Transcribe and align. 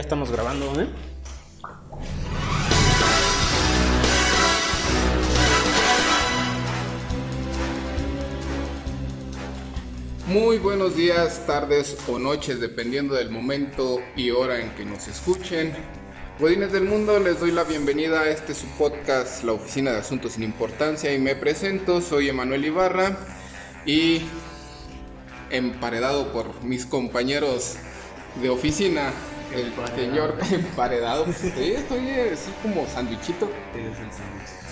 Estamos 0.00 0.30
grabando, 0.32 0.80
¿eh? 0.80 0.88
Muy 10.26 10.56
buenos 10.56 10.96
días, 10.96 11.44
tardes 11.46 11.98
o 12.08 12.18
noches, 12.18 12.60
dependiendo 12.60 13.14
del 13.14 13.30
momento 13.30 14.00
y 14.16 14.30
hora 14.30 14.58
en 14.60 14.70
que 14.70 14.86
nos 14.86 15.06
escuchen. 15.06 15.74
Godines 16.38 16.72
del 16.72 16.84
mundo, 16.84 17.20
les 17.20 17.38
doy 17.38 17.50
la 17.50 17.64
bienvenida 17.64 18.22
a 18.22 18.30
este 18.30 18.54
su 18.54 18.66
podcast, 18.78 19.44
La 19.44 19.52
Oficina 19.52 19.92
de 19.92 19.98
Asuntos 19.98 20.32
sin 20.32 20.44
Importancia, 20.44 21.12
y 21.12 21.18
me 21.18 21.36
presento, 21.36 22.00
soy 22.00 22.30
Emanuel 22.30 22.64
Ibarra 22.64 23.18
y 23.84 24.22
emparedado 25.50 26.32
por 26.32 26.64
mis 26.64 26.86
compañeros 26.86 27.76
de 28.40 28.48
oficina, 28.48 29.12
el 29.54 29.72
señor 29.94 30.36
emparedado. 30.50 31.26
Sí, 31.32 31.72
estoy 31.76 32.10
así 32.10 32.50
como 32.62 32.86
sandwichito. 32.86 33.50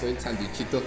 Soy 0.01 0.11
el 0.11 0.21
sandwichito. 0.21 0.83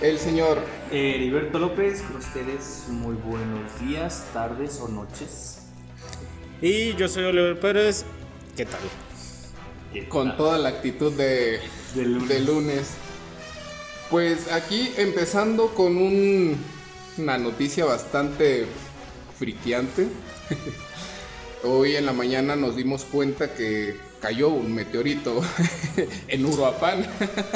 El 0.00 0.18
señor 0.18 0.58
Eh, 0.90 1.14
Heriberto 1.16 1.58
López, 1.58 2.02
con 2.02 2.16
ustedes 2.16 2.84
muy 2.88 3.14
buenos 3.14 3.78
días, 3.80 4.26
tardes 4.32 4.80
o 4.80 4.88
noches. 4.88 5.58
Y 6.60 6.94
yo 6.94 7.08
soy 7.08 7.24
Oliver 7.24 7.58
Pérez. 7.58 8.04
¿Qué 8.56 8.66
tal? 8.66 8.80
con 10.08 10.38
toda 10.38 10.56
la 10.56 10.70
actitud 10.70 11.12
de, 11.12 11.60
De 11.94 12.04
lunes. 12.06 12.28
de 12.28 12.40
lunes. 12.40 12.90
Pues 14.10 14.50
aquí 14.50 14.90
empezando 14.96 15.68
con 15.74 15.98
un- 15.98 16.56
una 17.18 17.36
noticia 17.36 17.84
bastante 17.84 18.66
friqueante. 19.38 20.08
Hoy 21.64 21.96
en 21.96 22.06
la 22.06 22.12
mañana 22.12 22.56
nos 22.56 22.76
dimos 22.76 23.04
cuenta 23.04 23.54
que 23.54 23.96
cayó 24.20 24.48
un 24.48 24.74
meteorito 24.74 25.42
en 26.28 26.44
Uruapan. 26.44 27.06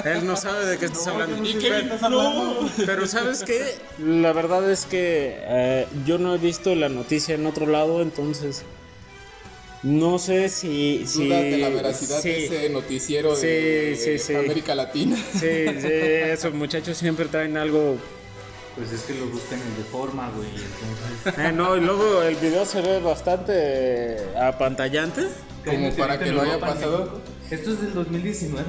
Él 0.05 0.27
no 0.27 0.37
sabe 0.37 0.67
de 0.67 0.79
qué 0.79 0.87
estás 0.87 1.07
hablando. 1.09 1.45
¿Y 1.45 1.55
qué 1.55 1.79
estás 1.79 2.03
hablando? 2.03 2.71
Pero 2.85 3.07
¿sabes 3.07 3.43
qué? 3.43 3.75
La 3.99 4.33
verdad 4.33 4.71
es 4.71 4.85
que 4.85 5.37
eh, 5.39 5.87
yo 6.05 6.19
no 6.19 6.35
he 6.35 6.39
visto 6.39 6.75
la 6.75 6.89
noticia 6.89 7.35
en 7.35 7.47
otro 7.47 7.67
lado, 7.67 8.03
entonces 8.03 8.65
no 9.83 10.19
sé 10.19 10.49
si... 10.49 11.05
si 11.07 11.27
Duda 11.27 11.43
de 11.43 11.59
la 11.59 11.69
veracidad 11.69 12.21
sí, 12.21 12.29
de 12.29 12.45
ese 12.47 12.71
noticiero 12.71 13.37
Sí, 13.37 13.47
de, 13.47 14.19
sí. 14.21 14.35
América 14.35 14.75
Latina. 14.75 15.17
Sí, 15.17 15.67
sí, 15.81 15.89
esos 15.89 16.53
muchachos 16.55 16.97
siempre 16.97 17.27
traen 17.27 17.57
algo... 17.57 17.97
Pues 18.77 18.93
es 18.93 19.03
que 19.03 19.15
lo 19.15 19.27
buscan 19.27 19.59
en 19.61 19.77
deforma, 19.77 20.31
güey. 20.37 20.49
Entonces, 20.51 21.39
Eh, 21.47 21.53
no, 21.53 21.77
y 21.77 21.81
luego 21.81 22.23
el 22.23 22.37
video 22.37 22.65
se 22.67 22.83
ve 22.83 23.01
bastante 23.01 24.19
apantallante. 24.39 25.27
Como 25.65 25.91
para 25.95 26.19
que 26.19 26.31
no 26.31 26.43
haya 26.43 26.61
pasado. 26.61 27.21
¿Esto 27.51 27.71
es 27.73 27.81
del 27.81 27.95
2019? 27.95 28.65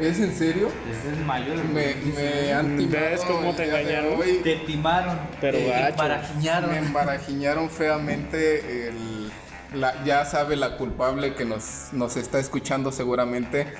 ¿Es 0.00 0.18
en 0.18 0.34
serio? 0.34 0.68
Es 0.90 1.12
en 1.12 1.24
mayo 1.24 1.50
del 1.56 1.64
Me, 1.68 1.86
2019. 1.94 2.42
me 2.46 2.52
han 2.52 2.76
timado 2.76 3.04
¿Ves 3.10 3.20
cómo 3.20 3.54
te 3.54 3.64
engañaron? 3.66 4.20
hoy. 4.20 4.40
Te 4.42 4.56
timaron. 4.56 5.18
Pero 5.40 5.58
gacho. 5.68 5.88
embarajiñaron. 5.90 6.70
Me 6.70 6.78
embarajiñaron 6.78 7.70
feamente. 7.70 8.88
el- 8.88 9.30
la- 9.74 10.02
ya 10.04 10.24
sabe 10.24 10.56
la 10.56 10.76
culpable 10.76 11.34
que 11.34 11.44
nos, 11.44 11.88
nos 11.92 12.16
está 12.16 12.38
escuchando 12.40 12.90
seguramente. 12.90 13.72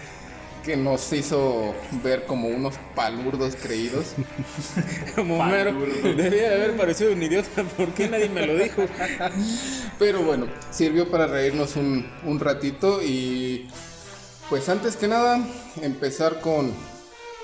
Que 0.64 0.76
nos 0.76 1.12
hizo 1.12 1.74
ver 2.02 2.24
como 2.24 2.48
unos 2.48 2.74
palurdos 2.94 3.54
creídos. 3.54 4.14
Como 5.14 5.38
Homero. 5.38 5.72
Debía 6.02 6.50
de 6.50 6.54
haber 6.54 6.76
parecido 6.76 7.12
un 7.12 7.22
idiota, 7.22 7.62
¿por 7.76 7.88
qué 7.92 8.08
nadie 8.08 8.30
me 8.30 8.46
lo 8.46 8.56
dijo? 8.56 8.82
Pero 9.98 10.22
bueno, 10.22 10.46
sirvió 10.70 11.10
para 11.10 11.26
reírnos 11.26 11.76
un, 11.76 12.10
un 12.24 12.40
ratito. 12.40 13.02
Y 13.02 13.68
pues 14.48 14.68
antes 14.68 14.96
que 14.96 15.06
nada, 15.06 15.46
empezar 15.82 16.40
con 16.40 16.72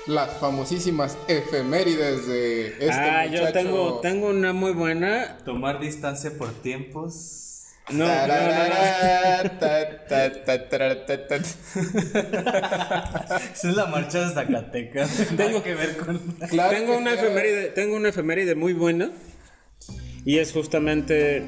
las 0.07 0.31
famosísimas 0.39 1.17
efemérides 1.27 2.27
de 2.27 2.67
este 2.67 2.91
ah, 2.91 3.25
yo 3.27 3.51
tengo, 3.51 3.99
tengo 3.99 4.29
una 4.29 4.53
muy 4.53 4.71
buena. 4.71 5.37
Tomar 5.45 5.79
distancia 5.79 6.31
por 6.37 6.51
tiempos. 6.51 7.50
No, 7.93 8.05
no. 8.05 8.11
Esa 13.53 13.69
es 13.69 13.75
la 13.75 13.85
marcha 13.87 14.27
de 14.27 14.33
Zacatecas. 14.33 15.27
Tengo 15.37 15.63
que 15.63 15.75
ver 15.75 15.97
con. 15.97 16.17
Claro 16.49 16.75
Tengo 16.77 16.91
que 16.93 16.97
una 16.97 17.11
claro. 17.13 17.27
efeméride, 17.27 17.67
tengo 17.69 17.95
una 17.95 18.09
efeméride 18.09 18.55
muy 18.55 18.73
buena. 18.73 19.11
Y 20.25 20.37
es 20.37 20.51
justamente 20.53 21.43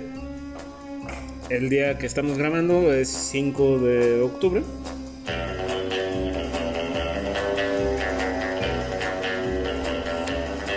el 1.50 1.70
día 1.70 1.98
que 1.98 2.06
estamos 2.08 2.38
grabando, 2.38 2.92
es 2.94 3.10
5 3.10 3.80
de 3.80 4.22
octubre. 4.22 4.64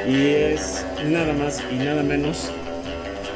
Y 0.06 0.26
es 0.28 0.84
nada 1.06 1.32
más 1.32 1.62
y 1.72 1.76
nada 1.76 2.02
menos 2.02 2.50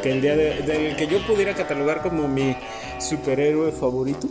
que 0.03 0.13
el 0.13 0.21
día 0.21 0.37
de- 0.37 0.63
del 0.63 0.97
que 0.97 1.07
yo 1.07 1.19
pudiera 1.27 1.55
catalogar 1.55 2.03
como 2.03 2.29
mi 2.29 2.57
superhéroe 2.99 3.73
favorito. 3.73 4.27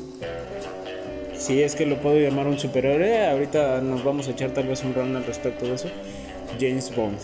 Si 1.36 1.62
es 1.64 1.76
que 1.76 1.86
lo 1.86 1.98
puedo 1.98 2.18
llamar 2.20 2.48
un 2.48 2.60
superhéroe, 2.60 3.28
ahorita 3.28 3.82
nos 3.82 4.04
vamos 4.04 4.28
a 4.28 4.32
echar 4.32 4.52
tal 4.52 4.68
vez 4.68 4.84
un 4.84 4.94
round 4.94 5.16
al 5.16 5.26
respecto 5.26 5.66
de 5.66 5.76
eso. 5.76 5.88
James 6.60 6.94
Bond. 6.96 7.18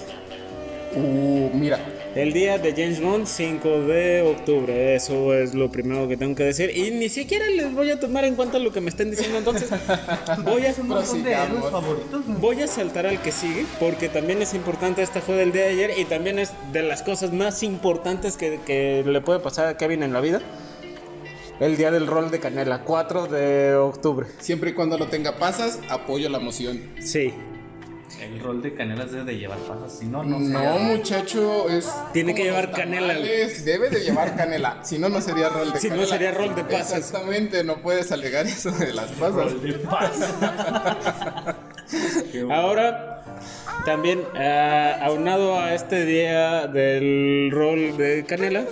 Uh, 0.95 1.49
mira, 1.53 1.79
El 2.15 2.31
día 2.31 2.57
de 2.57 2.71
James 2.71 3.01
Bond, 3.01 3.27
5 3.27 3.81
de 3.81 4.21
octubre. 4.21 4.95
Eso 4.95 5.33
es 5.33 5.53
lo 5.53 5.69
primero 5.69 6.07
que 6.07 6.15
tengo 6.15 6.33
que 6.33 6.45
decir. 6.45 6.71
Y 6.73 6.91
ni 6.91 7.09
siquiera 7.09 7.45
les 7.49 7.73
voy 7.73 7.91
a 7.91 7.99
tomar 7.99 8.23
en 8.23 8.35
cuenta 8.35 8.57
lo 8.57 8.71
que 8.71 8.79
me 8.79 8.89
estén 8.89 9.11
diciendo. 9.11 9.37
Entonces, 9.37 9.69
voy 10.45 10.65
a, 10.65 10.71
de 10.71 11.37
voy 12.39 12.67
saltar 12.69 13.05
al 13.05 13.21
que 13.21 13.33
sigue. 13.33 13.65
Porque 13.81 14.07
también 14.07 14.41
es 14.41 14.53
importante. 14.53 15.01
Este 15.01 15.19
fue 15.19 15.35
del 15.35 15.51
día 15.51 15.63
de 15.63 15.71
ayer. 15.71 15.91
Y 15.97 16.05
también 16.05 16.39
es 16.39 16.53
de 16.71 16.83
las 16.83 17.03
cosas 17.03 17.33
más 17.33 17.63
importantes 17.63 18.37
que, 18.37 18.61
que 18.65 19.03
le 19.05 19.19
puede 19.19 19.41
pasar 19.41 19.67
a 19.67 19.75
Kevin 19.75 20.01
en 20.01 20.13
la 20.13 20.21
vida. 20.21 20.41
El 21.59 21.75
día 21.75 21.91
del 21.91 22.07
rol 22.07 22.31
de 22.31 22.39
canela, 22.39 22.83
4 22.83 23.27
de 23.27 23.75
octubre. 23.75 24.27
siempre 24.39 24.69
y 24.69 24.73
cuando 24.73 24.97
lo 24.97 25.07
tenga 25.07 25.37
pasas, 25.37 25.79
apoyo 25.89 26.29
la 26.29 26.39
moción. 26.39 26.81
Sí. 27.01 27.33
El 28.21 28.39
rol 28.39 28.61
de 28.61 28.73
canelas 28.73 29.11
debe 29.11 29.25
de 29.25 29.37
llevar 29.37 29.57
pasas. 29.59 29.99
Si 29.99 30.05
no, 30.05 30.23
no. 30.23 30.39
No, 30.39 30.45
sería- 30.59 30.71
muchacho, 30.87 31.69
es. 31.69 31.91
Tiene 32.13 32.33
que 32.33 32.43
llevar 32.43 32.71
canela. 32.71 33.13
Debe 33.13 33.89
de 33.89 33.99
llevar 33.99 34.35
canela. 34.37 34.79
Si 34.83 34.97
no, 34.97 35.09
no 35.09 35.19
sería 35.21 35.49
rol 35.49 35.73
de 35.73 35.79
Si 35.79 35.87
no, 35.89 35.95
canela. 35.95 36.09
sería 36.11 36.31
rol 36.31 36.55
de 36.55 36.63
pasas. 36.63 36.97
Exactamente, 36.99 37.63
no 37.63 37.81
puedes 37.81 38.11
alegar 38.11 38.45
eso 38.45 38.71
de 38.71 38.93
las 38.93 39.11
pasas. 39.11 39.35
Rol 39.53 39.61
de 39.61 39.73
pasas. 39.79 40.33
Ahora, 42.51 43.23
también 43.85 44.23
ah, 44.35 44.97
aunado 45.03 45.59
a 45.59 45.73
este 45.73 46.05
día 46.05 46.67
del 46.67 47.49
rol 47.51 47.97
de 47.97 48.25
Canela, 48.25 48.65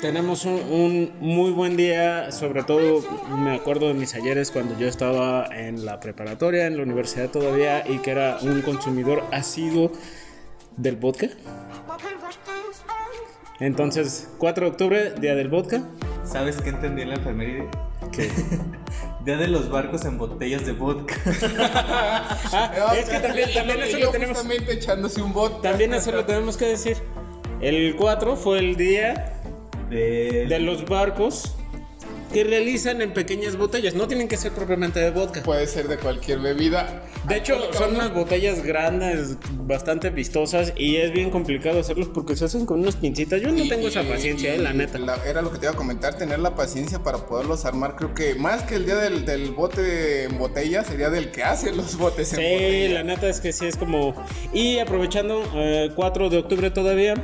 tenemos 0.00 0.44
un, 0.44 0.54
un 0.54 1.12
muy 1.20 1.50
buen 1.50 1.76
día, 1.76 2.30
sobre 2.32 2.62
todo 2.62 3.02
me 3.38 3.54
acuerdo 3.54 3.88
de 3.88 3.94
mis 3.94 4.14
ayeres 4.14 4.50
cuando 4.50 4.78
yo 4.78 4.86
estaba 4.86 5.46
en 5.46 5.84
la 5.84 6.00
preparatoria, 6.00 6.66
en 6.66 6.76
la 6.76 6.82
universidad 6.82 7.30
todavía, 7.30 7.84
y 7.88 7.98
que 7.98 8.10
era 8.10 8.38
un 8.42 8.62
consumidor 8.62 9.24
asiduo 9.32 9.92
del 10.76 10.96
vodka. 10.96 11.28
Entonces, 13.60 14.28
4 14.38 14.66
de 14.66 14.70
octubre, 14.70 15.12
día 15.18 15.34
del 15.34 15.48
vodka. 15.48 15.82
¿Sabes 16.24 16.60
qué 16.60 16.70
entendí 16.70 17.02
en 17.02 17.10
la 17.10 17.14
enfermería? 17.16 17.64
Día 19.24 19.36
de 19.36 19.48
los 19.48 19.68
barcos 19.68 20.04
en 20.04 20.18
botellas 20.18 20.64
de 20.64 20.72
vodka. 20.72 21.14
Ah, 22.52 22.94
es 22.96 23.08
que 23.08 23.18
también, 23.18 23.52
también 23.52 23.80
eso 23.82 23.98
lo 23.98 24.10
tenemos. 24.10 24.46
Echándose 24.68 25.20
un 25.20 25.32
bot. 25.32 25.62
También 25.62 25.92
eso 25.94 26.12
lo 26.12 26.24
tenemos 26.24 26.56
que 26.56 26.66
decir. 26.66 26.96
El 27.60 27.96
4 27.96 28.36
fue 28.36 28.60
el 28.60 28.76
día 28.76 29.35
De... 29.90 30.46
de 30.48 30.58
los 30.60 30.84
barcos 30.86 31.52
que 32.32 32.42
realizan 32.44 33.00
en 33.00 33.14
pequeñas 33.14 33.56
botellas. 33.56 33.94
No 33.94 34.08
tienen 34.08 34.26
que 34.28 34.36
ser 34.36 34.50
propiamente 34.52 34.98
de 35.00 35.10
vodka. 35.12 35.42
Puede 35.42 35.66
ser 35.68 35.86
de 35.88 35.96
cualquier 35.96 36.40
bebida. 36.40 37.02
De 37.28 37.36
hecho, 37.36 37.56
son 37.72 37.94
unas 37.94 38.12
botellas 38.12 38.62
grandes, 38.64 39.36
bastante 39.60 40.10
vistosas 40.10 40.72
y 40.76 40.96
es 40.96 41.12
bien 41.12 41.30
complicado 41.30 41.78
hacerlos 41.80 42.08
porque 42.12 42.36
se 42.36 42.44
hacen 42.44 42.66
con 42.66 42.80
unas 42.80 42.96
pincitas. 42.96 43.40
Yo 43.40 43.50
no 43.52 43.64
Y- 43.64 43.68
tengo 43.68 43.88
esa 43.88 44.02
paciencia, 44.02 44.54
y 44.54 44.58
eh, 44.58 44.62
la 44.62 44.72
neta. 44.72 44.98
la- 44.98 45.24
era 45.24 45.40
lo 45.40 45.50
que 45.52 45.58
te 45.58 45.66
iba 45.66 45.72
a 45.72 45.76
comentar, 45.76 46.18
tener 46.18 46.40
la 46.40 46.54
paciencia 46.56 46.98
para 47.02 47.18
poderlos 47.26 47.64
armar. 47.64 47.94
Creo 47.96 48.12
que 48.12 48.34
más 48.34 48.64
que 48.64 48.74
el 48.74 48.84
día 48.86 48.96
del, 48.96 49.24
del 49.24 49.52
bote 49.52 50.24
en 50.24 50.36
botella, 50.36 50.84
sería 50.84 51.10
del 51.10 51.30
que 51.30 51.42
hace 51.44 51.72
los 51.72 51.96
botes 51.96 52.32
en 52.32 52.38
Sí, 52.40 52.52
botella. 52.52 52.94
la 52.94 53.02
neta 53.04 53.28
es 53.28 53.40
que 53.40 53.52
sí 53.52 53.66
es 53.66 53.76
como... 53.76 54.14
Y 54.52 54.78
aprovechando, 54.80 55.42
eh, 55.54 55.90
4 55.94 56.28
de 56.28 56.38
octubre 56.38 56.70
todavía, 56.70 57.14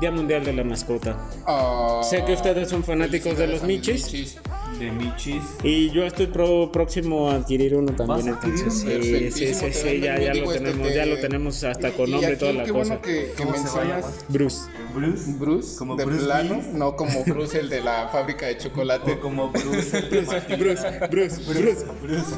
Día 0.00 0.10
Mundial 0.10 0.44
de 0.44 0.52
la 0.52 0.64
Mascota. 0.64 1.16
Ah, 1.46 2.00
Sé 2.02 2.24
que 2.24 2.32
ustedes 2.32 2.68
son 2.68 2.82
fanáticos 2.84 3.38
de 3.38 3.46
los 3.46 3.62
mis 3.62 3.78
michis. 3.78 4.38
De 4.78 4.90
Michis. 4.90 5.42
Y 5.62 5.90
yo 5.90 6.04
estoy 6.04 6.26
pro- 6.26 6.70
próximo 6.72 7.30
a 7.30 7.34
adquirir 7.36 7.76
uno 7.76 7.94
también, 7.94 8.26
¿Vas 8.26 8.26
a 8.26 8.38
adquirir 8.38 8.58
entonces 8.58 9.32
sí, 9.34 9.54
sí, 9.54 9.72
sí, 9.72 10.00
ya, 10.00 10.18
ya 10.18 10.34
lo 10.34 10.50
este, 10.52 10.58
tenemos, 10.64 10.88
te- 10.88 10.94
ya 10.94 11.06
lo 11.06 11.16
tenemos 11.20 11.64
hasta 11.64 11.92
con 11.92 12.10
nombre 12.10 12.28
y 12.30 12.32
aquí 12.32 12.40
toda 12.40 12.52
la 12.54 12.64
qué 12.64 12.72
cosa. 12.72 12.88
bueno 12.96 13.02
que, 13.02 13.32
que 13.36 13.42
¿Cómo 13.44 13.54
se 13.56 13.62
va 13.62 13.82
a 13.82 13.84
mencionas 13.84 14.24
Bruce. 14.28 14.58
Bruce. 14.92 15.32
Bruce, 15.38 15.78
Como 15.78 15.94
de 15.96 16.04
Bruce 16.04 16.24
plano, 16.24 16.60
no 16.72 16.96
como 16.96 17.22
Bruce 17.24 17.60
el 17.60 17.68
de 17.68 17.80
la 17.82 18.08
fábrica 18.08 18.46
de 18.46 18.58
chocolate. 18.58 19.12
O 19.12 19.20
como 19.20 19.50
Bruce. 19.50 19.96
el 19.98 20.10
de 20.10 20.22
Martin. 20.22 20.58
Bruce, 20.58 20.88
Bruce, 21.08 21.40
Bruce. 21.46 21.84
Bruce. 22.02 22.34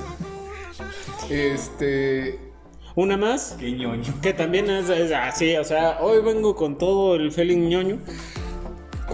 Este, 1.30 2.38
Una 2.96 3.18
más, 3.18 3.56
Qué 3.60 3.72
ñoño. 3.72 4.14
que 4.22 4.32
también 4.32 4.70
es, 4.70 4.88
es 4.88 5.12
así, 5.12 5.54
o 5.56 5.64
sea, 5.64 5.98
hoy 6.00 6.22
vengo 6.24 6.56
con 6.56 6.78
todo 6.78 7.14
el 7.16 7.30
feeling 7.30 7.68
ñoño. 7.68 7.98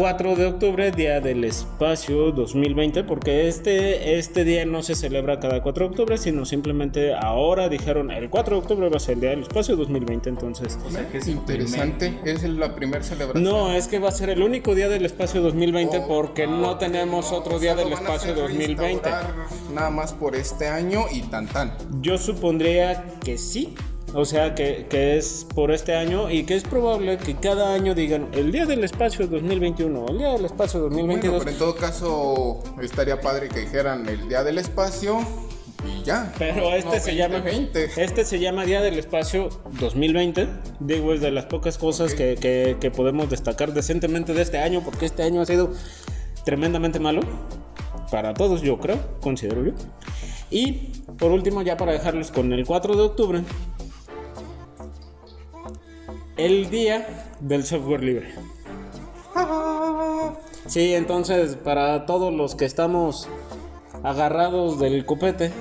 4 0.02 0.34
de 0.34 0.46
octubre, 0.46 0.90
Día 0.90 1.20
del 1.20 1.44
Espacio 1.44 2.32
2020, 2.32 3.04
porque 3.04 3.46
este, 3.46 4.18
este 4.18 4.42
día 4.42 4.66
no 4.66 4.82
se 4.82 4.96
celebra 4.96 5.38
cada 5.38 5.62
4 5.62 5.84
de 5.84 5.90
octubre, 5.90 6.18
sino 6.18 6.44
simplemente 6.44 7.14
ahora 7.14 7.68
dijeron 7.68 8.10
el 8.10 8.28
4 8.28 8.56
de 8.56 8.62
octubre 8.62 8.88
va 8.88 8.96
a 8.96 8.98
ser 8.98 9.14
el 9.14 9.20
Día 9.20 9.30
del 9.30 9.42
Espacio 9.42 9.76
2020, 9.76 10.28
entonces... 10.28 10.76
O 10.84 10.90
sea 10.90 11.08
que 11.08 11.18
es 11.18 11.28
interesante, 11.28 12.18
es 12.24 12.42
la 12.42 12.74
primera 12.74 13.04
celebración. 13.04 13.44
No, 13.44 13.72
es 13.72 13.86
que 13.86 14.00
va 14.00 14.08
a 14.08 14.12
ser 14.12 14.30
el 14.30 14.42
único 14.42 14.74
Día 14.74 14.88
del 14.88 15.06
Espacio 15.06 15.40
2020 15.40 15.98
Oh, 15.98 16.08
porque 16.08 16.48
no 16.48 16.78
tenemos 16.78 17.30
no, 17.30 17.36
otro 17.36 17.54
o 17.54 17.58
Día 17.60 17.76
sea, 17.76 17.84
del 17.84 17.92
Espacio 17.92 18.32
hacer 18.32 18.34
2020. 18.34 19.08
restaurar 19.08 19.34
Nada 19.72 19.90
más 19.90 20.12
por 20.12 20.34
este 20.34 20.66
año 20.66 21.04
y 21.12 21.22
tan 21.22 21.46
tan. 21.46 21.76
Yo 22.00 22.18
supondría 22.18 23.04
que 23.24 23.38
sí. 23.38 23.76
O 24.14 24.24
sea, 24.26 24.54
que, 24.54 24.86
que 24.90 25.16
es 25.16 25.46
por 25.54 25.70
este 25.72 25.94
año 25.94 26.30
y 26.30 26.44
que 26.44 26.54
es 26.54 26.64
probable 26.64 27.16
que 27.16 27.34
cada 27.36 27.72
año 27.74 27.94
digan 27.94 28.28
el 28.34 28.52
Día 28.52 28.66
del 28.66 28.84
Espacio 28.84 29.26
2021, 29.26 30.06
el 30.08 30.18
Día 30.18 30.32
del 30.32 30.44
Espacio 30.44 30.80
Bueno, 30.80 30.96
2022. 30.96 31.38
pero 31.38 31.50
en 31.50 31.58
todo 31.58 31.74
caso 31.74 32.62
estaría 32.82 33.20
padre 33.20 33.48
que 33.48 33.60
dijeran 33.60 34.06
el 34.08 34.28
día 34.28 34.44
del 34.44 34.58
espacio 34.58 35.18
y 35.88 36.04
ya. 36.04 36.30
Pero 36.38 36.74
este 36.74 36.94
No, 36.98 37.02
se 37.02 37.14
llama 37.16 37.36
2020. 37.36 37.90
este 38.04 38.24
se 38.26 38.38
llama 38.38 38.66
Día 38.66 38.82
del 38.82 38.98
Espacio 38.98 39.48
2020. 39.80 40.46
Digo, 40.80 41.14
es 41.14 41.22
de 41.22 41.30
las 41.30 41.46
pocas 41.46 41.78
cosas 41.78 42.12
que, 42.12 42.36
que- 42.38 42.76
que 42.78 42.90
podemos 42.90 43.30
destacar 43.30 43.72
decentemente 43.72 44.34
de 44.34 44.42
este 44.42 44.58
año, 44.58 44.82
porque 44.84 45.06
este 45.06 45.22
año 45.22 45.40
ha 45.40 45.46
sido 45.46 45.72
tremendamente 46.44 47.00
malo. 47.00 47.22
Para 48.10 48.34
todos, 48.34 48.60
yo 48.60 48.78
creo, 48.78 48.98
considero 49.22 49.64
yo. 49.64 49.72
Y 50.50 50.72
por 51.18 51.32
último, 51.32 51.62
ya 51.62 51.78
para 51.78 51.92
dejarlos 51.92 52.30
con 52.30 52.52
el 52.52 52.66
4 52.66 52.94
de 52.94 53.02
octubre, 53.02 53.40
el 56.36 56.70
Día 56.70 57.06
del 57.40 57.64
Software 57.64 58.02
Libre. 58.02 58.34
Sí, 60.66 60.94
entonces, 60.94 61.56
para 61.56 62.06
todos 62.06 62.32
los 62.32 62.54
que 62.54 62.64
estamos 62.64 63.28
agarrados 64.02 64.78
del 64.78 65.04
copete. 65.04 65.52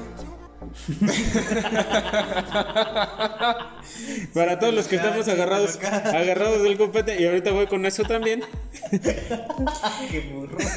Para 4.34 4.60
todos 4.60 4.74
los 4.74 4.88
que 4.88 4.96
estamos 4.96 5.28
agarrados, 5.28 5.78
agarrados 5.84 6.64
del 6.64 6.78
copete, 6.78 7.22
y 7.22 7.26
ahorita 7.26 7.52
voy 7.52 7.68
con 7.68 7.86
eso 7.86 8.04
también. 8.04 8.44
Qué 10.12 10.32
burro. 10.34 10.58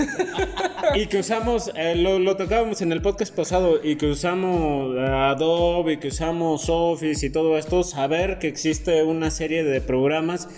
Y 0.95 1.07
que 1.07 1.19
usamos, 1.19 1.73
eh, 1.75 1.95
lo, 1.97 2.19
lo 2.19 2.37
tocábamos 2.37 2.83
en 2.83 2.93
el 2.93 3.01
podcast 3.01 3.35
pasado, 3.35 3.81
y 3.83 3.97
que 3.97 4.07
usamos 4.07 4.95
eh, 4.97 5.01
Adobe, 5.01 5.95
y 5.95 5.97
que 5.97 6.09
usamos 6.09 6.67
Office 6.69 7.27
y 7.27 7.31
todo 7.31 7.57
esto, 7.57 7.83
saber 7.83 8.39
que 8.39 8.49
existe 8.49 9.03
una 9.03 9.31
serie 9.31 9.65
de 9.65 9.81
programas 9.81 10.49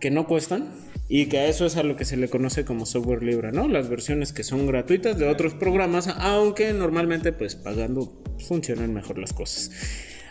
que 0.00 0.10
no 0.10 0.26
cuestan 0.26 0.68
y 1.08 1.26
que 1.26 1.38
a 1.38 1.46
eso 1.46 1.66
es 1.66 1.76
a 1.76 1.82
lo 1.82 1.96
que 1.96 2.04
se 2.04 2.16
le 2.16 2.28
conoce 2.28 2.64
como 2.64 2.86
software 2.86 3.22
libre, 3.22 3.52
¿no? 3.52 3.68
Las 3.68 3.88
versiones 3.88 4.32
que 4.32 4.44
son 4.44 4.66
gratuitas 4.66 5.18
de 5.18 5.28
otros 5.28 5.54
programas, 5.54 6.08
aunque 6.08 6.72
normalmente 6.72 7.32
pues 7.32 7.54
pagando 7.54 8.22
funcionan 8.46 8.94
mejor 8.94 9.18
las 9.18 9.32
cosas. 9.32 9.70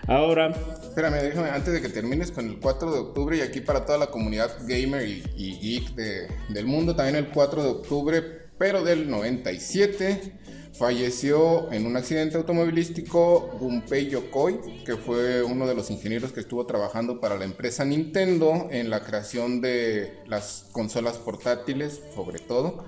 Ahora, 0.07 0.49
Espérame, 0.81 1.21
déjame, 1.21 1.49
antes 1.49 1.73
de 1.73 1.81
que 1.81 1.87
termines 1.89 2.31
con 2.31 2.47
el 2.49 2.59
4 2.59 2.91
de 2.91 2.99
octubre 2.99 3.37
y 3.37 3.41
aquí 3.41 3.61
para 3.61 3.85
toda 3.85 3.99
la 3.99 4.07
comunidad 4.07 4.49
gamer 4.67 5.07
y, 5.07 5.21
geek 5.61 5.93
de- 5.93 6.27
del 6.49 6.65
mundo, 6.65 6.95
también 6.95 7.17
el 7.17 7.27
4 7.29 7.61
de 7.61 7.69
octubre, 7.69 8.40
pero 8.61 8.83
del 8.83 9.09
97, 9.09 10.33
falleció 10.77 11.71
en 11.71 11.87
un 11.87 11.97
accidente 11.97 12.37
automovilístico 12.37 13.57
Gunpei 13.59 14.07
Yokoi, 14.07 14.83
que 14.85 14.97
fue 14.97 15.41
uno 15.41 15.65
de 15.65 15.73
los 15.73 15.89
ingenieros 15.89 16.31
que 16.31 16.41
estuvo 16.41 16.63
trabajando 16.67 17.19
para 17.19 17.37
la 17.37 17.45
empresa 17.45 17.85
Nintendo 17.85 18.67
en 18.69 18.91
la 18.91 18.99
creación 18.99 19.61
de 19.61 20.13
las 20.27 20.67
consolas 20.73 21.17
portátiles, 21.17 22.01
sobre 22.13 22.37
todo. 22.37 22.85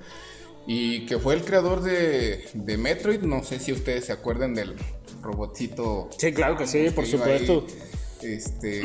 Y 0.68 1.08
que 1.08 1.18
fue 1.18 1.34
el 1.34 1.42
creador 1.42 1.82
de, 1.82 2.46
de 2.54 2.78
Metroid, 2.78 3.22
no 3.22 3.44
sé 3.44 3.58
si 3.58 3.72
ustedes 3.72 4.06
se 4.06 4.12
acuerdan 4.12 4.54
del 4.54 4.76
robotcito 5.24 6.12
sí, 6.20 6.34
claro 6.34 6.56
que 6.56 6.68
sí, 6.68 6.86
por 6.94 7.04
ahí, 7.04 7.10
supuesto. 7.10 7.66
este, 8.22 8.84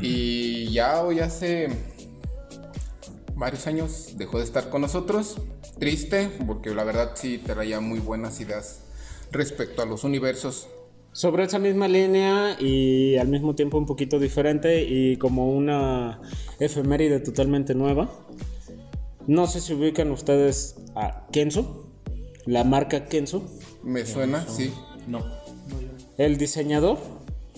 y 0.00 0.70
ya 0.70 1.02
hoy 1.02 1.18
hace 1.18 1.66
varios 3.38 3.66
años 3.66 4.14
dejó 4.16 4.38
de 4.38 4.44
estar 4.44 4.68
con 4.68 4.82
nosotros. 4.82 5.36
Triste, 5.78 6.28
porque 6.46 6.74
la 6.74 6.84
verdad 6.84 7.12
sí 7.14 7.38
traía 7.38 7.80
muy 7.80 8.00
buenas 8.00 8.40
ideas 8.40 8.80
respecto 9.30 9.82
a 9.82 9.86
los 9.86 10.04
universos. 10.04 10.68
Sobre 11.12 11.44
esa 11.44 11.58
misma 11.58 11.88
línea 11.88 12.56
y 12.60 13.16
al 13.16 13.28
mismo 13.28 13.54
tiempo 13.54 13.78
un 13.78 13.86
poquito 13.86 14.18
diferente 14.18 14.84
y 14.84 15.16
como 15.16 15.50
una 15.50 16.20
efeméride 16.60 17.20
totalmente 17.20 17.74
nueva. 17.74 18.10
No 19.26 19.46
sé 19.46 19.60
si 19.60 19.74
ubican 19.74 20.10
ustedes 20.10 20.76
a 20.94 21.26
Kenzo, 21.32 21.90
la 22.46 22.64
marca 22.64 23.06
Kenzo. 23.06 23.42
Me 23.82 24.04
suena, 24.06 24.46
sí. 24.48 24.72
No. 25.06 25.24
El 26.18 26.36
diseñador 26.36 26.98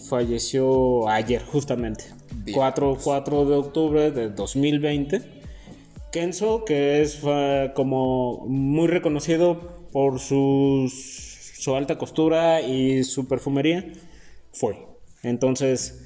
falleció 0.09 1.09
ayer, 1.09 1.43
justamente. 1.45 2.05
Bien. 2.35 2.57
4, 2.57 2.99
4 3.03 3.45
de 3.45 3.55
octubre 3.57 4.11
de 4.11 4.31
2020. 4.31 5.40
Kenzo, 6.13 6.65
que 6.65 7.03
es 7.03 7.21
eh, 7.25 7.73
como 7.75 8.45
muy 8.47 8.89
reconocido 8.89 9.87
por 9.93 10.19
sus- 10.21 11.53
su 11.59 11.75
alta 11.77 11.99
costura 11.99 12.61
y 12.63 13.05
su 13.05 13.29
perfumería, 13.29 13.85
fue. 14.53 14.87
Entonces, 15.23 16.03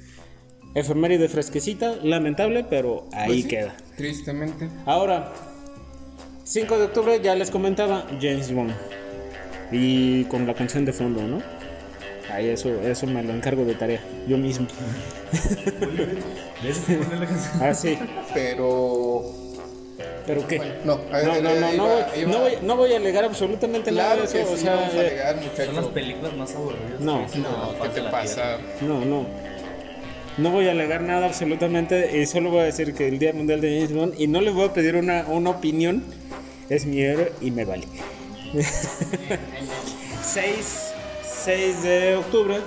efeméride 0.75 1.27
fresquecita, 1.29 1.95
lamentable, 2.03 2.65
pero 2.69 3.07
ahí 3.13 3.27
Pues 3.27 3.41
sí, 3.43 3.47
queda. 3.47 3.77
Tristemente. 3.95 4.69
Ahora, 4.85 5.31
5 6.43 6.77
de 6.77 6.83
octubre 6.85 7.19
ya 7.23 7.33
les 7.35 7.49
comentaba 7.49 8.05
James 8.21 8.53
Bond. 8.53 8.73
Y 9.71 10.25
con 10.25 10.45
la 10.45 10.53
canción 10.53 10.85
de 10.85 10.93
fondo, 10.93 11.21
¿no? 11.23 11.41
Ahí 12.31 12.47
eso, 12.49 12.69
eso 12.81 13.07
me 13.07 13.23
lo 13.23 13.33
encargo 13.33 13.63
de 13.65 13.75
tarea, 13.75 14.01
yo 14.27 14.37
mismo. 14.37 14.67
¿Ves? 16.63 16.79
Ponle 16.79 17.19
la 17.19 17.25
canción. 17.25 17.63
Ah, 17.63 17.73
sí. 17.73 17.97
Pero. 18.33 19.23
¿Pero 20.27 20.47
qué? 20.47 20.59
No, 20.83 20.95
No, 20.97 21.01
no, 21.23 21.41
no, 21.41 21.55
no, 21.59 21.73
iba- 21.73 21.83
voy, 21.85 22.03
iba- 22.21 22.31
no, 22.31 22.39
voy, 22.39 22.51
no 22.63 22.75
voy 22.77 22.93
a 22.93 22.97
alegar 22.97 23.25
absolutamente 23.25 23.91
nada 23.91 24.15
Claro 24.15 24.21
de 24.31 24.39
eso. 24.39 24.47
que 24.47 24.53
o 24.53 24.57
sí, 24.57 24.63
sea, 24.63 24.75
vamos 24.75 24.93
a 24.95 24.99
alegar, 24.99 25.35
Son 25.35 25.45
las 25.45 25.57
muchachos. 25.67 25.91
películas 25.93 26.33
más 26.35 26.55
aburridas. 26.55 26.99
No. 26.99 27.19
No, 27.21 27.75
¿qué 27.83 27.89
te 27.89 28.01
pasa? 28.03 28.57
tierra. 28.57 28.59
no, 28.81 29.05
no. 29.05 29.25
No 30.37 30.49
voy 30.51 30.67
a 30.67 30.71
alegar 30.71 31.01
nada 31.01 31.27
absolutamente 31.27 32.17
y 32.19 32.25
solo 32.25 32.49
voy 32.49 32.59
a 32.61 32.63
decir 32.65 32.93
que 32.93 33.07
el 33.07 33.19
Día 33.19 33.31
Mundial 33.31 33.61
de 33.61 33.73
James 33.75 33.93
Bond 33.93 34.19
y 34.19 34.27
no 34.27 34.41
le 34.41 34.51
voy 34.51 34.65
a 34.65 34.73
pedir 34.73 34.95
una, 34.97 35.25
una 35.29 35.51
opinión. 35.51 36.03
Es 36.69 36.85
mi 36.85 36.99
héroe 37.01 37.31
y 37.39 37.51
me 37.51 37.63
vale. 37.63 37.85
6, 40.23 40.93
6 41.45 41.83
de 41.83 42.15
octubre 42.15 42.57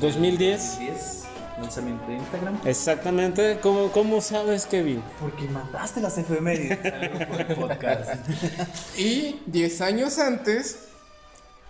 2010. 0.00 0.78
10, 0.78 1.24
lanzamiento 1.58 2.06
de 2.06 2.14
Instagram. 2.14 2.60
Exactamente. 2.64 3.58
¿Cómo, 3.62 3.90
cómo 3.92 4.20
sabes, 4.20 4.66
Kevin? 4.66 5.02
Porque 5.20 5.44
mandaste 5.48 6.00
las 6.00 6.18
efemérides 6.18 6.78
podcast. 7.56 8.28
Y 8.98 9.42
10 9.46 9.80
años 9.80 10.18
antes, 10.18 10.88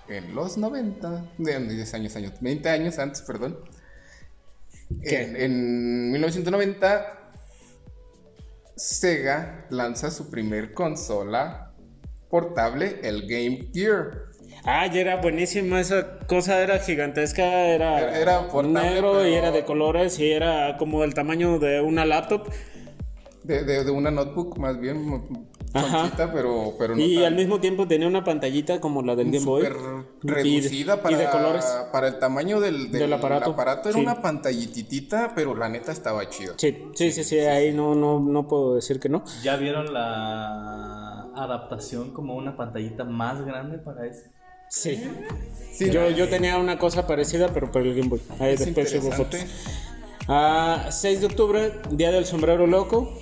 en 0.08 0.34
los 0.34 0.56
90, 0.56 1.24
de 1.38 1.58
10 1.60 1.94
años, 1.94 2.16
años, 2.16 2.32
20 2.40 2.68
años 2.68 2.98
antes, 2.98 3.22
perdón. 3.22 3.58
¿Qué? 5.02 5.22
En, 5.22 5.36
en 5.36 6.12
1990, 6.12 7.32
Sega 8.76 9.66
lanza 9.70 10.10
su 10.10 10.30
primer 10.30 10.74
consola 10.74 11.72
portable, 12.28 13.00
el 13.02 13.22
Game 13.22 13.70
Gear. 13.72 14.26
Ah, 14.66 14.86
ya 14.88 15.00
era 15.00 15.16
buenísima 15.20 15.80
esa 15.80 16.18
cosa, 16.26 16.60
era 16.60 16.78
gigantesca, 16.80 17.44
era, 17.68 18.00
Era- 18.00 18.18
era 18.18 18.48
portable, 18.48 18.80
negro 18.90 19.26
y 19.26 19.32
era 19.34 19.52
de 19.52 19.64
colores 19.64 20.18
y 20.18 20.30
era 20.30 20.76
como 20.76 21.04
el 21.04 21.14
tamaño 21.14 21.58
de 21.60 21.80
una 21.80 22.04
laptop. 22.04 22.48
De, 23.44 23.62
de- 23.62 23.84
de 23.84 23.90
una 23.92 24.10
notebook, 24.10 24.58
más 24.58 24.78
bien. 24.80 25.24
Ajá. 25.72 26.10
pero, 26.32 26.72
pero 26.78 26.96
no 26.96 27.02
Y 27.02 27.16
tan- 27.16 27.24
al 27.26 27.34
mismo 27.36 27.60
tiempo 27.60 27.86
tenía 27.86 28.08
una 28.08 28.24
pantallita 28.24 28.80
como 28.80 29.02
la 29.02 29.14
del 29.14 29.30
Game 29.30 29.44
Boy. 29.44 29.66
súper 29.66 29.76
Y 30.22 30.26
de- 30.26 30.34
reducida 30.34 31.02
para, 31.02 31.14
y 31.14 31.18
de 31.18 31.30
colores. 31.30 31.64
para 31.92 32.08
el 32.08 32.18
tamaño 32.18 32.60
del, 32.60 32.90
Del 32.90 33.12
aparato. 33.12 33.54
Era 33.60 33.92
Sí. 33.92 34.00
una 34.00 34.20
pantallititita, 34.22 35.32
pero 35.36 35.54
la 35.54 35.68
neta 35.68 35.92
estaba 35.92 36.28
chida. 36.28 36.54
Sí, 36.56 36.76
sí, 36.94 37.12
sí, 37.12 37.22
sí, 37.24 37.38
ahí 37.38 37.72
no, 37.72 37.94
no, 37.94 38.18
no 38.20 38.48
puedo 38.48 38.74
decir 38.74 38.98
que 38.98 39.08
no. 39.10 39.22
¿Ya 39.44 39.56
vieron 39.56 39.92
la 39.92 41.26
adaptación 41.36 42.12
como 42.12 42.34
una 42.34 42.56
pantallita 42.56 43.04
más 43.04 43.44
grande 43.44 43.78
para 43.78 44.06
eso? 44.06 44.22
Sí. 44.70 45.02
Sí, 45.72 45.90
Yo, 45.90 46.10
yo 46.10 46.28
tenía 46.28 46.56
una 46.58 46.78
cosa 46.78 47.06
parecida, 47.06 47.48
pero 47.52 47.70
para 47.70 47.84
el 47.84 47.94
Game 47.94 48.08
Boy. 48.08 48.20
Ahí 48.40 48.54
es 48.54 48.60
después 48.60 48.90
subo 48.90 49.10
interesante. 49.10 49.38
fotos. 49.38 49.56
Ah, 50.28 50.88
6 50.90 51.20
de 51.20 51.26
octubre, 51.26 51.72
Día 51.90 52.10
del 52.10 52.24
Sombrero 52.26 52.66
Loco. 52.66 53.16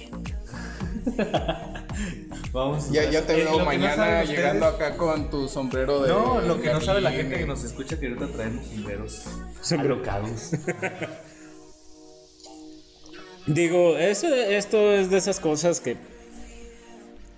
Vamos. 2.52 2.90
Ya, 2.92 3.10
ya 3.10 3.26
te 3.26 3.32
Eh, 3.32 3.36
veo 3.44 3.58
no 3.58 3.64
mañana 3.64 4.20
ustedes- 4.22 4.28
llegando 4.30 4.66
acá 4.66 4.96
con 4.96 5.28
tu 5.28 5.48
sombrero 5.48 6.02
de. 6.02 6.08
No, 6.10 6.40
lo 6.40 6.60
que 6.62 6.72
no 6.72 6.80
sabe 6.80 7.00
la 7.00 7.10
gente 7.10 7.36
que 7.38 7.46
nos 7.46 7.64
escucha 7.64 7.98
que 7.98 8.06
ahorita 8.06 8.28
traemos 8.28 8.66
sombreros 8.68 9.24
Sombrero. 9.60 9.94
alocados. 9.96 10.52
Digo, 13.46 13.98
eso, 13.98 14.26
esto 14.34 14.92
es 14.92 15.10
de 15.10 15.18
esas 15.18 15.40
cosas 15.40 15.80
que. 15.80 15.96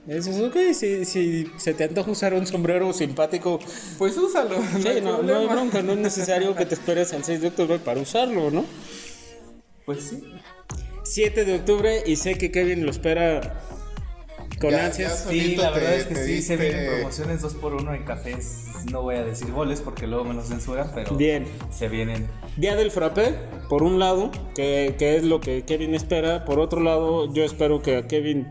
Eso 0.08 0.30
es 0.30 0.40
ok, 0.40 0.56
si, 0.72 1.04
si 1.04 1.50
se 1.56 1.74
te 1.74 1.84
antoja 1.84 2.10
usar 2.10 2.32
un 2.34 2.46
sombrero 2.46 2.92
simpático, 2.92 3.58
Pues 3.98 4.16
úsalo. 4.16 4.56
no 4.60 4.80
sí, 4.80 4.88
hay 4.88 5.00
no, 5.00 5.10
no 5.10 5.18
hay 5.18 5.24
problema. 5.46 5.52
bronca, 5.54 5.82
no 5.82 5.92
es 5.92 5.98
necesario 5.98 6.54
que 6.54 6.64
te 6.64 6.74
esperes 6.74 7.12
al 7.12 7.24
6 7.24 7.40
de 7.40 7.48
octubre 7.48 7.78
para 7.80 8.00
usarlo, 8.00 8.50
¿no? 8.52 8.64
Pues 9.84 10.02
sí. 10.04 10.22
7 11.02 11.44
de 11.44 11.54
octubre 11.56 12.02
y 12.06 12.16
sé 12.16 12.36
que 12.38 12.50
Kevin 12.52 12.84
lo 12.84 12.90
espera 12.92 13.62
con 14.60 14.70
Ya- 14.70 14.86
ansias. 14.86 15.24
ya 15.24 15.30
Sí, 15.30 15.56
la 15.56 15.70
verdad 15.70 15.90
te- 15.90 15.96
es 15.98 16.04
que 16.06 16.14
sí, 16.16 16.42
se 16.42 16.56
vienen 16.56 16.86
promociones 16.94 17.42
2x1 17.42 17.94
en 17.96 18.04
cafés. 18.04 18.64
No 18.92 19.02
voy 19.02 19.16
a 19.16 19.24
decir 19.24 19.50
goles 19.50 19.80
porque 19.80 20.06
luego 20.06 20.24
me 20.24 20.34
los 20.34 20.46
censuran, 20.48 20.90
pero 20.94 21.16
Bien. 21.16 21.46
se 21.76 21.88
vienen. 21.88 22.28
Día 22.56 22.76
del 22.76 22.92
frappé, 22.92 23.34
por 23.68 23.82
un 23.82 23.98
lado, 23.98 24.30
que, 24.54 24.94
que 24.98 25.16
es 25.16 25.24
lo 25.24 25.40
que 25.40 25.64
Kevin 25.64 25.94
espera. 25.96 26.44
Por 26.44 26.60
otro 26.60 26.80
lado, 26.80 27.32
yo 27.34 27.44
espero 27.44 27.82
que 27.82 27.96
a 27.96 28.06
Kevin 28.08 28.46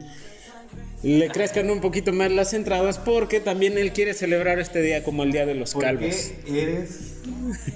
le 1.06 1.30
crezcan 1.30 1.70
un 1.70 1.82
poquito 1.82 2.12
más 2.14 2.32
las 2.32 2.54
entradas 2.54 2.98
porque 2.98 3.40
también 3.40 3.78
él 3.78 3.94
quiere 3.94 4.14
celebrar 4.14 4.60
este 4.60 4.82
día 4.82 5.04
como 5.04 5.24
el 5.24 5.32
Día 5.32 5.46
de 5.46 5.54
los 5.54 5.74
¿Por 5.74 5.84
Calvos. 5.84 6.32
qué 6.46 6.62
eres 6.64 7.12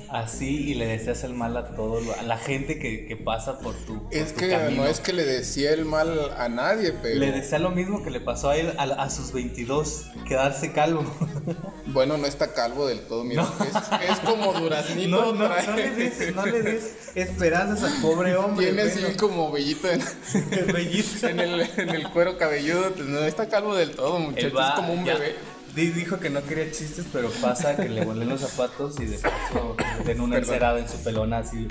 así 0.09 0.71
y 0.71 0.73
le 0.73 0.87
deseas 0.87 1.23
el 1.23 1.33
mal 1.35 1.55
a 1.55 1.75
todo 1.75 2.01
lo- 2.01 2.13
a 2.15 2.23
la 2.23 2.37
gente 2.37 2.79
que, 2.79 3.05
que 3.05 3.15
pasa 3.15 3.59
por 3.59 3.75
tu, 3.85 4.03
por 4.03 4.13
Es 4.13 4.33
tu 4.33 4.39
que 4.39 4.49
camino? 4.49 4.83
no 4.83 4.89
es 4.89 4.99
que 4.99 5.13
le 5.13 5.23
decía 5.25 5.71
el 5.73 5.85
mal 5.85 6.31
a 6.37 6.49
nadie, 6.49 6.91
pero. 7.03 7.19
Le 7.19 7.31
desea 7.31 7.59
lo 7.59 7.69
mismo 7.69 8.03
que 8.03 8.09
le 8.09 8.19
pasó 8.19 8.49
a 8.49 8.57
él 8.57 8.73
a, 8.77 8.83
a 8.83 9.09
sus 9.11 9.31
22, 9.31 10.07
quedarse 10.27 10.71
calvo. 10.71 11.03
Bueno, 11.91 12.17
no 12.17 12.25
está 12.27 12.53
calvo 12.53 12.87
del 12.87 13.01
todo, 13.01 13.23
mira. 13.23 13.43
No. 13.43 13.65
Es, 13.65 14.09
es 14.11 14.19
como 14.19 14.53
duraznito. 14.53 15.09
No, 15.09 15.33
no, 15.33 15.49
no 15.49 15.75
le 15.75 15.89
des, 15.91 16.35
no 16.35 16.45
le 16.45 16.61
des 16.61 16.93
esperanzas 17.15 17.83
al 17.91 18.01
pobre 18.01 18.35
hombre. 18.35 18.67
Tiene 18.67 18.83
bueno. 18.91 19.07
así 19.07 19.17
como 19.17 19.51
vellito 19.51 19.89
en, 19.89 20.01
Bellito. 20.73 21.27
en 21.27 21.39
el, 21.39 21.61
en 21.77 21.89
el 21.89 22.09
cuero 22.11 22.37
cabelludo. 22.37 22.91
Pues 22.93 23.07
no 23.07 23.19
está 23.19 23.47
calvo 23.49 23.75
del 23.75 23.91
todo, 23.91 24.19
muchachos. 24.19 24.53
va, 24.57 24.69
Es 24.69 24.75
como 24.75 24.93
un 24.93 25.05
ya, 25.05 25.13
bebé. 25.15 25.35
di- 25.75 25.89
Dijo 25.91 26.19
que 26.19 26.29
no 26.29 26.43
quería 26.43 26.71
chistes, 26.71 27.05
pero 27.11 27.29
pasa 27.41 27.75
que 27.75 27.89
le 27.89 28.03
vuelen 28.05 28.29
los 28.29 28.41
zapatos 28.41 28.99
y 28.99 29.05
de 29.05 29.17
paso 29.17 29.75
le 29.99 30.03
den 30.05 30.21
una 30.21 30.37
encerada 30.37 30.79
en 30.79 30.87
su 30.89 30.97
pelona 31.03 31.39
así. 31.39 31.67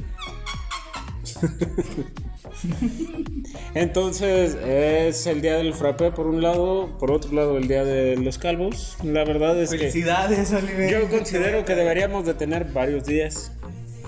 Entonces 3.75 4.57
es 4.67 5.27
el 5.27 5.41
Día 5.41 5.57
del 5.57 5.75
frappé 5.75 6.11
por 6.11 6.27
un 6.27 6.43
lado, 6.43 6.97
por 6.99 7.11
otro 7.11 7.33
lado 7.33 7.57
el 7.59 7.69
Día 7.69 7.85
de 7.85 8.17
los 8.17 8.39
Calvos. 8.39 8.97
La 9.03 9.25
verdad 9.25 9.61
es 9.61 9.71
que 9.71 9.79
Felicidades, 9.79 10.53
Oliver. 10.53 10.91
yo 10.91 11.09
considero 11.09 11.65
que 11.65 11.75
deberíamos 11.75 12.25
de 12.27 12.35
tener 12.35 12.65
varios 12.73 13.05
días. 13.05 13.53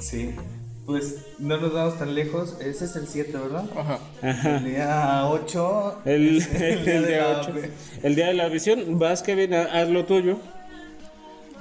Sí. 0.00 0.34
Pues 0.86 1.16
no 1.38 1.56
nos 1.58 1.72
vamos 1.72 1.98
tan 1.98 2.14
lejos. 2.16 2.56
Ese 2.60 2.86
es 2.86 2.96
el 2.96 3.06
7, 3.06 3.32
¿verdad? 3.38 3.64
Ajá. 3.76 4.56
El 4.56 4.64
día 4.64 5.26
8. 5.28 5.98
El, 6.04 6.38
día 6.40 7.00
de 7.00 7.06
día 7.06 7.28
la- 7.28 7.40
8. 7.42 7.52
El 8.02 8.14
día 8.16 8.26
de 8.26 8.34
la 8.34 8.48
visión. 8.48 8.98
Vas, 8.98 9.22
Kevin, 9.22 9.54
ha- 9.54 9.64
haz 9.80 9.88
lo 9.88 10.04
tuyo. 10.04 10.38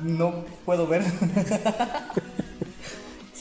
No 0.01 0.45
puedo 0.65 0.87
ver. 0.87 1.03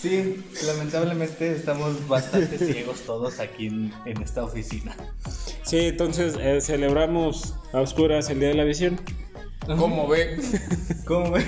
Sí, 0.00 0.44
lamentablemente 0.64 1.52
estamos 1.52 2.06
bastante 2.06 2.56
ciegos 2.72 3.00
todos 3.00 3.40
aquí 3.40 3.66
en, 3.66 3.92
en 4.06 4.22
esta 4.22 4.44
oficina. 4.44 4.96
Sí, 5.64 5.86
entonces 5.88 6.36
eh, 6.38 6.60
celebramos 6.60 7.54
a 7.72 7.80
oscuras 7.80 8.30
el 8.30 8.38
Día 8.40 8.50
de 8.50 8.54
la 8.54 8.64
Visión. 8.64 9.00
Como 9.66 10.06
ve, 10.08 10.38
¿Cómo 11.04 11.32
ve? 11.32 11.44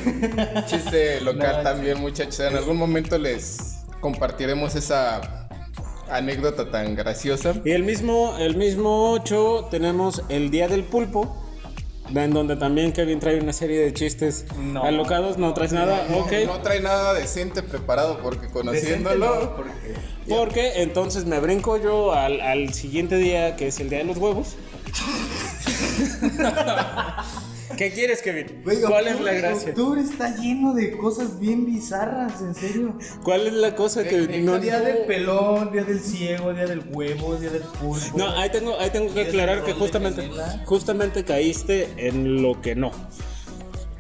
chiste 0.67 1.21
local 1.23 1.59
No, 1.59 1.63
también, 1.63 2.01
muchachos. 2.01 2.41
En 2.41 2.57
algún 2.57 2.77
momento 2.77 3.17
les 3.19 3.85
compartiremos 4.01 4.75
esa 4.75 5.49
anécdota 6.11 6.71
tan 6.71 6.97
graciosa. 6.97 7.55
Y 7.65 7.71
el 7.71 7.85
mismo, 7.85 8.37
el 8.39 8.57
mismo 8.57 9.13
8 9.13 9.69
tenemos 9.71 10.23
el 10.29 10.51
Día 10.51 10.69
del 10.69 10.85
Pulpo, 10.85 11.35
en 12.15 12.33
donde 12.33 12.57
también 12.57 12.93
Kevin 12.93 13.21
trae 13.21 13.41
una 13.41 13.53
serie 13.53 13.81
de 13.81 13.93
chistes 13.95 14.45
No. 14.59 14.83
alocados. 14.85 15.39
¿No 15.39 15.55
traes 15.55 15.73
nada? 15.73 16.07
No, 16.11 16.19
ok. 16.19 16.33
no 16.47 16.61
trae 16.61 16.81
nada 16.81 17.15
decente 17.15 17.63
preparado 17.63 18.19
porque 18.23 18.49
conociéndolo. 18.49 19.27
no, 19.41 19.57
porque 19.57 19.73
Porque 20.29 20.83
entonces 20.83 21.25
me 21.25 21.39
brinco 21.41 21.77
yo 21.77 22.13
al, 22.13 22.41
al 22.41 22.73
siguiente 22.75 23.17
día, 23.17 23.57
que 23.57 23.69
es 23.69 23.81
el 23.81 23.89
Día 23.91 23.99
de 23.99 24.05
los 24.05 24.19
Huevos. 24.19 24.57
¿Qué 27.77 27.91
quieres, 27.93 28.21
Kevin? 28.23 28.63
Güey, 28.65 28.81
¿Cuál 28.83 29.09
es 29.09 29.21
la 29.21 29.33
gracia? 29.33 29.69
Octubre 29.71 30.01
está 30.01 30.37
lleno 30.37 30.75
de 30.75 30.97
cosas 30.97 31.39
bien 31.39 31.65
bizarras, 31.67 32.41
en 32.41 32.55
serio. 32.55 32.99
¿Cuál 33.23 33.47
es 33.47 33.53
la 33.55 33.75
cosa 33.75 34.05
que 34.05 34.41
no 34.43 34.59
Día 34.59 34.81
del 34.81 35.07
pelón, 35.07 35.73
día 35.73 35.85
del 35.85 36.01
ciego, 36.01 36.53
día 36.53 36.67
del 36.67 36.83
huevo, 36.93 37.37
día 37.37 37.51
del 37.51 37.63
pulpo. 37.63 38.19
No, 38.19 38.29
ahí 38.37 38.51
tengo, 38.51 38.79
ahí 38.79 38.91
tengo 38.91 39.13
que 39.15 39.23
¿Es 39.23 39.29
aclarar 39.29 39.59
el 39.59 39.65
que 39.65 39.73
justamente, 39.73 40.29
justamente 40.67 41.25
caíste 41.25 41.89
en 41.97 42.43
lo 42.43 42.61
que 42.61 42.75
no. 42.75 42.91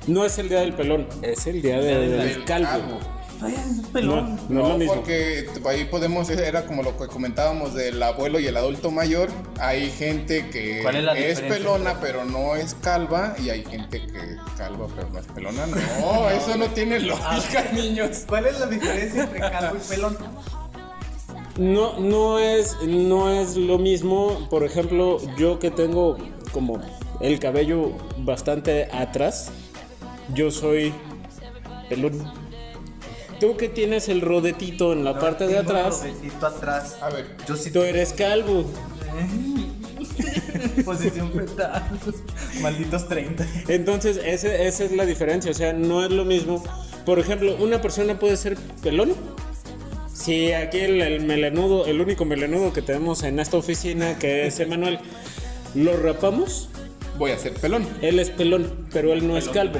No 0.07 0.25
es 0.25 0.39
el 0.39 0.49
día 0.49 0.61
del 0.61 0.75
pelón, 0.75 1.07
es 1.23 1.47
el 1.47 1.63
día 1.63 1.79
de- 1.81 2.09
del 2.09 2.19
del 2.35 2.45
calvo. 2.45 2.99
Un 3.43 3.83
pelón. 3.93 4.37
no, 4.49 4.69
No, 4.69 4.79
mismo. 4.79 4.95
porque 4.95 5.49
ahí 5.69 5.85
podemos, 5.85 6.29
era 6.31 6.67
como 6.67 6.83
lo 6.83 6.97
que 6.97 7.07
comentábamos 7.07 7.75
del 7.75 8.03
abuelo 8.03 8.39
y 8.41 8.47
el 8.47 8.57
adulto 8.57 8.91
mayor. 8.91 9.29
Hay 9.61 9.91
gente 9.91 10.49
que 10.51 10.81
¿Cuál 10.83 11.09
es 11.17 11.41
pelona 11.41 11.99
pero 12.01 12.25
no 12.25 12.57
es 12.57 12.75
calva 12.75 13.35
y 13.39 13.51
hay 13.51 13.65
gente 13.65 14.07
que 14.07 14.19
es 14.19 14.39
calva 14.57 14.87
pero 14.95 15.09
no 15.11 15.19
es 15.19 15.27
pelona. 15.27 15.67
No, 16.01 16.31
eso 16.31 16.57
no 16.57 16.67
tiene 16.67 17.01
lógica, 17.01 17.65
niños. 17.73 18.25
¿Cuál 18.29 18.47
es 18.47 18.61
la 18.61 18.67
diferencia 18.67 19.25
entre 19.25 19.41
calvo 19.41 19.77
y 19.77 19.89
pelón? 19.89 20.19
No, 21.59 21.99
no 21.99 22.39
es, 22.39 22.77
no 22.83 23.31
es 23.31 23.57
lo 23.57 23.79
mismo. 23.79 24.49
Por 24.49 24.65
ejemplo, 24.65 25.19
yo 25.37 25.59
que 25.59 25.71
tengo 25.71 26.17
como 26.53 26.81
el 27.21 27.39
cabello 27.39 27.93
bastante 28.19 28.89
atrás, 28.93 29.51
yo 30.35 30.51
soy 30.51 30.95
pelón. 31.89 32.40
Tú 33.41 33.57
que 33.57 33.69
tienes 33.69 34.09
el 34.09 34.21
rodetito 34.21 34.93
en 34.93 35.03
la 35.05 35.19
parte 35.19 35.47
de 35.47 35.57
atrás, 35.59 36.01
rodetito 36.03 36.47
atrás. 36.47 36.97
A 37.01 37.09
ver, 37.11 37.27
Yo 37.49 37.57
sí 37.57 37.71
tú 37.71 37.83
eres 37.83 38.13
calvo. 38.13 38.67
Posición 40.85 41.33
fetal. 41.33 41.83
Malditos 42.61 43.09
30. 43.09 43.47
Entonces, 43.69 44.19
ese- 44.25 44.67
esa 44.67 44.85
es 44.85 44.93
la 44.93 45.07
diferencia. 45.07 45.51
O 45.51 45.55
sea, 45.55 45.73
no 45.73 46.05
es 46.05 46.11
lo 46.11 46.25
mismo. 46.25 46.63
Por 47.07 47.19
ejemplo, 47.19 47.57
una 47.59 47.81
persona 47.81 48.19
puede 48.19 48.37
ser 48.37 48.57
pelón. 48.83 49.13
Si 50.13 50.53
aquí 50.53 50.79
el, 50.81 51.01
el 51.01 51.25
melenudo, 51.25 51.87
el 51.87 52.01
único 52.01 52.25
melenudo 52.27 52.73
que 52.75 52.83
tenemos 52.83 53.23
en 53.23 53.41
esta 53.41 53.57
oficina, 53.57 54.19
que 54.19 54.47
es 54.47 54.61
Emanuel, 54.61 54.99
lo 55.75 55.97
rapamos, 55.97 56.69
voy 57.19 57.31
a 57.31 57.39
ser 57.39 57.55
pelón. 57.55 57.87
él 58.03 58.19
es 58.19 58.29
pelón, 58.29 58.87
pero 58.93 59.15
él 59.15 59.27
no 59.27 59.39
es 59.39 59.49
calvo. 59.49 59.79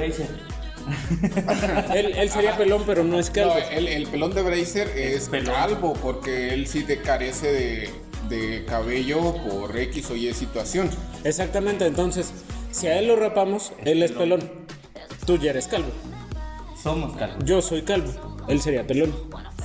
Él, 1.95 2.13
él 2.15 2.29
sería 2.29 2.57
pelón, 2.57 2.83
pero 2.85 3.03
no 3.03 3.19
es 3.19 3.29
calvo. 3.29 3.53
No, 3.55 3.69
el, 3.77 3.87
el 3.87 4.07
pelón 4.07 4.33
de 4.33 4.41
Bracer 4.41 4.87
es 4.95 5.29
pelón. 5.29 5.53
calvo 5.53 5.93
porque 6.01 6.53
él 6.53 6.67
sí 6.67 6.83
te 6.83 7.01
carece 7.01 7.51
de, 7.51 7.89
de 8.29 8.65
cabello 8.65 9.35
por 9.47 9.77
X 9.77 10.09
o 10.11 10.15
Y 10.15 10.33
situación. 10.33 10.89
Exactamente, 11.23 11.85
entonces, 11.85 12.31
si 12.71 12.87
a 12.87 12.97
él 12.99 13.07
lo 13.07 13.15
rapamos, 13.15 13.73
él 13.85 14.01
es 14.03 14.11
pelón. 14.11 14.41
Tú 15.25 15.37
ya 15.37 15.51
eres 15.51 15.67
calvo. 15.67 15.89
Somos 16.81 17.15
calvos. 17.15 17.43
Yo 17.45 17.61
soy 17.61 17.83
calvo. 17.83 18.11
Él 18.47 18.59
sería 18.61 18.85
pelón. 18.87 19.13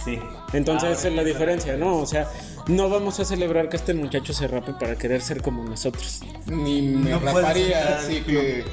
Sí. 0.04 0.18
Entonces 0.52 0.90
Ah, 0.90 0.92
esa 0.92 1.08
es 1.08 1.14
la 1.14 1.24
diferencia, 1.24 1.76
¿no? 1.76 1.96
O 1.96 2.06
sea, 2.06 2.28
no 2.68 2.88
vamos 2.88 3.18
a 3.20 3.24
celebrar 3.24 3.68
que 3.68 3.76
este 3.76 3.94
muchacho 3.94 4.32
se 4.32 4.46
rape 4.46 4.74
para 4.74 4.96
querer 4.96 5.22
ser 5.22 5.40
como 5.40 5.64
nosotros. 5.64 6.20
Ni 6.46 6.82
me 6.82 7.10
No 7.10 7.20
raparía, 7.20 7.98
así 7.98 8.20
que 8.20 8.64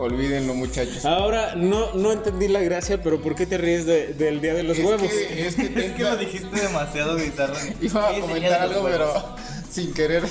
olvídenlo 0.00 0.54
muchachos. 0.54 1.04
Ahora, 1.04 1.54
no, 1.54 1.92
no 1.94 2.12
entendí 2.12 2.48
la 2.48 2.60
gracia, 2.60 3.02
pero 3.02 3.20
¿por 3.20 3.34
qué 3.34 3.46
te 3.46 3.58
ríes 3.58 3.86
de- 3.86 4.14
del 4.14 4.40
Día 4.40 4.54
de 4.54 4.62
los 4.62 4.78
es, 4.78 4.84
Huevos? 4.84 5.08
que, 5.08 5.46
es 5.46 5.54
que 5.56 5.62
Es 5.86 5.92
que 5.92 6.02
lo 6.02 6.16
dijiste 6.16 6.60
demasiado 6.60 7.16
bizarro. 7.16 7.54
Iba 7.80 8.08
a 8.08 8.20
comentar 8.20 8.60
algo, 8.62 8.84
pero 8.84 9.36
sin 9.70 9.92
querer. 9.94 10.22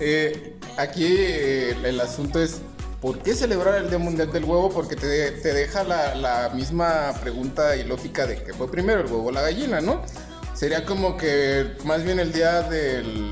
Eh, 0.00 0.54
aquí 0.76 1.06
eh, 1.08 1.76
el 1.84 2.00
asunto 2.00 2.42
es, 2.42 2.60
¿por 3.00 3.18
qué 3.20 3.34
celebrar 3.34 3.76
el 3.76 3.88
Día 3.88 3.98
Mundial 3.98 4.30
del 4.32 4.44
Huevo? 4.44 4.70
Porque 4.70 4.96
te, 4.96 5.30
te 5.32 5.52
deja 5.54 5.84
la, 5.84 6.14
la 6.14 6.50
misma 6.54 7.14
pregunta 7.22 7.76
y 7.76 7.84
lógica 7.84 8.26
de 8.26 8.42
que 8.42 8.52
fue 8.52 8.70
primero 8.70 9.00
el 9.00 9.06
huevo 9.06 9.26
o 9.26 9.32
la 9.32 9.42
gallina, 9.42 9.80
¿no? 9.80 10.02
Sería 10.54 10.84
como 10.84 11.16
que 11.16 11.72
más 11.84 12.02
bien 12.02 12.18
el 12.18 12.32
día 12.32 12.62
del 12.62 13.30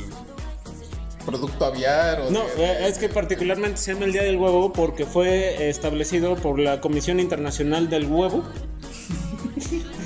producto 1.24 1.64
aviar 1.64 2.20
o 2.22 2.30
No, 2.30 2.40
de- 2.56 2.64
eh, 2.64 2.88
es 2.88 2.98
que 2.98 3.08
particularmente 3.08 3.76
se 3.78 3.92
llama 3.92 4.06
el 4.06 4.12
Día 4.12 4.22
del 4.22 4.36
Huevo 4.36 4.72
porque 4.72 5.04
fue 5.06 5.68
establecido 5.68 6.36
por 6.36 6.58
la 6.58 6.80
Comisión 6.80 7.20
Internacional 7.20 7.88
del 7.90 8.06
Huevo 8.06 8.42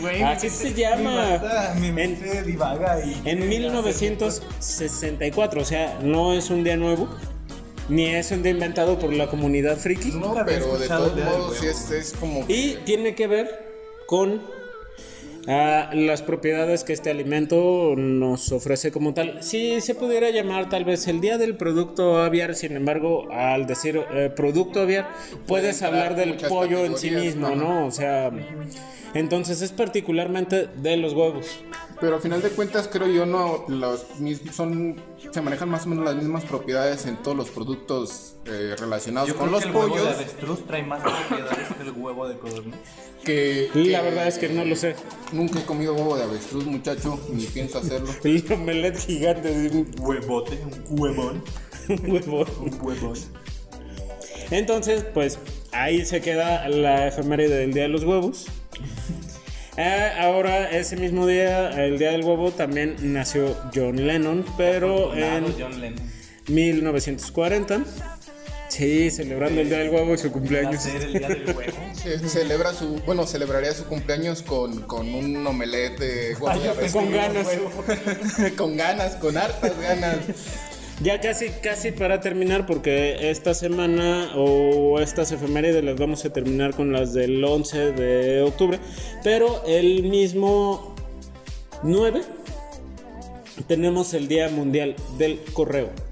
Güey, 0.01 0.23
Así 0.23 0.49
se 0.51 0.65
mente- 0.67 0.81
llama. 0.81 1.27
Mi, 1.27 1.33
mata- 1.33 1.75
mi 1.81 1.87
En- 1.89 1.95
mente 1.95 2.43
divaga 2.45 3.01
y... 3.05 3.21
en 3.25 3.49
1964. 3.49 5.61
O 5.61 5.65
sea, 5.65 5.99
no 6.03 6.33
es 6.35 6.51
un 6.51 6.63
día 6.65 6.77
nuevo, 6.77 7.09
ni 7.89 8.07
es 8.07 8.31
un 8.31 8.43
día 8.43 8.53
inventado 8.53 8.99
por 8.99 9.13
la 9.13 9.27
comunidad 9.29 9.77
friki. 9.77 10.13
No, 10.13 10.35
pero 10.47 10.79
de 10.79 10.89
todos 10.89 11.17
modos 11.17 11.57
sí 11.59 11.67
es, 11.67 11.91
es 11.91 12.13
como... 12.13 12.47
que- 12.47 12.53
Y 12.53 12.79
tiene 12.85 13.15
que 13.15 13.27
ver 13.27 13.67
con 14.07 14.43
ah, 15.49 15.91
las 15.93 16.23
propiedades 16.23 16.85
que 16.85 16.93
este 16.93 17.11
alimento 17.11 17.95
nos 17.97 18.53
ofrece 18.53 18.93
como 18.93 19.15
tal. 19.15 19.43
Sí, 19.43 19.81
se 19.81 19.95
pudiera 19.95 20.31
llamar 20.31 20.69
tal 20.69 20.85
vez 20.85 21.09
el 21.09 21.21
día 21.21 21.39
del 21.39 21.57
producto 21.57 22.19
aviar, 22.23 22.55
sin 22.55 22.77
embargo, 22.77 23.29
al 23.33 23.67
decir 23.67 24.01
eh, 24.13 24.31
producto 24.35 24.81
aviar, 24.81 25.09
puedes 25.47 25.83
hablar 25.83 26.15
del 26.15 26.37
pollo 26.37 26.85
en 26.85 26.97
sí 26.97 27.11
mismo. 27.11 27.51
¿no? 27.51 27.87
O 27.87 27.91
sea, 27.91 28.31
entonces 29.15 29.63
es 29.63 29.73
particularmente 29.73 30.69
de 30.77 30.97
los 30.97 31.15
huevos. 31.15 31.61
Pero 32.01 32.17
al 32.17 32.23
final 32.23 32.41
de 32.41 32.51
cuentas 32.51 32.89
creo 32.93 33.09
yo 33.09 33.27
no 33.27 33.65
los 33.69 34.07
son 34.53 34.97
se 35.33 35.41
manejan 35.43 35.69
más 35.69 35.85
o 35.85 35.89
menos 35.89 36.05
las 36.05 36.15
mismas 36.15 36.45
propiedades 36.45 37.07
en 37.07 37.17
todos 37.23 37.37
los 37.37 37.51
productos 37.51 38.37
eh, 38.47 38.77
relacionados 38.79 39.29
Yo 39.29 39.37
con 39.37 39.49
creo 39.49 39.61
los 39.61 39.65
que 39.65 39.71
el 39.71 39.77
huevo 39.77 39.95
de 39.97 40.01
pollos 40.03 40.15
avestruz 40.15 40.67
trae 40.67 40.83
más 40.85 41.03
propiedades 41.03 41.69
que 41.77 41.83
el 41.83 41.91
huevo 41.93 42.29
de 42.29 42.39
codorniz. 42.39 42.75
que, 43.25 43.71
La 43.75 44.03
verdad 44.03 44.29
es 44.29 44.39
que 44.39 44.49
no 44.49 44.65
lo 44.65 44.77
sé. 44.77 44.95
nunca 45.33 45.59
he 45.59 45.65
comido 45.65 45.95
huevo 45.95 46.17
de 46.17 46.23
avestruz 46.23 46.65
muchacho 46.67 47.19
ni 47.33 47.45
pienso 47.47 47.79
hacerlo 47.79 48.09
El 48.23 48.45
omelette 48.53 48.99
gigante 48.99 49.53
de 49.53 49.77
un 49.77 49.91
Huevote, 49.99 50.59
un 50.89 51.01
huevón. 51.01 51.43
huevo. 52.07 52.45
Un 52.61 52.79
huevón. 52.81 53.15
Entonces, 54.51 55.05
pues 55.13 55.39
ahí 55.73 56.05
se 56.07 56.21
queda 56.21 56.69
la 56.69 57.09
efeméride 57.09 57.57
del 57.57 57.73
Día 57.75 57.83
de 57.85 57.89
los 57.89 58.05
Huevos. 58.05 58.47
Eh, 59.81 60.11
ahora, 60.19 60.71
ese 60.71 60.97
mismo 60.97 61.25
día, 61.27 61.69
el 61.85 61.99
Día 61.99 62.11
del 62.11 62.25
Huevo, 62.25 62.51
también 62.51 62.97
nació 63.01 63.57
John 63.73 64.07
Lennon, 64.09 64.45
pero 64.57 65.15
en 65.15 65.55
John 65.57 65.81
Lennon. 65.81 66.03
1940. 66.49 67.85
Sí, 68.69 69.11
celebrando 69.11 69.61
el 69.61 69.69
Día 69.69 69.79
del 69.79 69.91
Huevo 69.91 70.15
y 70.15 70.19
su 70.19 70.31
cumpleaños. 70.33 70.85
El 70.87 71.13
día 71.13 71.29
del 71.29 71.47
huevo. 71.57 71.73
Se- 71.95 72.29
celebra 72.29 72.73
su 72.75 72.97
bueno 73.07 73.27
celebraría 73.27 73.73
su 73.73 73.85
cumpleaños 73.85 74.43
con, 74.43 74.83
con 74.83 75.15
un 75.15 75.47
omelette 75.47 75.99
de 75.99 76.37
Ay. 76.47 76.91
Con 76.93 77.11
ganas. 77.13 77.47
con 78.57 78.77
ganas 78.77 79.15
con 79.17 79.37
hartas 79.37 79.73
ganas 79.81 80.19
Ya 81.01 81.21
casi, 81.21 81.51
casi 81.63 81.93
para 81.93 82.21
terminar, 82.21 82.67
porque 82.67 83.31
esta 83.31 83.55
semana 83.55 84.31
o 84.35 84.99
estas 84.99 85.31
efemérides 85.31 85.85
las 85.85 85.97
vamos 85.97 86.25
a 86.25 86.33
terminar 86.33 86.75
con 86.75 86.93
las 86.93 87.15
del 87.15 87.45
11 87.45 87.93
de 87.93 88.43
octubre. 88.43 88.81
Pero 89.23 89.63
el 89.65 90.03
mismo 90.03 90.97
9 91.85 92.23
tenemos 93.69 94.13
el 94.15 94.27
Día 94.27 94.49
Mundial 94.49 94.97
del 95.19 95.39
Correo. 95.53 96.08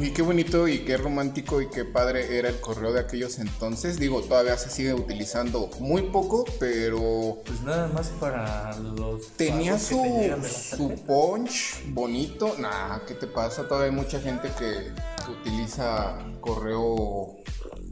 Y 0.00 0.10
qué 0.10 0.22
bonito 0.22 0.68
y 0.68 0.80
qué 0.80 0.96
romántico 0.96 1.60
y 1.60 1.68
qué 1.68 1.84
padre 1.84 2.38
era 2.38 2.48
el 2.48 2.60
correo 2.60 2.92
de 2.92 3.00
aquellos 3.00 3.38
entonces. 3.40 3.98
Digo, 3.98 4.22
todavía 4.22 4.56
se 4.56 4.70
sigue 4.70 4.94
utilizando 4.94 5.70
muy 5.80 6.02
poco, 6.02 6.44
pero 6.60 7.38
Pues 7.44 7.62
nada 7.62 7.88
más 7.88 8.08
para 8.20 8.76
los. 8.78 9.28
tenía 9.32 9.76
su, 9.78 10.00
te 10.02 10.48
su 10.48 10.90
punch 11.04 11.82
bonito. 11.88 12.54
Nah, 12.58 13.00
¿qué 13.06 13.14
te 13.14 13.26
pasa? 13.26 13.66
Todavía 13.66 13.90
hay 13.90 13.96
mucha 13.96 14.20
gente 14.20 14.48
que 14.56 14.92
utiliza 15.30 16.18
correo. 16.40 17.36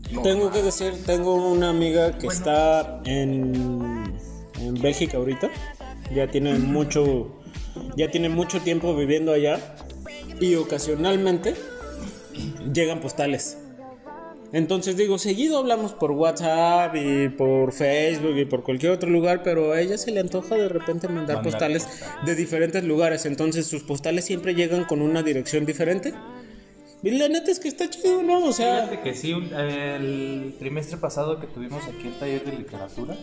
normal. 0.05 0.23
Tengo 0.23 0.51
que 0.53 0.63
decir, 0.63 1.05
tengo 1.05 1.35
una 1.51 1.71
amiga 1.71 2.17
que 2.19 2.29
está 2.29 3.01
en, 3.05 4.17
en 4.61 4.75
Bélgica 4.81 5.17
ahorita. 5.17 5.51
Ya 6.15 6.31
tiene 6.31 6.57
mucho, 6.59 7.41
ya 7.97 8.09
tiene 8.11 8.29
mucho 8.29 8.61
tiempo 8.61 8.95
viviendo 8.95 9.33
allá 9.33 9.59
y 10.39 10.55
ocasionalmente 10.55 11.57
llegan 12.73 13.01
postales. 13.01 13.59
Entonces 14.53 14.97
digo, 14.97 15.19
seguido 15.19 15.59
hablamos 15.59 15.93
por 15.93 16.13
WhatsApp 16.13 16.95
y 16.95 17.29
por 17.31 17.73
Facebook 17.73 18.37
y 18.39 18.45
por 18.45 18.63
cualquier 18.63 18.93
otro 18.93 19.11
lugar, 19.11 19.43
pero 19.43 19.73
a 19.73 19.81
ella 19.81 19.99
se 19.99 20.13
le 20.13 20.21
antoja 20.21 20.55
de 20.55 20.69
repente 20.69 21.09
mandar, 21.09 21.37
Mandar 21.37 21.43
postales 21.43 21.85
postales. 21.85 22.27
de 22.27 22.35
diferentes 22.37 22.85
lugares. 22.85 23.27
Entonces 23.27 23.67
sus 23.67 23.83
postales 23.83 24.25
siempre 24.25 24.55
llegan 24.55 24.85
con 24.85 25.03
una 25.03 25.23
dirección 25.23 25.67
diferente. 25.67 26.15
Y 27.03 27.11
la 27.11 27.29
neta 27.29 27.51
es 27.51 27.59
que 27.61 27.69
está 27.69 27.91
chido, 27.91 28.23
¿no? 28.23 28.45
O 28.45 28.53
sea, 28.53 28.85
Fíjate 28.87 29.01
que 29.03 29.15
sí, 29.15 29.33
un- 29.35 29.53
el 29.53 30.55
trimestre 30.59 30.97
pasado 30.97 31.39
que 31.41 31.47
tuvimos 31.49 31.83
aquí 31.85 32.07
el 32.07 32.15
taller 32.19 32.45
de 32.45 32.53
literatura, 32.57 33.17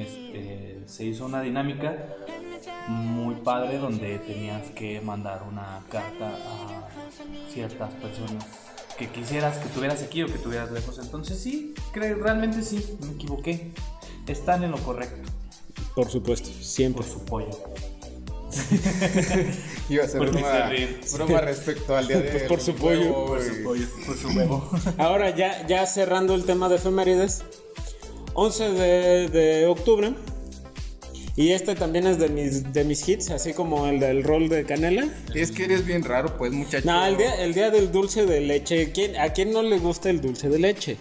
este, 0.00 0.82
se 0.86 1.04
hizo 1.04 1.26
una 1.26 1.42
dinámica 1.42 1.96
muy 2.88 3.36
padre 3.36 3.78
donde 3.78 4.18
tenías 4.18 4.70
que 4.70 5.00
mandar 5.00 5.44
una 5.48 5.82
carta 5.90 6.28
a 6.28 6.88
ciertas 7.52 7.92
personas 7.94 8.44
que 8.98 9.08
quisieras 9.08 9.58
que 9.58 9.68
tuvieras 9.68 10.02
aquí 10.02 10.22
o 10.22 10.26
que 10.26 10.38
tuvieras 10.38 10.72
lejos. 10.72 10.98
Entonces 10.98 11.38
sí, 11.38 11.74
creo, 11.92 12.16
realmente 12.16 12.62
sí, 12.62 12.98
me 13.00 13.12
equivoqué. 13.12 13.72
Están 14.26 14.62
en 14.62 14.72
lo 14.72 14.78
correcto, 14.78 15.30
por 15.94 16.10
supuesto, 16.10 16.50
siempre. 16.60 17.02
por 17.02 17.12
su 17.12 17.24
pollo. 17.24 17.48
Iba 19.88 20.02
a 20.02 20.06
hacer 20.06 20.18
Porque 20.18 20.38
broma, 20.38 20.70
broma 21.12 21.40
respecto 21.40 21.96
al 21.96 22.08
día 22.08 22.20
de. 22.20 22.30
Pues 22.30 22.42
por 22.44 22.60
su 22.60 22.74
pollo, 22.74 23.26
Por 23.26 23.42
su 23.42 23.62
pollo, 23.62 23.86
por 24.06 24.16
su 24.16 24.28
huevo. 24.28 24.70
Ahora 24.98 25.34
ya, 25.34 25.66
ya 25.66 25.86
cerrando 25.86 26.34
el 26.34 26.44
tema 26.44 26.68
de 26.68 26.76
efemérides, 26.76 27.42
11 28.40 28.70
de, 28.70 29.28
de 29.28 29.66
octubre, 29.66 30.12
y 31.34 31.50
este 31.52 31.74
también 31.74 32.06
es 32.06 32.18
de 32.18 32.28
mis, 32.28 32.72
de 32.72 32.84
mis 32.84 33.08
hits, 33.08 33.30
así 33.30 33.52
como 33.52 33.86
el 33.86 33.98
del 34.00 34.22
rol 34.22 34.48
de 34.48 34.64
canela. 34.64 35.08
Es 35.34 35.50
que 35.52 35.64
eres 35.64 35.84
bien 35.84 36.04
raro, 36.04 36.36
pues, 36.38 36.52
muchacho. 36.52 36.86
No, 36.86 37.04
el 37.06 37.16
día, 37.16 37.42
el 37.42 37.52
día 37.54 37.70
del 37.70 37.90
dulce 37.92 38.26
de 38.26 38.40
leche. 38.40 38.92
¿Quién, 38.92 39.16
¿A 39.16 39.32
quién 39.32 39.52
no 39.52 39.62
le 39.62 39.78
gusta 39.78 40.08
el 40.10 40.20
dulce 40.20 40.48
de 40.48 40.58
leche? 40.58 40.96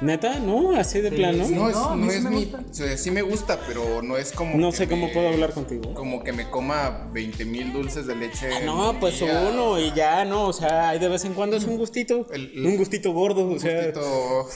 ¿Neta? 0.00 0.38
¿No? 0.40 0.76
Así 0.76 1.00
de 1.00 1.10
Sí, 1.10 1.16
plano. 1.16 1.46
sí. 1.46 1.54
No, 1.54 1.68
es, 1.68 1.74
No, 1.76 1.96
no 1.96 2.10
sí 2.10 2.16
es 2.18 2.22
me 2.24 2.30
mi. 2.30 2.36
gusta. 2.44 2.64
o 2.70 2.74
sea, 2.74 2.96
sí 2.98 3.10
me 3.10 3.22
gusta, 3.22 3.60
pero 3.66 4.02
no 4.02 4.16
es 4.16 4.32
como. 4.32 4.56
No 4.58 4.70
que 4.70 4.76
sé 4.76 4.88
cómo 4.88 5.06
me- 5.06 5.12
puedo 5.12 5.28
hablar 5.28 5.52
contigo. 5.52 5.94
Como 5.94 6.22
que 6.22 6.32
me 6.32 6.50
coma 6.50 7.08
20 7.12 7.44
mil 7.44 7.72
dulces 7.72 8.06
de 8.06 8.16
leche. 8.16 8.48
en 8.58 8.66
No, 8.66 8.98
pues 9.00 9.18
día. 9.20 9.48
uno 9.50 9.78
y 9.78 9.92
ya, 9.94 10.24
¿no? 10.24 10.48
O 10.48 10.52
sea, 10.52 10.90
hay 10.90 10.98
de 10.98 11.08
vez 11.08 11.24
en 11.24 11.32
cuando 11.32 11.56
es 11.56 11.64
un 11.64 11.78
gustito. 11.78 12.26
El- 12.32 12.66
un 12.66 12.76
gustito 12.76 13.12
gordo, 13.12 13.42
o 13.42 13.52
Un 13.52 13.60
sea, 13.60 13.76
gustito- 13.92 14.48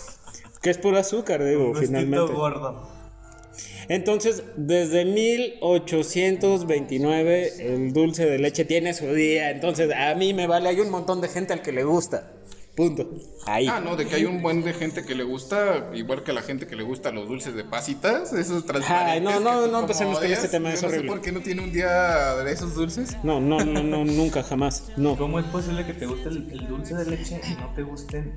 que 0.62 0.70
es 0.70 0.78
puro 0.78 0.98
azúcar, 0.98 1.44
digo, 1.44 1.68
Gustito 1.68 1.86
finalmente. 1.86 2.32
gordo. 2.32 2.88
Entonces, 3.88 4.42
desde 4.56 5.04
1829 5.06 7.74
el 7.74 7.92
dulce 7.92 8.26
de 8.26 8.38
leche 8.38 8.64
tiene 8.64 8.92
su 8.94 9.06
día. 9.14 9.50
Entonces, 9.50 9.90
a 9.94 10.14
mí 10.14 10.32
me 10.34 10.46
vale, 10.46 10.68
hay 10.68 10.78
un 10.80 10.90
montón 10.90 11.20
de 11.20 11.28
gente 11.28 11.52
al 11.52 11.62
que 11.62 11.72
le 11.72 11.82
gusta. 11.84 12.32
Punto. 12.76 13.10
Ahí. 13.46 13.66
Ah, 13.68 13.80
no, 13.80 13.96
de 13.96 14.06
que 14.06 14.14
hay 14.14 14.24
un 14.24 14.40
buen 14.40 14.62
de 14.62 14.72
gente 14.72 15.04
que 15.04 15.16
le 15.16 15.24
gusta, 15.24 15.90
igual 15.94 16.22
que 16.22 16.32
la 16.32 16.42
gente 16.42 16.68
que 16.68 16.76
le 16.76 16.84
gusta 16.84 17.10
los 17.10 17.26
dulces 17.26 17.56
de 17.56 17.64
pasitas, 17.64 18.32
esos 18.32 18.64
transparentes. 18.66 19.14
Ay, 19.14 19.20
no, 19.20 19.40
no, 19.40 19.66
no 19.66 19.80
empecemos 19.80 20.20
con 20.20 20.30
ese 20.30 20.46
tema, 20.48 20.68
Yo 20.68 20.74
es 20.76 20.82
no 20.84 20.88
sé 20.88 20.94
horrible. 20.94 21.10
por 21.12 21.20
qué 21.20 21.32
no 21.32 21.40
tiene 21.40 21.62
un 21.62 21.72
día 21.72 22.36
de 22.36 22.52
esos 22.52 22.76
dulces. 22.76 23.16
No, 23.24 23.40
no, 23.40 23.64
no, 23.64 23.82
no, 23.82 24.04
nunca, 24.04 24.44
jamás. 24.44 24.84
No. 24.96 25.16
¿Cómo 25.16 25.40
es 25.40 25.46
posible 25.46 25.84
que 25.86 25.94
te 25.94 26.06
guste 26.06 26.28
el, 26.28 26.48
el 26.52 26.68
dulce 26.68 26.94
de 26.94 27.04
leche 27.06 27.40
y 27.50 27.54
no 27.60 27.74
te 27.74 27.82
gusten 27.82 28.32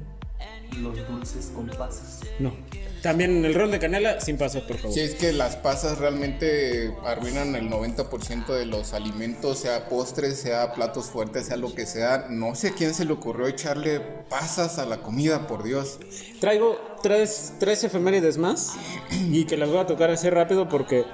los 0.79 1.07
dulces 1.07 1.51
con 1.53 1.67
pasas? 1.67 2.21
No. 2.39 2.53
También 3.01 3.43
el 3.43 3.55
rol 3.55 3.71
de 3.71 3.79
canela, 3.79 4.21
sin 4.21 4.37
pasas, 4.37 4.61
por 4.61 4.77
favor. 4.77 4.93
Si 4.93 4.99
es 4.99 5.15
que 5.15 5.33
las 5.33 5.55
pasas 5.55 5.97
realmente 5.97 6.93
arruinan 7.03 7.55
el 7.55 7.67
90% 7.67 8.45
de 8.53 8.67
los 8.67 8.93
alimentos, 8.93 9.57
sea 9.57 9.89
postres, 9.89 10.39
sea 10.39 10.73
platos 10.73 11.05
fuertes, 11.05 11.47
sea 11.47 11.57
lo 11.57 11.73
que 11.73 11.87
sea. 11.87 12.27
No 12.29 12.53
sé 12.53 12.69
a 12.69 12.73
quién 12.73 12.93
se 12.93 13.05
le 13.05 13.13
ocurrió 13.13 13.47
echarle 13.47 13.99
pasas 14.29 14.77
a 14.77 14.85
la 14.85 15.01
comida, 15.01 15.47
por 15.47 15.63
Dios. 15.63 15.99
Traigo 16.39 16.79
tres, 17.01 17.53
tres 17.59 17.83
efemérides 17.83 18.37
más 18.37 18.73
y 19.11 19.45
que 19.45 19.57
las 19.57 19.69
voy 19.69 19.79
a 19.79 19.87
tocar 19.87 20.11
así 20.11 20.29
rápido 20.29 20.69
porque 20.69 21.05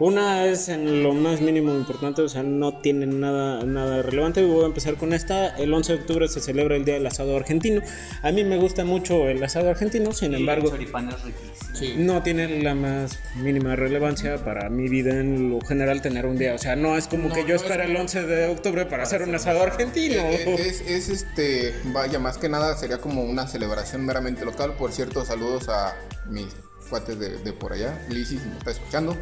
Una 0.00 0.46
es 0.46 0.70
en 0.70 1.02
lo 1.02 1.12
más 1.12 1.42
mínimo 1.42 1.72
importante, 1.74 2.22
o 2.22 2.28
sea, 2.30 2.42
no 2.42 2.78
tiene 2.80 3.04
nada, 3.06 3.62
nada 3.64 4.00
relevante. 4.00 4.42
Voy 4.42 4.64
a 4.64 4.66
empezar 4.66 4.94
con 4.94 5.12
esta. 5.12 5.48
El 5.58 5.74
11 5.74 5.92
de 5.92 5.98
octubre 6.00 6.26
se 6.26 6.40
celebra 6.40 6.74
el 6.76 6.86
Día 6.86 6.94
del 6.94 7.06
Asado 7.06 7.36
Argentino. 7.36 7.82
A 8.22 8.32
mí 8.32 8.42
me 8.42 8.56
gusta 8.56 8.82
mucho 8.86 9.28
el 9.28 9.44
asado 9.44 9.68
argentino, 9.68 10.12
sin 10.12 10.32
Y 10.32 10.36
el 10.36 10.40
embargo, 10.40 10.70
choripán 10.70 11.10
es 11.10 11.22
riquísimo. 11.22 11.50
Sí. 11.74 11.94
no 11.98 12.22
tiene 12.22 12.62
la 12.62 12.74
más 12.74 13.18
mínima 13.36 13.76
relevancia 13.76 14.42
para 14.44 14.68
mi 14.70 14.88
vida 14.88 15.18
en 15.20 15.50
lo 15.50 15.60
general 15.60 16.00
tener 16.02 16.24
un 16.26 16.36
día. 16.38 16.54
O 16.54 16.58
sea, 16.58 16.76
no 16.76 16.96
es 16.96 17.06
como 17.06 17.28
No, 17.28 17.34
que 17.34 17.42
yo 17.42 17.48
no 17.48 17.54
es 17.56 17.62
espera 17.62 17.84
el 17.84 17.90
como- 17.90 18.00
11 18.00 18.22
de 18.26 18.46
octubre 18.48 18.86
para 18.86 19.02
hacer 19.02 19.22
un 19.22 19.34
asado 19.34 19.62
argentino. 19.62 20.14
Eh, 20.16 20.56
Es, 20.58 20.80
es 20.80 21.08
este, 21.10 21.74
vaya, 21.92 22.18
más 22.18 22.38
que 22.38 22.48
nada 22.48 22.74
sería 22.76 22.98
como 22.98 23.22
una 23.24 23.46
celebración 23.46 24.04
meramente 24.06 24.44
local. 24.46 24.74
Por 24.78 24.92
cierto, 24.92 25.24
saludos 25.26 25.68
a 25.68 25.94
mis 26.28 26.48
cuates 26.90 27.18
de, 27.18 27.38
de 27.38 27.52
por 27.52 27.72
allá. 27.72 27.98
Lizzy, 28.10 28.38
si 28.38 28.46
me 28.46 28.58
está 28.58 28.72
escuchando. 28.72 29.12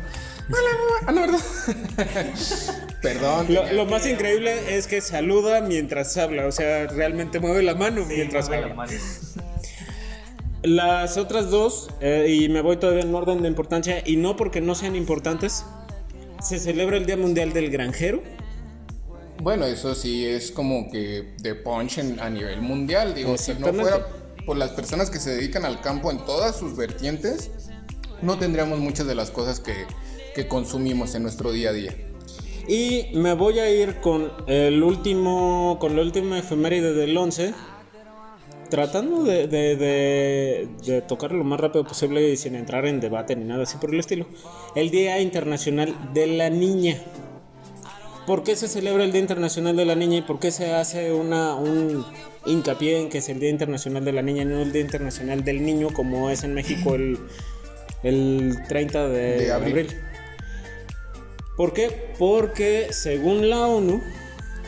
Hola, 0.49 1.05
ah, 1.07 1.13
no, 1.13 1.21
¿verdad? 1.21 1.39
Perdón. 3.03 3.47
Lo, 3.75 3.87
más 3.87 4.07
increíble 4.07 4.77
es 4.77 4.87
que 4.87 5.01
saluda 5.01 5.61
mientras 5.61 6.17
habla, 6.17 6.47
o 6.47 6.53
sea, 6.53 6.87
realmente 6.87 7.39
mueve 7.39 7.63
la 7.63 7.75
mano 7.75 8.05
mientras 8.07 8.49
mueve 8.49 8.63
la 8.63 8.71
habla. 8.73 8.75
mano. 8.75 8.93
Las 10.63 11.17
otras 11.17 11.51
dos, 11.51 11.89
eh, 12.01 12.27
y 12.41 12.49
me 12.49 12.63
voy 12.63 12.79
todavía 12.79 13.03
en 13.03 13.15
orden 13.15 13.43
de 13.43 13.49
importancia, 13.49 14.03
y 14.05 14.17
no 14.17 14.37
porque 14.37 14.61
no 14.61 14.75
sean 14.75 14.97
importantes, 14.97 15.65
se 16.43 16.59
celebra 16.59 16.97
el 16.97 17.07
Día 17.07 17.17
Mundial 17.17 17.53
del 17.53 17.71
Granjero. 17.71 18.23
Bueno, 19.41 19.67
eso 19.67 19.95
sí 19.95 20.27
es 20.27 20.51
como 20.51 20.91
que 20.91 21.35
de 21.39 21.55
punch 21.55 21.99
en- 21.99 22.19
a 22.19 22.29
nivel 22.29 22.61
mundial. 22.61 23.15
Digo, 23.15 23.39
si 23.39 23.55
no 23.55 23.73
fuera 23.73 24.05
por 24.49 24.57
las 24.57 24.71
personas 24.71 25.11
que 25.11 25.21
se 25.21 25.37
dedican 25.37 25.67
al 25.67 25.83
campo 25.83 26.11
en 26.11 26.25
todas 26.25 26.57
sus 26.57 26.75
vertientes, 26.75 27.51
no 28.23 28.39
tendríamos 28.39 28.79
muchas 28.79 29.07
de 29.07 29.15
las 29.15 29.31
cosas 29.31 29.61
que, 29.61 29.75
que 30.35 30.49
consumimos 30.49 31.15
en 31.15 31.23
nuestro 31.23 31.53
día 31.53 31.69
a 31.69 31.73
día. 31.75 31.95
Y 32.67 33.11
me 33.13 33.35
voy 33.35 33.59
a 33.59 33.71
ir 33.71 34.01
con 34.01 34.33
el 34.47 34.83
último, 34.83 35.77
con 35.79 35.97
la 35.97 36.01
última 36.01 36.39
efeméride 36.39 36.95
del 36.95 37.15
11, 37.15 37.53
tratando 38.71 39.23
de, 39.23 39.49
de, 39.49 39.77
de, 39.77 40.69
de 40.83 41.03
tocar 41.03 41.33
lo 41.33 41.45
más 41.45 41.61
rápido 41.61 41.85
posible 41.85 42.27
y 42.31 42.39
sin 42.39 42.55
entrar 42.55 42.87
en 42.87 43.01
debate 43.01 43.37
ni 43.37 43.45
nada 43.45 43.65
así 43.65 43.77
por 43.77 43.93
el 43.93 44.01
estilo. 44.01 44.27
El 44.75 44.91
Día 44.91 45.21
Internacional 45.21 45.95
de 46.15 46.27
la 46.27 46.49
Niña. 46.49 46.97
¿Por 48.27 48.45
qué 48.45 48.57
se 48.57 48.67
celebra 48.67 49.05
el 49.05 49.13
Día 49.13 49.21
Internacional 49.21 49.77
de 49.77 49.85
la 49.85 49.95
Niña 49.95 50.17
y 50.17 50.23
por 50.23 50.39
qué 50.39 50.51
se 50.51 50.73
hace 50.73 51.13
una, 51.13 51.55
un 51.55 52.07
hincapié 52.49 52.99
en 53.01 53.09
que 53.09 53.19
es 53.19 53.29
el 53.29 53.41
Día 53.41 53.51
Internacional 53.51 54.05
de 54.05 54.13
la 54.13 54.23
Niña 54.23 54.43
y 54.43 54.47
no 54.47 54.63
el 54.63 54.73
Día 54.73 54.83
Internacional 54.83 55.45
del 55.45 55.65
Niño 55.65 55.91
como 55.93 56.31
es 56.31 56.45
en 56.45 56.55
México 56.55 56.95
el, 56.95 57.19
el 58.03 58.57
30 58.69 59.09
de, 59.09 59.39
De 59.39 59.53
abril. 59.53 59.73
abril? 59.73 59.97
¿Por 61.57 61.73
qué? 61.73 62.13
Porque 62.19 62.89
según 62.91 63.51
la 63.51 63.67
ONU, 63.67 64.01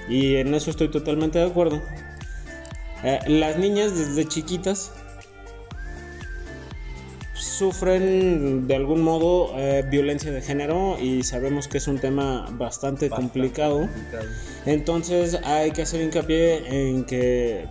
y 0.09 0.37
en 0.37 0.55
eso 0.55 0.71
estoy 0.71 0.91
totalmente 0.91 1.39
de 1.39 1.47
acuerdo, 1.47 1.81
eh, 3.05 3.21
las 3.29 3.59
niñas 3.59 3.97
desde 3.97 4.27
chiquitas 4.29 4.93
sufren 7.41 8.67
de 8.67 8.75
algún 8.75 9.03
modo 9.03 9.53
eh, 9.57 9.85
violencia 9.91 10.31
de 10.31 10.43
género 10.43 10.99
y 11.01 11.23
sabemos 11.23 11.69
que 11.69 11.79
es 11.79 11.89
un 11.89 11.99
tema 11.99 12.47
bastante, 12.53 13.09
complicado. 13.09 13.89
Entonces 14.67 15.39
hay 15.45 15.71
que 15.71 15.83
hacer 15.83 16.03
hincapié 16.03 16.91
en 16.91 17.05
que 17.05 17.67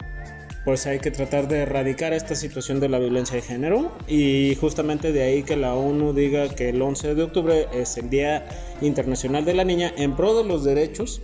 pues 0.65 0.85
hay 0.87 0.99
que 0.99 1.11
tratar 1.11 1.47
de 1.47 1.59
erradicar 1.59 2.13
esta 2.13 2.35
situación 2.35 2.79
de 2.79 2.89
la 2.89 2.99
violencia 2.99 3.35
de 3.35 3.41
género 3.41 3.91
y 4.07 4.57
justamente 4.59 5.11
de 5.11 5.23
ahí 5.23 5.43
que 5.43 5.55
la 5.55 5.73
ONU 5.73 6.13
diga 6.13 6.49
que 6.49 6.69
el 6.69 6.81
11 6.81 7.15
de 7.15 7.23
octubre 7.23 7.67
es 7.73 7.97
el 7.97 8.09
Día 8.09 8.45
Internacional 8.81 9.45
de 9.45 9.53
la 9.53 9.63
Niña 9.63 9.93
en 9.97 10.15
pro 10.15 10.37
de 10.37 10.47
los 10.47 10.63
derechos, 10.63 11.21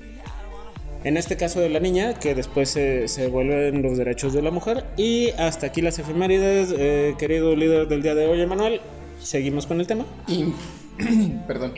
en 1.06 1.16
este 1.18 1.38
caso 1.38 1.60
de 1.62 1.70
la 1.70 1.80
niña, 1.80 2.16
que 2.16 2.36
después 2.36 2.70
se, 2.70 3.08
se 3.08 3.28
vuelven 3.28 3.82
los 3.82 3.98
derechos 3.98 4.34
de 4.34 4.42
la 4.42 4.52
mujer. 4.52 4.86
Y 4.98 5.30
hasta 5.38 5.68
aquí 5.68 5.82
las 5.82 5.98
efemérides, 6.00 6.74
eh, 6.78 7.16
querido 7.18 7.56
líder 7.56 7.88
del 7.88 8.02
día 8.02 8.16
de 8.16 8.28
hoy, 8.28 8.42
Emanuel, 8.42 8.82
seguimos 9.22 9.66
con 9.68 9.80
el 9.80 9.88
tema. 9.88 10.06
Y- 10.28 10.54
perdón, 11.48 11.74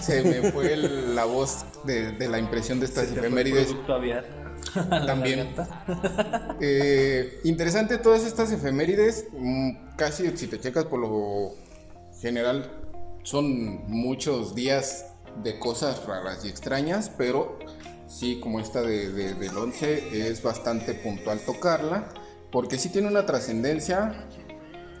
se 0.00 0.22
me 0.24 0.50
fue 0.50 0.72
el- 0.72 1.14
la 1.14 1.24
voz 1.26 1.64
de, 1.84 2.12
de 2.12 2.28
la 2.28 2.38
impresión 2.38 2.80
de 2.80 2.86
estas 2.86 3.08
Se 3.08 3.14
efemérides. 3.18 3.74
También. 5.06 5.48
Eh, 6.60 7.40
interesante 7.44 7.96
todas 7.98 8.24
estas 8.24 8.52
efemérides. 8.52 9.26
mm, 9.32 9.96
Casi 9.96 10.36
si 10.36 10.46
te 10.46 10.58
checas 10.60 10.84
por 10.84 11.00
lo 11.00 11.52
general, 12.20 12.70
son 13.22 13.88
muchos 13.88 14.54
días 14.54 15.06
de 15.42 15.58
cosas 15.58 16.04
raras 16.06 16.44
y 16.44 16.48
extrañas, 16.48 17.10
pero 17.16 17.58
sí, 18.10 18.40
como 18.40 18.60
esta 18.60 18.82
de, 18.82 19.10
de- 19.12 19.34
del 19.34 19.56
11, 19.56 20.28
es 20.28 20.42
bastante 20.42 20.92
puntual 20.94 21.38
tocarla, 21.40 22.08
porque 22.52 22.78
sí 22.78 22.90
tiene 22.90 23.08
una 23.08 23.24
trascendencia 23.24 24.26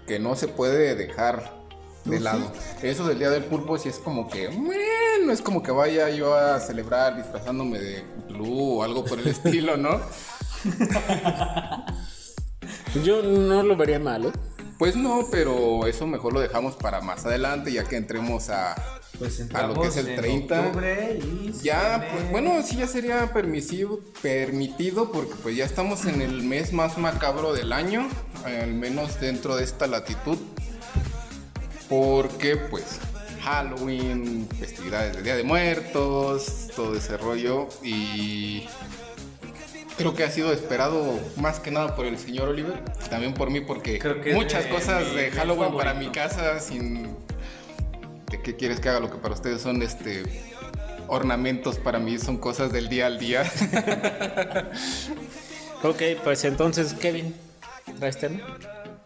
que 0.06 0.18
no 0.18 0.36
se 0.36 0.48
puede 0.48 0.94
dejar 0.94 1.58
de 2.04 2.20
lado. 2.20 2.50
Eso 2.82 3.06
del 3.06 3.18
Día 3.18 3.28
del 3.30 3.44
Pulpo 3.44 3.76
sí 3.76 3.88
es 3.90 3.98
como 3.98 4.28
que, 4.28 4.48
bueno, 4.48 5.32
es 5.32 5.42
como 5.42 5.62
que 5.62 5.70
vaya 5.70 6.08
yo 6.10 6.34
a 6.34 6.58
celebrar 6.60 7.16
disfrazándome 7.16 7.78
de 7.78 8.04
Cthulhu 8.28 8.78
o 8.78 8.82
algo 8.82 9.04
por 9.04 9.18
el 9.18 9.26
estilo, 9.34 9.76
¿no? 9.76 10.00
Yo 13.04 13.22
no 13.22 13.62
lo 13.62 13.76
vería 13.76 13.98
mal, 13.98 14.26
¿eh? 14.26 14.32
Pues 14.78 14.96
no, 14.96 15.26
pero 15.30 15.86
eso 15.86 16.06
mejor 16.06 16.32
lo 16.32 16.40
dejamos 16.40 16.74
para 16.76 17.00
más 17.02 17.26
adelante, 17.26 17.70
ya 17.72 17.84
que 17.84 17.96
entremos 17.96 18.48
a... 18.48 18.74
Pues 19.18 19.44
A 19.52 19.66
lo 19.66 19.74
que 19.80 19.88
es 19.88 19.96
el 19.98 20.08
entramos 20.08 20.46
30. 20.46 20.58
en 20.60 20.64
octubre 20.66 21.18
y 21.20 21.52
se 21.52 21.64
Ya, 21.64 22.08
pues 22.10 22.30
bueno, 22.30 22.62
sí 22.62 22.76
ya 22.76 22.86
sería 22.86 23.32
permisivo, 23.34 24.00
permitido, 24.22 25.12
porque 25.12 25.34
pues 25.42 25.56
ya 25.56 25.64
estamos 25.66 26.06
en 26.06 26.22
el 26.22 26.42
mes 26.42 26.72
más 26.72 26.96
macabro 26.96 27.52
del 27.52 27.72
año, 27.74 28.08
al 28.44 28.72
menos 28.72 29.20
dentro 29.20 29.56
de 29.56 29.64
esta 29.64 29.86
latitud, 29.86 30.38
porque 31.88 32.56
pues 32.56 32.98
Halloween, 33.42 34.48
festividades 34.58 35.16
de 35.16 35.22
Día 35.22 35.36
de 35.36 35.44
Muertos, 35.44 36.68
todo 36.76 36.94
ese 36.96 37.16
rollo, 37.16 37.68
y 37.82 38.66
creo 39.96 40.14
que 40.14 40.24
ha 40.24 40.30
sido 40.30 40.52
esperado 40.52 41.18
más 41.36 41.58
que 41.60 41.70
nada 41.70 41.94
por 41.96 42.06
el 42.06 42.18
señor 42.18 42.48
Oliver, 42.48 42.82
también 43.10 43.34
por 43.34 43.50
mí, 43.50 43.60
porque 43.60 43.98
Creo 43.98 44.20
que 44.20 44.30
es 44.30 44.36
muchas 44.36 44.64
de 44.64 44.70
cosas 44.70 45.08
mi- 45.10 45.16
de 45.16 45.30
Halloween 45.32 45.76
para 45.76 45.94
mi 45.94 46.10
casa 46.10 46.58
sin 46.60 47.08
¿De 48.30 48.40
qué 48.42 48.56
quieres 48.56 48.80
que 48.80 48.88
haga? 48.88 49.00
Lo 49.00 49.10
que 49.10 49.18
para 49.18 49.34
ustedes 49.34 49.60
son 49.60 49.82
este 49.82 50.22
ornamentos, 51.08 51.76
para 51.78 51.98
mí 51.98 52.18
son 52.18 52.38
cosas 52.38 52.72
del 52.72 52.88
día 52.88 53.06
al 53.06 53.18
día. 53.18 53.44
Ok, 55.82 56.02
pues 56.22 56.44
entonces, 56.44 56.92
Kevin, 56.92 57.34
¿traes 57.98 58.18
tema? 58.18 58.40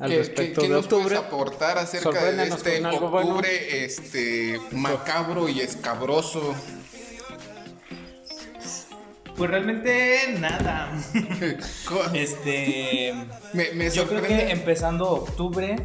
Al 0.01 0.11
¿Qué, 0.11 0.19
respecto 0.19 0.61
qué- 0.61 0.67
qué 0.67 0.73
de 0.73 0.75
nos 0.81 0.89
puedes 0.89 1.05
octubre. 1.07 1.17
aportar 1.19 1.79
acerca 1.79 2.11
de 2.33 2.49
este 2.49 2.85
octubre 2.85 3.09
bueno. 3.09 3.41
este 3.45 4.59
macabro 4.73 5.49
y 5.49 5.61
escabroso? 5.61 6.53
Pues 9.37 9.51
realmente 9.51 10.35
nada. 10.41 10.91
Este. 12.15 13.15
me, 13.53 13.71
me 13.75 13.91
Yo 13.91 14.09
creo 14.09 14.23
que 14.23 14.29
sorprende. 14.29 14.51
empezando 14.51 15.09
octubre 15.11 15.77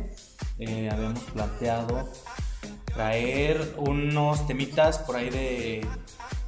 eh, 0.58 0.90
habíamos 0.92 1.20
planteado 1.26 2.12
traer 2.94 3.74
unos 3.78 4.46
temitas 4.48 5.00
por 5.00 5.16
ahí 5.16 5.30
de 5.30 5.88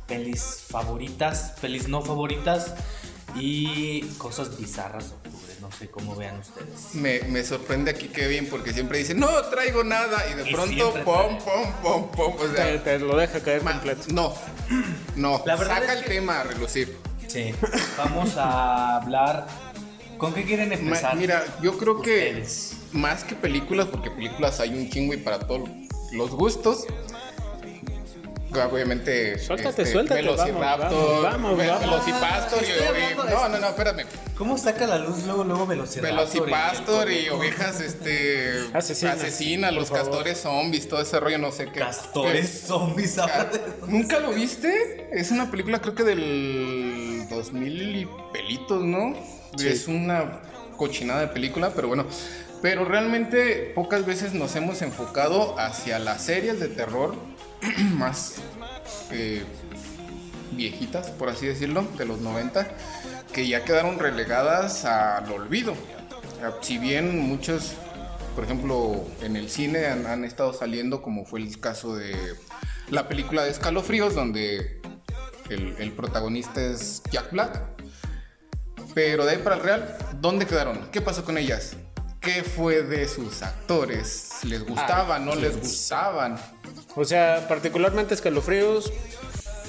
pelis 0.07 0.63
favoritas, 0.69 1.53
pelis 1.61 1.87
no 1.87 2.01
favoritas 2.01 2.73
y 3.35 4.01
cosas 4.17 4.57
bizarras 4.59 5.09
de 5.09 5.15
octubre. 5.15 5.37
No 5.61 5.71
sé 5.71 5.89
cómo 5.89 6.15
vean 6.15 6.39
ustedes. 6.39 6.95
Me, 6.95 7.19
me 7.29 7.43
sorprende 7.43 7.91
aquí 7.91 8.07
Kevin 8.07 8.47
porque 8.49 8.73
siempre 8.73 8.97
dice, 8.97 9.13
no 9.13 9.29
traigo 9.45 9.83
nada 9.83 10.23
y 10.29 10.33
de 10.33 10.49
Y 10.49 10.53
pronto, 10.53 10.93
pom, 11.05 11.37
pom, 11.37 11.71
pom, 11.81 12.11
pom. 12.11 12.33
O 12.33 12.45
Te, 12.45 12.55
sea, 12.55 12.83
te 12.83 12.99
lo 12.99 13.15
deja 13.15 13.39
caer 13.41 13.63
ma- 13.63 13.73
completo. 13.73 14.01
no, 14.11 14.33
no, 15.15 15.41
La 15.45 15.55
verdad 15.55 15.79
saca 15.79 15.93
es 15.93 15.99
el 15.99 16.03
que- 16.05 16.09
tema 16.15 16.41
a 16.41 16.43
relucir. 16.43 16.97
Sí. 17.27 17.53
Vamos 17.97 18.35
a 18.35 18.97
hablar. 18.97 19.47
¿Con 20.17 20.33
qué 20.33 20.43
quieren 20.43 20.69
Ma- 20.69 20.75
empezar? 20.75 21.15
Mira, 21.15 21.43
yo 21.61 21.77
creo 21.77 22.01
que 22.01 22.45
más 22.91 23.23
que 23.23 23.35
películas, 23.35 23.87
porque 23.87 24.11
películas 24.11 24.59
hay 24.59 24.69
un 24.73 24.89
chingo 24.89 25.13
y 25.13 25.17
para 25.17 25.39
todos 25.39 25.69
los 26.11 26.31
gustos. 26.31 26.85
Obviamente. 28.53 29.39
Suéltate, 29.39 29.83
este, 29.83 29.93
suéltate, 29.93 30.21
Velociraptor, 30.21 31.23
vamos, 31.23 31.23
vamos, 31.23 31.57
vamos. 31.57 31.79
Velocipastor 31.79 32.61
y, 32.63 32.67
de 32.67 33.15
No, 33.31 33.47
no, 33.47 33.57
no, 33.59 33.67
espérame. 33.69 34.05
¿Cómo 34.37 34.57
saca 34.57 34.87
la 34.87 34.97
luz 34.97 35.23
luego, 35.25 35.45
luego 35.45 35.65
Velociraptor? 35.65 36.17
Velocipastor 36.17 37.11
y 37.11 37.17
el- 37.27 37.29
ovejas, 37.31 37.79
este. 37.79 38.65
Asesinas, 38.73 39.19
asesina, 39.19 39.71
los 39.71 39.89
castores 39.89 40.39
zombies, 40.41 40.89
todo 40.89 41.01
ese 41.01 41.17
rollo, 41.21 41.37
no 41.37 41.51
sé 41.53 41.67
qué. 41.71 41.79
Castores 41.79 42.63
zombies. 42.67 43.13
Ca- 43.15 43.49
¿Nunca 43.87 44.19
lo 44.19 44.33
viste? 44.33 45.07
Es 45.13 45.31
una 45.31 45.49
película, 45.49 45.79
creo 45.79 45.95
que 45.95 46.03
del 46.03 47.25
2000 47.29 47.95
y 47.99 48.07
pelitos, 48.33 48.83
¿no? 48.83 49.15
Sí. 49.57 49.69
Es 49.69 49.87
una 49.87 50.41
cochinada 50.75 51.21
de 51.21 51.27
película, 51.27 51.71
pero 51.73 51.87
bueno. 51.87 52.05
Pero 52.61 52.85
realmente 52.85 53.71
pocas 53.73 54.05
veces 54.05 54.33
nos 54.33 54.55
hemos 54.55 54.81
enfocado 54.81 55.57
hacia 55.59 55.97
las 55.97 56.23
series 56.23 56.59
de 56.59 56.67
terror 56.67 57.15
más 57.93 58.35
eh, 59.11 59.43
viejitas, 60.51 61.09
por 61.09 61.29
así 61.29 61.47
decirlo, 61.47 61.83
de 61.97 62.05
los 62.05 62.19
90, 62.19 62.67
que 63.33 63.47
ya 63.47 63.63
quedaron 63.63 63.97
relegadas 63.97 64.85
al 64.85 65.31
olvido. 65.31 65.73
Si 66.61 66.77
bien 66.77 67.19
muchos, 67.19 67.73
por 68.35 68.43
ejemplo, 68.43 69.05
en 69.21 69.35
el 69.35 69.49
cine 69.49 69.87
han, 69.87 70.05
han 70.05 70.23
estado 70.23 70.53
saliendo, 70.53 71.01
como 71.01 71.25
fue 71.25 71.39
el 71.39 71.59
caso 71.59 71.95
de 71.95 72.15
la 72.89 73.07
película 73.07 73.43
de 73.43 73.51
Escalofríos, 73.51 74.13
donde 74.13 74.81
el, 75.49 75.75
el 75.79 75.91
protagonista 75.93 76.63
es 76.63 77.01
Jack 77.11 77.31
Black. 77.31 77.59
Pero 78.93 79.25
de 79.25 79.31
ahí 79.31 79.37
para 79.37 79.55
el 79.55 79.63
real, 79.63 79.97
¿dónde 80.19 80.45
quedaron? 80.45 80.89
¿Qué 80.91 81.01
pasó 81.01 81.23
con 81.23 81.37
ellas? 81.37 81.77
¿Qué 82.21 82.43
fue 82.43 82.83
de 82.83 83.07
sus 83.07 83.41
actores? 83.41 84.29
¿Les 84.43 84.63
gustaban? 84.63 85.25
¿No 85.25 85.33
les 85.33 85.59
gustaban? 85.59 86.39
O 86.95 87.03
sea, 87.03 87.47
particularmente 87.47 88.13
escalofríos. 88.13 88.93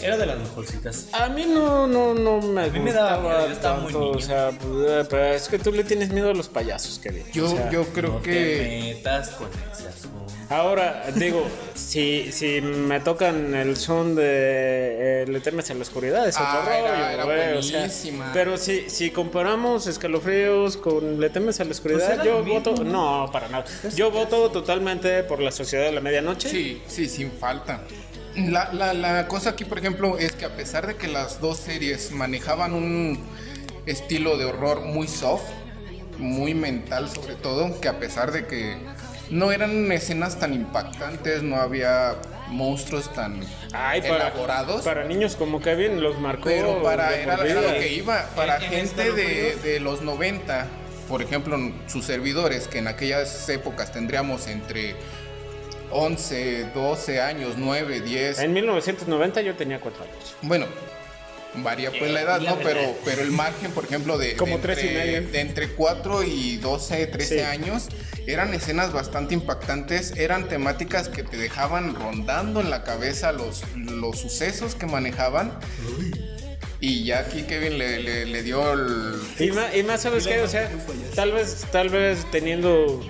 Era 0.02 0.18
de 0.18 0.26
las 0.26 0.38
mejorcitas. 0.38 1.08
A 1.12 1.30
mí 1.30 1.46
no, 1.46 1.86
no, 1.86 2.12
no 2.12 2.42
me 2.42 2.68
mí 2.68 2.80
me 2.80 2.92
daba 2.92 3.16
gustaba 3.16 3.36
miedo, 3.38 3.46
yo 3.46 3.52
estaba 3.54 3.76
muy 3.80 3.92
tanto, 3.92 4.00
niño. 4.06 4.18
O 4.18 4.20
sea, 4.20 4.50
pues, 4.50 5.06
pero 5.08 5.24
es 5.26 5.48
que 5.48 5.58
tú 5.58 5.72
le 5.72 5.84
tienes 5.84 6.10
miedo 6.10 6.28
a 6.28 6.34
los 6.34 6.48
payasos, 6.48 6.98
Kevin. 6.98 7.24
Yo, 7.32 7.46
O 7.46 7.56
sea, 7.56 7.70
yo 7.70 7.84
creo 7.86 8.14
no 8.14 8.22
que... 8.22 8.32
te 8.32 8.94
metas 8.96 9.30
con 9.30 9.48
ese 9.72 9.88
asunto. 9.88 10.11
Ahora, 10.52 11.04
digo, 11.14 11.46
si, 11.74 12.30
si 12.30 12.60
me 12.60 13.00
tocan 13.00 13.54
el 13.54 13.76
son 13.76 14.14
de 14.14 15.22
eh, 15.22 15.24
Le 15.26 15.40
temes 15.40 15.70
a 15.70 15.74
la 15.74 15.82
oscuridad, 15.82 16.28
es 16.28 16.36
otro 16.36 16.46
Ah, 16.48 16.64
rollo, 16.66 16.86
era- 16.94 17.12
era 17.14 17.24
güey, 17.24 17.56
o 17.56 17.62
sea, 17.62 17.78
buenísima. 17.80 18.30
pero 18.34 18.56
si, 18.58 18.90
si 18.90 19.10
comparamos 19.10 19.86
escalofríos 19.86 20.76
con 20.76 21.20
Le 21.20 21.30
temes 21.30 21.58
a 21.60 21.64
la 21.64 21.70
oscuridad, 21.70 22.16
Pues 22.16 22.26
yo 22.26 22.42
mismo. 22.42 22.60
voto, 22.60 22.84
no, 22.84 23.28
para 23.32 23.48
nada. 23.48 23.64
Yo 23.96 24.10
voto 24.10 24.50
totalmente 24.50 25.22
por 25.22 25.40
la 25.40 25.50
Sociedad 25.52 25.84
de 25.86 25.92
la 25.92 26.00
Medianoche. 26.00 26.48
Sí, 26.50 26.82
sí, 26.86 27.08
sin 27.08 27.30
falta. 27.32 27.80
La, 28.36 28.72
la, 28.72 28.92
la 28.94 29.28
cosa 29.28 29.50
aquí, 29.50 29.64
por 29.64 29.78
ejemplo, 29.78 30.18
es 30.18 30.32
que 30.32 30.44
a 30.44 30.54
pesar 30.56 30.86
de 30.86 30.96
que 30.96 31.08
las 31.08 31.40
dos 31.40 31.58
series 31.58 32.10
manejaban 32.12 32.72
un 32.74 33.18
estilo 33.86 34.36
de 34.38 34.44
horror 34.46 34.80
muy 34.82 35.08
soft, 35.08 35.44
muy 36.18 36.54
mental 36.54 37.08
sobre 37.10 37.34
todo, 37.36 37.80
que 37.80 37.88
a 37.88 37.98
pesar 37.98 38.32
de 38.32 38.46
que 38.46 38.76
no 39.32 39.50
eran 39.50 39.90
escenas 39.90 40.38
tan 40.38 40.54
impactantes, 40.54 41.42
no 41.42 41.56
había 41.56 42.14
monstruos 42.48 43.12
tan 43.14 43.40
Ay, 43.72 44.02
para, 44.02 44.28
elaborados, 44.28 44.82
para 44.82 45.04
niños 45.04 45.36
como 45.36 45.60
Kevin 45.60 46.02
los 46.02 46.18
marcó. 46.18 46.44
pero 46.44 46.82
para 46.82 47.16
era, 47.16 47.34
era 47.44 47.60
lo 47.62 47.72
que 47.72 47.88
iba, 47.94 48.26
para 48.36 48.56
En- 48.58 48.64
en 48.64 48.70
gente 48.70 49.12
de, 49.12 49.56
de 49.56 49.80
los 49.80 50.02
90, 50.02 50.66
por 51.08 51.22
ejemplo, 51.22 51.58
sus 51.86 52.04
servidores, 52.04 52.68
que 52.68 52.78
en 52.78 52.88
aquellas 52.88 53.48
épocas 53.48 53.90
tendríamos 53.90 54.46
entre 54.48 54.94
11, 55.90 56.66
12 56.74 57.20
años, 57.20 57.54
9, 57.56 58.00
10, 58.00 58.38
En 58.38 58.52
1990 58.52 59.40
yo 59.42 59.54
tenía 59.56 59.80
cuatro 59.80 60.04
años. 60.04 60.34
bueno, 60.42 60.66
varía 61.56 61.90
pues 61.90 62.10
la 62.10 62.22
edad, 62.22 62.40
la 62.40 62.50
¿no? 62.52 62.56
Pero, 62.58 62.80
verdad. 62.80 62.94
pero 63.04 63.22
el 63.22 63.30
margen, 63.30 63.70
por 63.72 63.84
ejemplo, 63.84 64.18
de, 64.18 64.36
Como 64.36 64.56
de 64.56 64.62
tres 64.62 64.78
y 64.84 64.88
entre, 64.88 65.20
de 65.22 65.40
entre 65.40 65.68
4 65.70 66.22
y 66.24 66.56
12, 66.56 67.06
13 67.06 67.34
Sí. 67.38 67.40
años, 67.44 67.88
eran 68.26 68.54
escenas 68.54 68.92
bastante 68.92 69.34
impactantes, 69.34 70.12
eran 70.16 70.48
temáticas 70.48 71.08
que 71.08 71.22
te 71.24 71.36
dejaban 71.36 71.94
rondando 71.94 72.60
en 72.60 72.70
la 72.70 72.84
cabeza 72.84 73.32
los, 73.32 73.62
los 73.76 74.18
sucesos 74.18 74.74
que 74.74 74.86
manejaban. 74.86 75.52
Y 76.80 77.04
ya 77.04 77.20
aquí 77.20 77.42
Kevin 77.42 77.78
le, 77.78 78.00
le- 78.00 78.26
le 78.26 78.42
dio 78.42 78.72
el... 78.72 79.20
Y 79.38 79.50
más, 79.52 79.76
y 79.76 79.82
más 79.84 80.02
¿sabes 80.02 80.26
qué? 80.26 80.40
O 80.40 80.48
sea, 80.48 80.68
tal 81.14 81.30
vez, 81.32 81.64
tal 81.70 81.90
vez 81.90 82.28
teniendo 82.32 83.00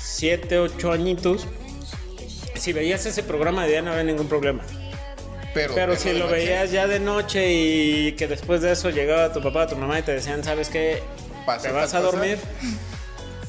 7, 0.00 0.58
8 0.58 0.92
añitos, 0.92 1.46
si 2.54 2.72
veías 2.72 3.04
ese 3.04 3.22
programa 3.22 3.64
de 3.64 3.70
día 3.72 3.82
no 3.82 3.90
había 3.90 4.04
ningún 4.04 4.28
problema. 4.28 4.62
Pero, 5.54 5.96
si 5.96 6.12
lo 6.12 6.26
noche, 6.26 6.32
veías 6.32 6.70
ya 6.70 6.86
de 6.86 6.98
noche 7.00 7.52
y 7.52 8.12
que 8.12 8.26
después 8.26 8.62
de 8.62 8.72
eso 8.72 8.90
llegaba 8.90 9.32
tu 9.32 9.42
papá, 9.42 9.66
tu 9.66 9.76
mamá 9.76 9.98
y 9.98 10.02
te 10.02 10.12
decían, 10.12 10.42
¿sabes 10.42 10.68
qué? 10.68 11.02
Te 11.60 11.70
vas 11.70 11.94
a 11.94 12.00
dormir. 12.00 12.38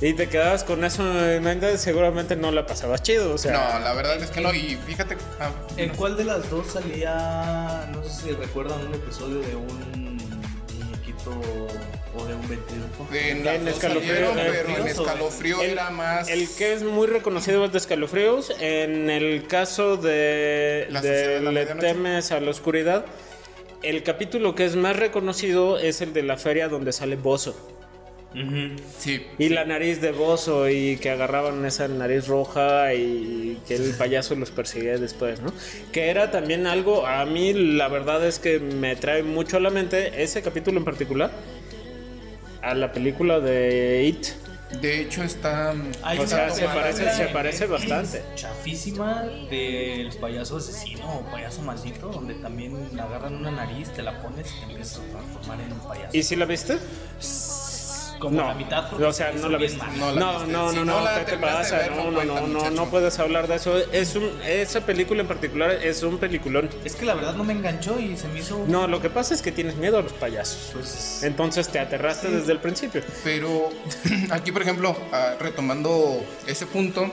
Y 0.01 0.13
te 0.13 0.27
quedabas 0.27 0.65
con 0.65 0.83
eso 0.83 1.03
en 1.29 1.41
mente, 1.43 1.77
seguramente 1.77 2.35
no 2.35 2.51
la 2.51 2.65
pasabas 2.65 3.01
chido. 3.03 3.33
O 3.33 3.37
sea, 3.37 3.53
No, 3.53 3.79
la 3.79 3.93
verdad 3.93 4.21
es 4.21 4.31
que 4.31 4.41
no. 4.41 4.53
Y 4.53 4.77
fíjate, 4.85 5.15
ah, 5.39 5.51
¿En 5.77 5.95
cuál 5.95 6.17
de 6.17 6.25
las 6.25 6.49
dos 6.49 6.73
salía, 6.73 7.87
no 7.93 8.03
sé 8.03 8.23
si 8.23 8.31
recuerdan 8.31 8.85
un 8.85 8.93
episodio 8.93 9.39
de 9.39 9.55
un 9.55 10.12
o 11.27 12.25
de 12.25 12.35
un 12.35 12.47
ventríloco? 12.47 13.07
en, 13.13 13.45
las 13.45 13.55
En 13.55 13.67
escalofrío, 13.67 14.13
salieron, 14.13 14.35
pero 14.35 14.77
en 14.77 14.87
escalofrío 14.87 15.61
el, 15.61 15.69
era 15.71 15.89
más... 15.89 16.29
el 16.29 16.49
que 16.49 16.73
es 16.73 16.83
muy 16.83 17.07
reconocido 17.07 17.65
es 17.65 17.71
de 17.71 17.77
escalofríos. 17.77 18.53
En 18.59 19.09
el 19.09 19.47
caso 19.47 19.97
de, 19.97 20.87
La 20.89 21.01
Sociedad 21.01 21.27
de 21.27 21.33
de 21.35 21.41
la 21.41 21.51
Le 21.51 21.65
temes 21.65 22.31
a 22.31 22.39
la 22.39 22.51
oscuridad, 22.51 23.05
el 23.81 24.03
capítulo 24.03 24.55
que 24.55 24.65
es 24.65 24.75
más 24.75 24.95
reconocido 24.95 25.77
es 25.77 26.01
el 26.01 26.13
de 26.13 26.23
la 26.23 26.37
feria 26.37 26.69
donde 26.69 26.93
sale 26.93 27.15
Bozo. 27.15 27.72
Sí, 28.97 29.25
Y 29.37 29.49
la 29.49 29.63
nariz 29.65 30.01
de 30.01 30.11
Bozo 30.11 30.67
y 30.69 30.97
que 30.97 31.11
agarraban 31.11 31.63
esa 31.65 31.87
nariz 31.87 32.27
roja 32.27 32.93
y 32.93 33.59
que 33.67 33.75
el 33.75 33.93
payaso 33.93 34.35
los 34.35 34.49
perseguía 34.51 34.97
después, 34.97 35.39
¿no? 35.41 35.53
Que 35.91 36.09
era 36.09 36.31
también 36.31 36.65
algo, 36.65 37.05
a 37.05 37.25
mí 37.25 37.53
la 37.53 37.87
verdad 37.89 38.25
es 38.25 38.39
que 38.39 38.59
me 38.59 38.95
trae 38.95 39.21
mucho 39.23 39.57
a 39.57 39.59
la 39.59 39.69
mente 39.69 40.23
ese 40.23 40.41
capítulo 40.41 40.79
en 40.79 40.85
particular, 40.85 41.31
a 42.61 42.73
la 42.73 42.91
película 42.91 43.39
de 43.39 44.03
It. 44.05 44.27
de 44.81 45.01
hecho 45.01 45.21
está... 45.21 45.75
Hay 46.01 46.17
O 46.17 46.21
una 46.21 46.27
sea, 46.29 46.49
se 46.49 46.65
parece- 46.65 47.11
se 47.15 47.25
parece 47.27 47.65
bastante. 47.67 48.23
Chafísima 48.35 49.21
del 49.51 50.09
payaso 50.19 50.57
asesino 50.57 51.19
o 51.19 51.31
payaso 51.31 51.61
maldito, 51.61 52.07
donde 52.09 52.33
también 52.35 52.75
agarran 52.99 53.35
una 53.35 53.51
nariz, 53.51 53.89
te 53.89 54.01
la 54.01 54.19
pones 54.23 54.51
y 54.51 54.59
te 54.65 54.71
empiezas 54.71 54.99
a 55.01 55.11
transformar 55.11 55.61
en 55.61 55.73
un 55.73 55.79
payaso. 55.87 56.09
¿Y 56.17 56.23
si 56.23 56.35
la 56.35 56.45
viste? 56.45 56.77
Como 58.19 58.37
no, 58.37 58.47
la 58.47 58.53
mitad. 58.53 58.93
o 58.93 59.13
sea, 59.13 59.33
se 59.33 59.39
no 59.39 59.49
la 59.49 59.57
viste. 59.57 59.83
No 59.97 60.11
No, 60.13 60.45
no, 60.45 60.71
no, 60.71 60.71
no 60.71 60.85
no, 60.85 61.01
la 61.01 61.25
¿qué 61.25 61.31
te 61.31 61.37
pasa? 61.37 61.87
No, 61.89 62.11
no 62.11 62.23
no, 62.23 62.47
no, 62.47 62.69
no 62.69 62.89
puedes 62.89 63.19
hablar 63.19 63.47
de 63.47 63.55
eso. 63.55 63.77
Es 63.91 64.15
un, 64.15 64.31
esa 64.45 64.81
película 64.81 65.21
en 65.21 65.27
particular 65.27 65.71
es 65.71 66.03
un 66.03 66.17
peliculón. 66.17 66.69
Es 66.83 66.95
que 66.95 67.05
la 67.05 67.15
verdad 67.15 67.35
no 67.35 67.43
me 67.43 67.53
enganchó 67.53 67.99
y 67.99 68.15
se 68.17 68.27
me 68.29 68.39
hizo. 68.39 68.65
No, 68.67 68.87
lo 68.87 69.01
que 69.01 69.09
pasa 69.09 69.33
es 69.33 69.41
que 69.41 69.51
tienes 69.51 69.75
miedo 69.75 69.97
a 69.97 70.01
los 70.01 70.13
payasos. 70.13 70.71
Pues. 70.73 71.23
Entonces 71.23 71.67
te 71.67 71.79
aterraste 71.79 72.29
desde 72.29 72.51
el 72.51 72.59
principio. 72.59 73.01
Pero 73.23 73.69
aquí, 74.31 74.51
por 74.51 74.61
ejemplo, 74.61 74.95
ah, 75.11 75.33
retomando 75.39 76.23
ese 76.47 76.65
punto 76.65 77.09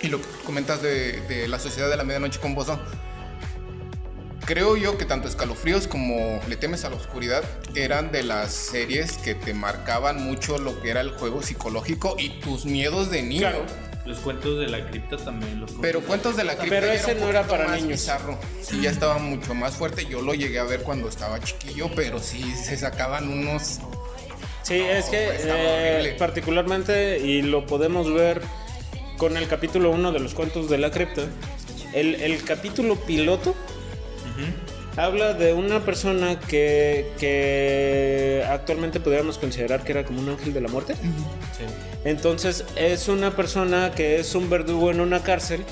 y 0.00 0.08
lo 0.08 0.20
que 0.20 0.26
comentas 0.44 0.82
de, 0.82 1.20
de 1.22 1.48
la 1.48 1.58
sociedad 1.58 1.88
de 1.88 1.96
la 1.96 2.04
medianoche 2.04 2.40
con 2.40 2.54
Bozo, 2.54 2.78
creo 4.44 4.76
yo 4.76 4.98
que 4.98 5.04
tanto 5.04 5.28
Escalofríos 5.28 5.86
como 5.86 6.40
Le 6.48 6.56
temes 6.56 6.84
a 6.84 6.90
la 6.90 6.96
oscuridad 6.96 7.42
eran 7.74 8.12
de 8.12 8.22
las 8.22 8.52
series 8.52 9.18
que 9.18 9.34
te 9.34 9.54
marcaban 9.54 10.22
mucho 10.22 10.58
lo 10.58 10.80
que 10.82 10.90
era 10.90 11.00
el 11.00 11.10
juego 11.10 11.42
psicológico 11.42 12.16
y 12.18 12.40
tus 12.40 12.64
miedos 12.64 13.10
de 13.10 13.22
niño. 13.22 13.40
Claro. 13.40 13.66
Los 14.04 14.18
cuentos 14.18 14.58
de 14.58 14.66
la 14.66 14.90
cripta 14.90 15.16
también. 15.16 15.60
Los 15.60 15.70
Pero 15.80 16.00
cuentos 16.00 16.36
de 16.36 16.42
la 16.42 16.56
cripta 16.56 16.80
Pero 16.80 16.92
ese 16.92 17.14
un 17.14 17.20
no 17.20 17.28
era 17.28 17.46
para 17.46 17.66
más 17.68 17.76
niños. 17.82 18.00
bizarro. 18.00 18.36
Sí, 18.60 18.80
ya 18.82 18.90
estaba 18.90 19.18
mucho 19.18 19.54
más 19.54 19.76
fuerte. 19.76 20.06
Yo 20.06 20.22
lo 20.22 20.34
llegué 20.34 20.58
a 20.58 20.64
ver 20.64 20.82
cuando 20.82 21.08
estaba 21.08 21.38
chiquillo, 21.40 21.88
pero 21.94 22.18
sí 22.18 22.42
se 22.56 22.76
sacaban 22.76 23.28
unos 23.28 23.78
Sí, 24.62 24.74
es 24.74 25.04
que 25.06 25.36
estaba 25.36 25.58
eh, 25.58 25.94
horrible. 25.98 26.18
particularmente, 26.18 27.18
y 27.20 27.42
lo 27.42 27.64
podemos 27.66 28.12
ver 28.12 28.42
con 29.18 29.36
el 29.36 29.46
capítulo 29.46 29.90
1 29.90 30.10
de 30.12 30.18
los 30.20 30.34
cuentos 30.34 30.68
de 30.68 30.78
la 30.78 30.90
cripta, 30.90 31.22
el, 31.94 32.16
el 32.16 32.42
capítulo 32.44 32.96
piloto 32.96 33.54
habla 34.96 35.34
de 35.34 35.52
una 35.52 35.80
persona 35.80 36.38
que, 36.38 37.12
que 37.18 38.44
actualmente 38.48 39.00
podríamos 39.00 39.38
considerar 39.38 39.84
que 39.84 39.92
era 39.92 40.04
como 40.04 40.20
un 40.20 40.28
ángel 40.28 40.52
de 40.52 40.60
la 40.60 40.68
muerte. 40.68 40.94
Sí. 40.94 41.64
Entonces 42.04 42.64
es 42.76 43.08
una 43.08 43.34
persona 43.34 43.92
que 43.94 44.18
es 44.18 44.34
un 44.34 44.50
verdugo 44.50 44.90
en 44.90 45.00
una 45.00 45.22
cárcel, 45.22 45.64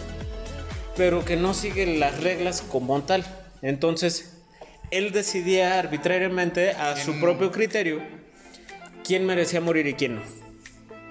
pero 0.96 1.24
que 1.24 1.36
no 1.36 1.54
sigue 1.54 1.98
las 1.98 2.22
reglas 2.22 2.62
como 2.62 3.02
tal. 3.02 3.24
Entonces 3.62 4.36
él 4.90 5.12
decidía 5.12 5.78
arbitrariamente 5.78 6.70
a 6.70 6.96
su 6.96 7.20
propio 7.20 7.52
criterio 7.52 8.02
quién 9.04 9.26
merecía 9.26 9.60
morir 9.60 9.86
y 9.86 9.94
quién 9.94 10.16
no. 10.16 10.22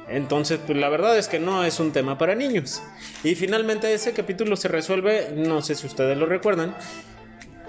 Entonces, 0.10 0.60
pues 0.66 0.78
la 0.78 0.90
verdad 0.90 1.18
es 1.18 1.28
que 1.28 1.40
no 1.40 1.64
es 1.64 1.80
un 1.80 1.92
tema 1.92 2.18
para 2.18 2.34
niños. 2.34 2.82
Y 3.24 3.36
finalmente 3.36 3.94
ese 3.94 4.14
capítulo 4.14 4.56
se 4.56 4.68
resuelve, 4.68 5.32
no 5.36 5.62
sé 5.62 5.76
si 5.76 5.86
ustedes 5.86 6.18
lo 6.18 6.26
recuerdan, 6.26 6.76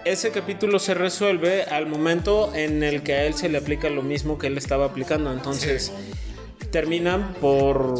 ese 0.04 0.30
capítulo 0.30 0.78
se 0.78 0.94
resuelve 0.94 1.64
al 1.64 1.86
momento 1.86 2.54
en 2.54 2.82
el 2.82 3.02
que 3.02 3.14
a 3.14 3.24
él 3.24 3.34
se 3.34 3.48
le 3.48 3.58
aplica 3.58 3.88
lo 3.88 4.02
mismo 4.02 4.38
que 4.38 4.46
él 4.46 4.58
estaba 4.58 4.86
aplicando. 4.86 5.32
Entonces, 5.32 5.92
terminan 6.70 7.34
por, 7.40 7.94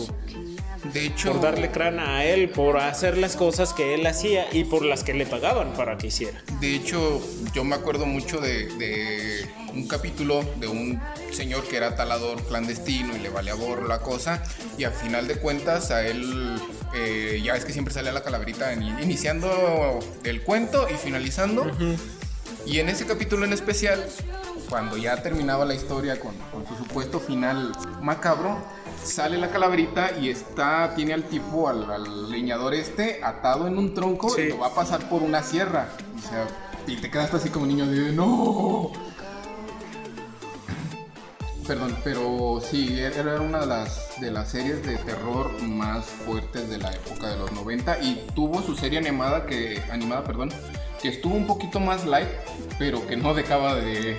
De 0.93 1.07
hecho, 1.07 1.33
por 1.33 1.41
darle 1.41 1.71
crana 1.71 2.19
a 2.19 2.25
él, 2.25 2.49
por 2.51 2.79
hacer 2.79 3.19
las 3.19 3.37
cosas 3.37 3.73
que 3.73 3.95
él 3.95 4.07
hacía 4.07 4.47
y 4.53 4.65
por 4.65 4.85
las 4.85 5.05
que 5.05 5.15
le 5.15 5.27
pagaban 5.27 5.73
para 5.75 5.99
que 5.99 6.09
hiciera. 6.09 6.43
de 6.61 6.75
hecho, 6.77 7.21
yo 7.53 7.65
me 7.65 7.75
acuerdo 7.75 8.07
mucho 8.07 8.41
de, 8.41 8.67
de 8.77 9.47
un 9.75 9.87
capítulo 9.87 10.45
de 10.59 10.69
un 10.69 11.01
señor 11.33 11.67
que 11.69 11.77
era 11.77 11.97
talador 11.97 12.43
clandestino 12.45 13.17
y 13.17 13.21
le 13.21 13.29
valía 13.29 13.55
gorro 13.55 13.87
la 13.87 14.01
cosa 14.01 14.43
y 14.79 14.85
al 14.85 14.93
final 14.93 15.29
de 15.29 15.37
cuentas 15.37 15.91
a 15.91 16.07
él 16.07 16.61
eh, 16.95 17.41
ya 17.45 17.55
es 17.55 17.65
que 17.65 17.73
siempre 17.73 17.95
sale 17.95 18.13
la 18.13 18.23
calaverita 18.23 18.73
iniciando 18.73 20.01
el 20.25 20.43
cuento 20.43 20.89
y 20.89 20.95
finalizando 20.95 21.71
y 22.67 22.79
en 22.79 22.89
ese 22.89 23.07
capítulo 23.07 23.45
en 23.45 23.53
especial 23.53 24.05
cuando 24.69 24.97
ya 24.97 25.23
terminaba 25.23 25.65
la 25.65 25.75
historia 25.75 26.21
con, 26.21 26.35
con 26.53 26.67
su 26.67 26.77
supuesto 26.77 27.21
final 27.21 27.73
macabro 28.01 28.59
sale 29.05 29.39
la 29.39 29.51
calaverita 29.51 30.13
y 30.21 30.29
está, 30.29 30.95
tiene 30.95 31.15
al 31.15 31.25
tipo, 31.25 31.69
al, 31.69 32.31
leñador 32.31 32.75
este, 32.75 33.21
atado 33.23 33.67
en 33.67 33.79
un 33.79 33.95
tronco 33.95 34.39
y 34.39 34.49
lo 34.49 34.59
va 34.59 34.69
a 34.69 34.75
pasar 34.75 35.09
por 35.09 35.23
una 35.23 35.43
sierra. 35.43 35.89
O 36.17 36.29
sea, 36.29 36.47
y 36.87 36.97
te 36.97 37.11
quedas 37.11 37.33
así 37.35 37.51
como 37.51 37.67
niño 37.67 37.87
de 37.87 38.13
¡No! 38.13 38.93
Perdón, 41.71 41.97
pero 42.03 42.61
sí, 42.69 42.99
era 42.99 43.41
una 43.41 43.61
de 43.61 43.67
las, 43.69 44.21
de 44.21 44.33
las 44.33 44.51
series 44.51 44.85
de 44.85 44.97
terror 44.97 45.53
más 45.63 46.05
fuertes 46.05 46.69
de 46.69 46.79
la 46.79 46.91
época 46.91 47.29
de 47.29 47.37
los 47.37 47.53
90 47.53 48.01
y 48.01 48.27
tuvo 48.35 48.61
su 48.61 48.75
serie 48.75 48.99
animada 48.99 49.47
que, 49.47 49.81
animada, 49.89 50.25
perdón, 50.25 50.51
que 51.01 51.11
estuvo 51.11 51.37
un 51.37 51.47
poquito 51.47 51.79
más 51.79 52.07
light, 52.07 52.27
pero 52.77 53.07
que 53.07 53.17
no 53.17 53.35
dejaba 53.35 53.77
de, 53.77 54.17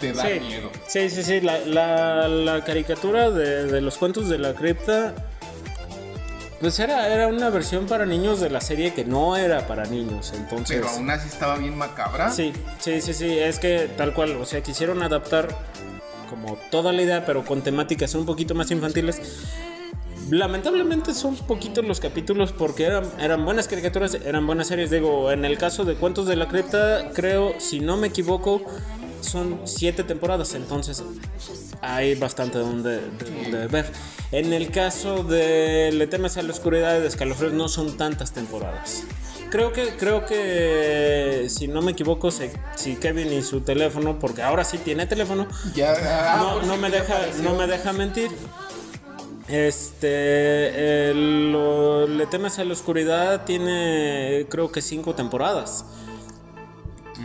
te 0.00 0.12
da 0.12 0.22
sí, 0.22 0.38
miedo. 0.38 0.70
Sí, 0.86 1.10
sí, 1.10 1.24
sí. 1.24 1.40
La, 1.40 2.62
caricatura 2.64 3.32
de, 3.32 3.80
los 3.80 3.96
cuentos 3.96 4.28
de 4.28 4.38
la 4.38 4.54
cripta. 4.54 5.16
Pues 6.60 6.78
era, 6.78 7.12
era 7.12 7.26
una 7.26 7.50
versión 7.50 7.86
para 7.86 8.06
niños 8.06 8.40
de 8.40 8.50
la 8.50 8.60
serie 8.60 8.94
que 8.94 9.04
no 9.04 9.36
era 9.36 9.66
para 9.66 9.84
niños, 9.86 10.32
entonces... 10.32 10.76
Pero 10.76 10.90
aún 10.90 11.10
así 11.10 11.28
estaba 11.28 11.56
bien 11.56 11.76
macabra. 11.76 12.30
Sí, 12.30 12.52
sí, 12.78 13.00
sí, 13.00 13.14
sí, 13.14 13.36
es 13.36 13.58
que 13.58 13.90
tal 13.96 14.14
cual, 14.14 14.36
o 14.36 14.46
sea, 14.46 14.60
quisieron 14.60 15.02
adaptar 15.02 15.48
como 16.28 16.58
toda 16.70 16.92
la 16.92 17.02
idea, 17.02 17.24
pero 17.26 17.44
con 17.44 17.62
temáticas 17.62 18.14
un 18.14 18.26
poquito 18.26 18.54
más 18.54 18.70
infantiles. 18.70 19.20
Lamentablemente 20.30 21.14
son 21.14 21.36
poquitos 21.36 21.84
los 21.84 22.00
capítulos 22.00 22.52
porque 22.52 22.84
eran, 22.84 23.04
eran 23.18 23.44
buenas 23.44 23.66
caricaturas, 23.66 24.14
eran 24.14 24.46
buenas 24.46 24.66
series. 24.68 24.90
Digo, 24.90 25.32
en 25.32 25.44
el 25.44 25.56
caso 25.56 25.84
de 25.84 25.94
Cuentos 25.94 26.26
de 26.26 26.36
la 26.36 26.48
Cripta, 26.48 27.10
creo, 27.14 27.54
si 27.58 27.80
no 27.80 27.96
me 27.96 28.08
equivoco, 28.08 28.62
son 29.20 29.60
siete 29.64 30.04
temporadas, 30.04 30.54
entonces 30.54 31.02
hay 31.80 32.14
bastante 32.14 32.58
donde, 32.58 33.00
ver. 33.70 33.90
En 34.30 34.52
el 34.52 34.70
caso 34.70 35.24
de 35.24 35.90
Le 35.92 36.06
temes 36.06 36.36
a 36.36 36.42
la 36.42 36.52
oscuridad 36.52 37.00
de 37.00 37.06
escalofríos 37.06 37.54
no 37.54 37.68
son 37.68 37.96
tantas 37.96 38.32
temporadas. 38.32 39.04
Creo 39.50 39.72
que, 39.72 39.96
creo 39.96 40.26
que 40.26 41.46
si 41.48 41.68
no 41.68 41.80
me 41.80 41.92
equivoco, 41.92 42.30
si, 42.30 42.96
Kevin 42.96 43.32
y 43.32 43.42
su 43.42 43.62
teléfono, 43.62 44.18
porque 44.18 44.42
ahora 44.42 44.64
sí 44.64 44.78
tiene 44.78 45.06
teléfono, 45.06 45.46
ya, 45.74 46.36
no, 46.38 46.62
no 46.62 46.76
me 46.76 46.90
deja, 46.90 47.18
no 47.42 47.54
me 47.54 47.66
deja 47.66 47.92
mentir. 47.92 48.30
Este, 49.48 51.14
Le 51.14 52.26
temes 52.26 52.58
a 52.58 52.64
la 52.64 52.72
oscuridad 52.74 53.44
tiene 53.46 54.46
creo 54.50 54.70
que 54.70 54.82
cinco 54.82 55.14
temporadas. 55.14 55.86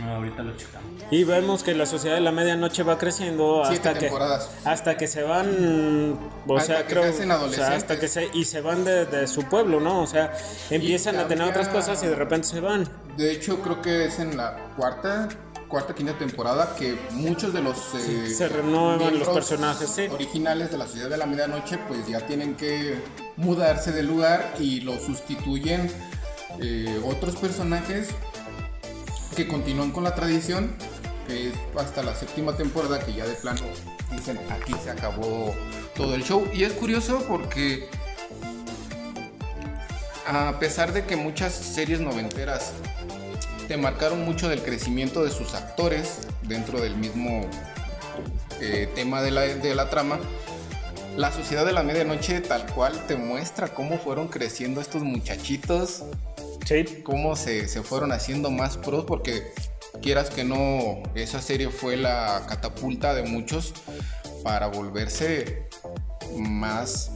ahorita 0.02 0.42
lo 0.42 0.56
checamos. 0.56 0.73
Y 1.14 1.22
vemos 1.22 1.62
que 1.62 1.74
la 1.74 1.86
sociedad 1.86 2.16
de 2.16 2.20
la 2.22 2.32
medianoche 2.32 2.82
va 2.82 2.98
creciendo 2.98 3.62
hasta 3.62 3.94
que 3.94 4.10
hasta 4.64 4.96
que 4.96 5.06
se 5.06 5.22
van, 5.22 6.18
o 6.44 6.58
sea, 6.58 6.84
creo, 6.88 7.04
hasta 7.04 8.00
que 8.00 8.08
se 8.08 8.30
y 8.34 8.44
se 8.44 8.60
van 8.60 8.84
de, 8.84 9.28
su 9.28 9.44
pueblo, 9.44 9.78
¿no? 9.78 10.02
O 10.02 10.08
sea, 10.08 10.32
empiezan 10.70 11.14
a 11.14 11.28
tener 11.28 11.48
otras 11.48 11.68
cosas 11.68 12.02
y 12.02 12.08
de 12.08 12.16
repente 12.16 12.48
se 12.48 12.58
van. 12.58 12.88
De 13.16 13.30
hecho, 13.30 13.62
creo 13.62 13.80
que 13.80 14.06
es 14.06 14.18
en 14.18 14.36
la 14.36 14.56
cuarta 14.76 15.28
cuarta 15.68 15.94
quinta 15.94 16.18
temporada 16.18 16.74
que 16.76 16.98
muchos 17.12 17.52
de 17.52 17.62
los 17.62 17.94
eh, 17.94 18.26
se 18.34 18.48
renuevan 18.48 19.16
los 19.16 19.28
personajes 19.28 19.96
originales 20.10 20.72
de 20.72 20.78
la 20.78 20.86
Sociedad 20.86 21.10
de 21.10 21.16
la 21.16 21.26
medianoche 21.26 21.78
pues 21.86 22.08
ya 22.08 22.26
tienen 22.26 22.56
que 22.56 22.98
mudarse 23.36 23.92
del 23.92 24.06
lugar 24.06 24.54
y 24.58 24.80
lo 24.80 24.98
sustituyen 24.98 25.90
eh, 26.60 27.00
otros 27.06 27.36
personajes 27.36 28.08
que 29.36 29.48
continúan 29.48 29.90
con 29.90 30.04
la 30.04 30.14
tradición 30.14 30.76
que 31.26 31.48
es 31.48 31.54
hasta 31.76 32.02
la 32.02 32.14
séptima 32.14 32.56
temporada 32.56 33.04
que 33.04 33.12
ya 33.12 33.26
de 33.26 33.34
plano 33.34 33.62
dicen 34.10 34.38
aquí 34.50 34.74
se 34.82 34.90
acabó 34.90 35.54
todo 35.94 36.14
el 36.14 36.24
show. 36.24 36.46
Y 36.52 36.64
es 36.64 36.72
curioso 36.72 37.24
porque 37.28 37.88
a 40.26 40.58
pesar 40.58 40.92
de 40.92 41.04
que 41.04 41.16
muchas 41.16 41.52
series 41.52 42.00
noventeras 42.00 42.72
te 43.68 43.76
marcaron 43.76 44.24
mucho 44.24 44.48
del 44.48 44.62
crecimiento 44.62 45.24
de 45.24 45.30
sus 45.30 45.54
actores 45.54 46.20
dentro 46.42 46.80
del 46.80 46.96
mismo 46.96 47.48
eh, 48.60 48.88
tema 48.94 49.22
de 49.22 49.30
la, 49.30 49.42
de 49.42 49.74
la 49.74 49.90
trama, 49.90 50.18
la 51.16 51.32
Sociedad 51.32 51.64
de 51.64 51.72
la 51.72 51.82
Medianoche 51.82 52.40
tal 52.40 52.66
cual 52.72 53.06
te 53.06 53.16
muestra 53.16 53.68
cómo 53.68 53.98
fueron 53.98 54.28
creciendo 54.28 54.80
estos 54.80 55.02
muchachitos, 55.02 56.04
cómo 57.02 57.36
se, 57.36 57.68
se 57.68 57.82
fueron 57.82 58.12
haciendo 58.12 58.50
más 58.50 58.76
pros, 58.76 59.04
porque 59.04 59.52
quieras 60.04 60.28
que 60.28 60.44
no, 60.44 61.02
esa 61.14 61.40
serie 61.40 61.70
fue 61.70 61.96
la 61.96 62.44
catapulta 62.46 63.14
de 63.14 63.22
muchos 63.22 63.72
para 64.42 64.66
volverse 64.66 65.66
más... 66.36 67.10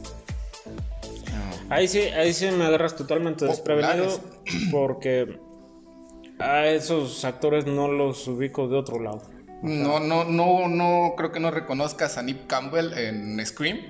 ahí 1.69 1.87
sí, 1.87 1.99
ahí 1.99 2.33
sí 2.33 2.49
me 2.49 2.65
agarras 2.65 2.95
totalmente 2.95 3.45
desprevenido 3.45 4.19
porque 4.71 5.39
a 6.39 6.65
esos 6.65 7.23
actores 7.25 7.67
no 7.67 7.89
los 7.89 8.27
ubico 8.27 8.67
de 8.67 8.77
otro 8.77 8.99
lado. 8.99 9.21
No, 9.61 9.99
no, 9.99 10.23
no, 10.23 10.67
no, 10.67 11.13
creo 11.15 11.31
que 11.31 11.39
no 11.39 11.51
reconozcas 11.51 12.17
a 12.17 12.23
Nip 12.23 12.47
Campbell 12.47 12.93
en 12.93 13.45
Scream. 13.45 13.81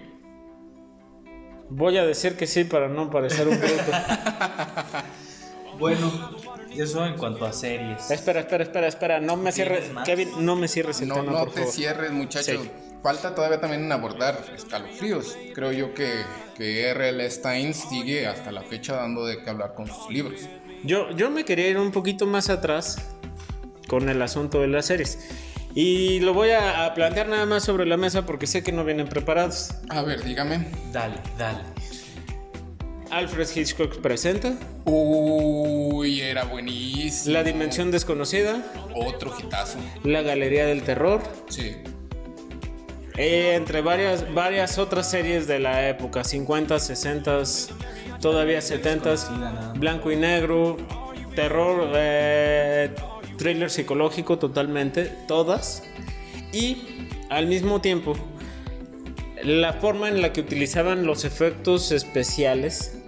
Voy 1.69 1.97
a 1.97 2.05
decir 2.05 2.35
que 2.35 2.47
sí 2.47 2.65
para 2.65 2.89
no 2.89 3.09
parecer 3.09 3.47
un 3.47 3.57
bruto. 3.57 3.91
bueno, 5.79 6.38
eso 6.77 7.05
en 7.05 7.17
cuanto 7.17 7.45
a 7.45 7.53
series. 7.53 8.09
Espera, 8.11 8.41
espera, 8.41 8.63
espera, 8.63 8.87
espera. 8.87 9.19
No 9.19 9.37
me 9.37 9.51
cierres, 9.51 9.91
Kevin, 10.05 10.29
no 10.39 10.55
me 10.55 10.67
cierres 10.67 11.01
el 11.01 11.09
no, 11.09 11.15
tema, 11.15 11.31
No 11.31 11.47
te 11.47 11.65
cierres, 11.65 12.11
muchacho. 12.11 12.61
Falta 13.01 13.33
todavía 13.33 13.61
también 13.61 13.89
abordar 13.91 14.43
escalofríos. 14.55 15.37
Creo 15.53 15.71
yo 15.71 15.93
que, 15.93 16.23
que 16.55 16.89
R.L. 16.89 17.29
Stein 17.31 17.73
sigue 17.73 18.27
hasta 18.27 18.51
la 18.51 18.61
fecha 18.61 18.95
dando 18.97 19.25
de 19.25 19.41
qué 19.41 19.49
hablar 19.49 19.73
con 19.73 19.87
sus 19.87 20.09
libros. 20.09 20.41
Yo, 20.83 21.09
yo 21.11 21.29
me 21.29 21.45
quería 21.45 21.69
ir 21.69 21.77
un 21.77 21.91
poquito 21.91 22.25
más 22.25 22.49
atrás 22.49 22.97
con 23.87 24.09
el 24.09 24.21
asunto 24.21 24.61
de 24.61 24.67
las 24.67 24.85
series. 24.85 25.19
Y 25.75 26.19
lo 26.21 26.33
voy 26.33 26.51
a 26.51 26.91
plantear 26.95 27.29
nada 27.29 27.45
más 27.45 27.63
sobre 27.63 27.85
la 27.85 27.95
mesa 27.95 28.25
porque 28.25 28.47
sé 28.47 28.63
que 28.63 28.71
no 28.71 28.83
vienen 28.83 29.07
preparados. 29.07 29.71
A 29.89 30.01
ver, 30.01 30.23
dígame. 30.23 30.67
Dale, 30.91 31.17
dale. 31.37 31.63
Alfred 33.11 33.47
Hitchcock 33.55 33.97
presenta. 33.97 34.53
Uy, 34.85 36.21
era 36.21 36.43
buenísimo. 36.43 37.33
La 37.33 37.43
Dimensión 37.43 37.91
Desconocida. 37.91 38.63
Otro 38.93 39.33
hitazo. 39.37 39.79
La 40.03 40.21
Galería 40.21 40.65
del 40.65 40.83
Terror. 40.83 41.21
Sí. 41.49 41.77
Eh, 43.17 43.55
entre 43.55 43.81
varias, 43.81 44.33
varias 44.33 44.77
otras 44.77 45.09
series 45.09 45.47
de 45.47 45.59
la 45.59 45.89
época, 45.89 46.23
50, 46.23 46.79
60, 46.79 47.43
todavía 48.21 48.61
70, 48.61 49.73
blanco 49.75 50.11
y 50.11 50.15
negro, 50.15 50.77
terror, 51.35 51.89
eh, 51.95 52.95
thriller 53.37 53.69
psicológico 53.69 54.39
totalmente, 54.39 55.11
todas. 55.27 55.83
Y 56.53 57.09
al 57.29 57.47
mismo 57.47 57.81
tiempo, 57.81 58.15
la 59.43 59.73
forma 59.73 60.07
en 60.07 60.21
la 60.21 60.31
que 60.31 60.41
utilizaban 60.41 61.05
los 61.05 61.25
efectos 61.25 61.91
especiales 61.91 62.98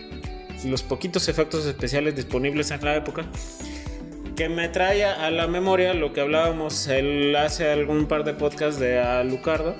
los 0.65 0.83
poquitos 0.83 1.27
efectos 1.29 1.65
especiales 1.65 2.15
disponibles 2.15 2.71
en 2.71 2.83
la 2.83 2.95
época, 2.95 3.25
que 4.35 4.49
me 4.49 4.69
trae 4.69 5.05
a 5.05 5.29
la 5.29 5.47
memoria 5.47 5.93
lo 5.93 6.13
que 6.13 6.21
hablábamos 6.21 6.87
él 6.87 7.35
hace 7.35 7.69
algún 7.69 8.07
par 8.07 8.23
de 8.23 8.33
podcasts 8.33 8.79
de 8.79 8.99
Alucardo 8.99 9.75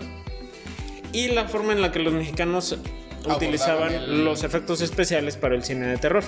y 1.14 1.30
la 1.30 1.48
forma 1.48 1.74
en 1.74 1.82
la 1.82 1.92
que 1.92 2.00
los 2.00 2.14
mexicanos 2.14 2.78
utilizaban 3.26 4.24
los 4.24 4.44
efectos 4.44 4.82
especiales 4.82 5.38
para 5.38 5.56
el 5.56 5.64
cine 5.64 5.88
de 5.88 5.98
terror. 5.98 6.24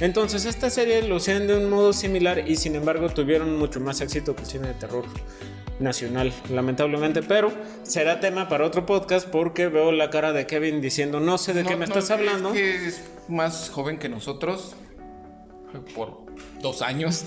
Entonces 0.00 0.46
esta 0.46 0.70
serie 0.70 1.02
lo 1.02 1.16
hacían 1.16 1.46
de 1.46 1.56
un 1.56 1.68
modo 1.68 1.92
similar 1.92 2.48
y 2.48 2.56
sin 2.56 2.74
embargo 2.74 3.10
tuvieron 3.10 3.58
mucho 3.58 3.80
más 3.80 4.00
éxito 4.00 4.34
que 4.34 4.42
el 4.42 4.48
cine 4.48 4.68
de 4.68 4.74
terror 4.74 5.04
nacional, 5.78 6.32
lamentablemente, 6.50 7.22
pero 7.22 7.52
será 7.82 8.20
tema 8.20 8.48
para 8.48 8.66
otro 8.66 8.86
podcast 8.86 9.28
porque 9.28 9.68
veo 9.68 9.92
la 9.92 10.10
cara 10.10 10.32
de 10.32 10.46
Kevin 10.46 10.80
diciendo, 10.80 11.20
no 11.20 11.38
sé 11.38 11.52
de 11.52 11.64
qué 11.64 11.76
me 11.76 11.84
estás 11.84 12.10
hablando. 12.10 12.52
que 12.52 12.86
es 12.86 13.02
más 13.28 13.70
joven 13.70 13.98
que 13.98 14.08
nosotros, 14.08 14.74
por 15.94 16.24
dos 16.60 16.82
años. 16.82 17.24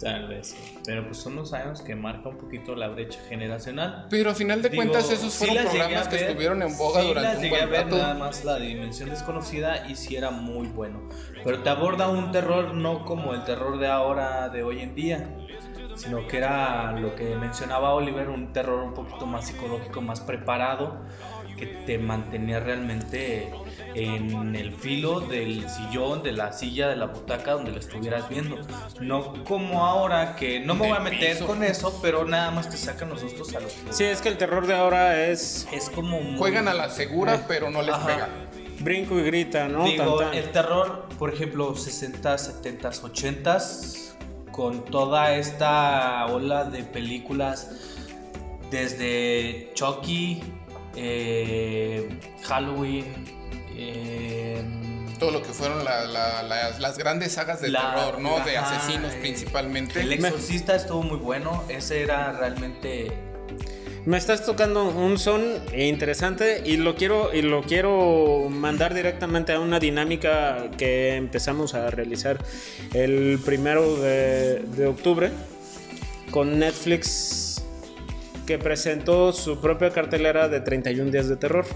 Tal 0.00 0.28
vez, 0.28 0.56
pero 0.86 1.04
pues 1.04 1.18
son 1.18 1.36
dos 1.36 1.52
años 1.52 1.82
que 1.82 1.94
marca 1.94 2.30
un 2.30 2.38
poquito 2.38 2.74
la 2.74 2.88
brecha 2.88 3.20
generacional. 3.28 4.06
Pero 4.08 4.30
a 4.30 4.34
final 4.34 4.62
de 4.62 4.70
cuentas 4.70 5.10
esos 5.10 5.34
fueron 5.34 5.66
programas 5.66 6.08
que 6.08 6.16
estuvieron 6.16 6.62
en 6.62 6.78
boga 6.78 7.02
durante 7.02 7.44
un 7.44 7.50
buen 7.50 7.70
rato. 7.70 7.96
nada 7.98 8.14
más 8.14 8.42
la 8.44 8.56
dimensión 8.56 9.10
desconocida 9.10 9.86
y 9.88 9.96
sí 9.96 10.16
era 10.16 10.30
muy 10.30 10.68
bueno. 10.68 11.06
Pero 11.44 11.62
te 11.62 11.68
aborda 11.68 12.08
un 12.08 12.32
terror 12.32 12.72
no 12.74 13.04
como 13.04 13.34
el 13.34 13.44
terror 13.44 13.78
de 13.78 13.88
ahora, 13.88 14.48
de 14.48 14.62
hoy 14.62 14.80
en 14.80 14.94
día, 14.94 15.36
sino 15.96 16.26
que 16.26 16.38
era 16.38 16.92
lo 16.92 17.14
que 17.14 17.36
mencionaba 17.36 17.92
Oliver, 17.92 18.30
un 18.30 18.54
terror 18.54 18.82
un 18.82 18.94
poquito 18.94 19.26
más 19.26 19.48
psicológico, 19.48 20.00
más 20.00 20.20
preparado, 20.20 21.04
que 21.58 21.66
te 21.66 21.98
mantenía 21.98 22.58
realmente 22.60 23.52
en 23.94 24.54
el 24.56 24.72
filo 24.74 25.20
del 25.20 25.68
sillón, 25.68 26.22
de 26.22 26.32
la 26.32 26.52
silla, 26.52 26.88
de 26.88 26.96
la 26.96 27.06
butaca 27.06 27.52
donde 27.52 27.72
lo 27.72 27.78
estuvieras 27.80 28.28
viendo. 28.28 28.56
No 29.00 29.44
como 29.44 29.84
ahora 29.86 30.36
que 30.36 30.60
no 30.60 30.74
me 30.74 30.88
voy 30.88 30.96
a 30.96 31.00
meter 31.00 31.32
piso. 31.34 31.46
con 31.46 31.62
eso, 31.62 31.98
pero 32.02 32.24
nada 32.24 32.50
más 32.50 32.68
te 32.70 32.76
sacan 32.76 33.08
los 33.10 33.20
sustos 33.20 33.54
a 33.54 33.60
los 33.60 33.72
Sí, 33.90 34.04
es 34.04 34.20
que 34.20 34.28
el 34.28 34.36
terror 34.38 34.66
de 34.66 34.74
ahora 34.74 35.26
es 35.26 35.66
es 35.72 35.90
como 35.90 36.20
muy- 36.20 36.38
Juegan 36.38 36.68
a 36.68 36.74
la 36.74 36.88
segura, 36.90 37.44
pero 37.48 37.70
no 37.70 37.82
les 37.82 37.94
Ajá. 37.94 38.06
pega. 38.06 38.28
brinco 38.80 39.18
y 39.18 39.22
grita, 39.24 39.68
¿no? 39.68 39.84
Digo, 39.84 40.16
Tan, 40.20 40.30
tan. 40.30 40.38
el 40.38 40.50
terror, 40.52 41.06
por 41.18 41.32
ejemplo, 41.34 41.74
60, 41.76 42.38
70, 42.38 42.88
80 43.02 43.58
con 44.52 44.84
toda 44.86 45.34
esta 45.36 46.24
ola 46.26 46.64
de 46.64 46.84
películas 46.84 47.70
desde 48.70 49.70
Chucky, 49.74 50.42
eh, 50.96 52.08
Halloween, 52.44 53.04
eh, 53.80 54.62
Todo 55.18 55.32
lo 55.32 55.42
que 55.42 55.48
fueron 55.50 55.84
la- 55.84 56.04
la- 56.06 56.42
la- 56.42 56.78
las 56.78 56.96
grandes 56.98 57.32
sagas 57.32 57.60
de 57.60 57.68
La- 57.68 57.94
terror, 57.94 58.20
¿no? 58.20 58.40
De 58.44 58.56
asesinos 58.56 59.12
eh, 59.12 59.18
principalmente. 59.20 60.00
El 60.00 60.12
Exorcista 60.14 60.74
estuvo 60.74 61.02
muy 61.02 61.18
bueno, 61.18 61.62
ese 61.68 62.02
era 62.02 62.32
realmente... 62.32 63.12
Me 64.06 64.16
estás 64.16 64.46
tocando 64.46 64.88
un 64.88 65.18
son 65.18 65.42
interesante 65.76 66.62
y 66.64 66.78
lo 66.78 66.94
quiero 66.96 67.34
y 67.34 67.42
lo 67.42 67.60
quiero 67.62 68.46
mandar 68.48 68.94
directamente 68.94 69.52
a 69.52 69.60
una 69.60 69.78
dinámica 69.78 70.70
que 70.78 71.16
empezamos 71.16 71.74
a 71.74 71.90
realizar 71.90 72.42
el 72.94 73.38
primero 73.44 73.96
de, 73.96 74.60
de 74.74 74.86
octubre 74.86 75.30
con 76.30 76.58
Netflix 76.58 77.62
que 78.46 78.56
presentó 78.58 79.34
su 79.34 79.60
propia 79.60 79.90
cartelera 79.90 80.48
de 80.48 80.60
31 80.62 81.10
días 81.10 81.28
de 81.28 81.36
terror 81.36 81.66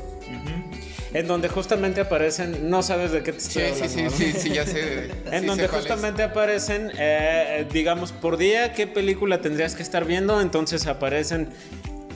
en 1.14 1.28
donde 1.28 1.48
justamente 1.48 2.00
aparecen 2.00 2.68
no 2.68 2.82
sabes 2.82 3.12
de 3.12 3.22
qué 3.22 3.32
te 3.32 3.38
estoy 3.38 3.62
sí, 3.62 3.68
hablando, 3.70 3.88
sí, 3.88 4.02
¿no? 4.02 4.10
sí, 4.10 4.32
sí, 4.32 4.50
ya 4.50 4.66
sé. 4.66 5.10
En 5.30 5.42
sí 5.42 5.46
donde 5.46 5.68
sé 5.68 5.68
justamente 5.68 6.24
aparecen, 6.24 6.90
eh, 6.98 7.66
digamos, 7.72 8.10
por 8.12 8.36
día 8.36 8.72
qué 8.72 8.88
película 8.88 9.40
tendrías 9.40 9.76
que 9.76 9.82
estar 9.82 10.04
viendo. 10.04 10.40
Entonces 10.40 10.88
aparecen 10.88 11.50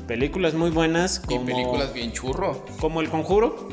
películas 0.09 0.55
muy 0.55 0.71
buenas 0.71 1.23
Y 1.29 1.35
como, 1.35 1.47
películas 1.47 1.95
bien 1.95 2.13
churro. 2.13 2.67
como 2.81 3.01
El 3.01 3.09
Conjuro, 3.09 3.69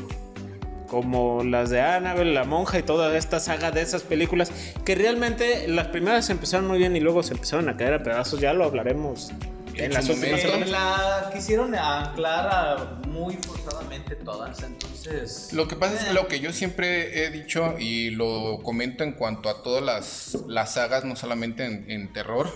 como 0.86 1.42
las 1.42 1.70
de 1.70 1.80
Annabelle, 1.80 2.32
La 2.32 2.44
Monja 2.44 2.78
y 2.78 2.84
toda 2.84 3.16
esta 3.18 3.40
saga 3.40 3.72
de 3.72 3.82
esas 3.82 4.02
películas 4.02 4.52
que 4.84 4.94
realmente 4.94 5.66
las 5.66 5.88
primeras 5.88 6.30
empezaron 6.30 6.68
muy 6.68 6.78
bien 6.78 6.94
y 6.94 7.00
luego 7.00 7.24
se 7.24 7.34
empezaron 7.34 7.68
a 7.68 7.76
caer 7.76 7.94
a 7.94 8.02
pedazos. 8.04 8.38
Ya 8.38 8.52
lo 8.52 8.62
hablaremos 8.62 9.32
en 9.78 9.92
las 9.92 10.08
últimas. 10.08 10.44
la 10.68 11.30
quisieron 11.32 11.74
anclar 11.74 12.48
a- 12.48 13.00
muy 13.08 13.34
forzadamente 13.36 14.14
todas, 14.16 14.62
entonces... 14.62 15.52
Lo 15.52 15.68
que 15.68 15.76
pasa 15.76 15.94
es 15.94 16.02
eh, 16.02 16.06
que 16.08 16.12
lo 16.14 16.28
que 16.28 16.40
yo 16.40 16.52
siempre 16.52 17.24
he 17.24 17.30
dicho 17.30 17.76
y 17.78 18.10
lo 18.10 18.58
comento 18.62 19.04
en 19.04 19.12
cuanto 19.12 19.48
a 19.48 19.62
todas 19.62 19.82
las, 19.82 20.38
las 20.48 20.74
sagas, 20.74 21.04
no 21.04 21.16
solamente 21.16 21.64
en, 21.64 21.90
en 21.90 22.12
terror, 22.12 22.48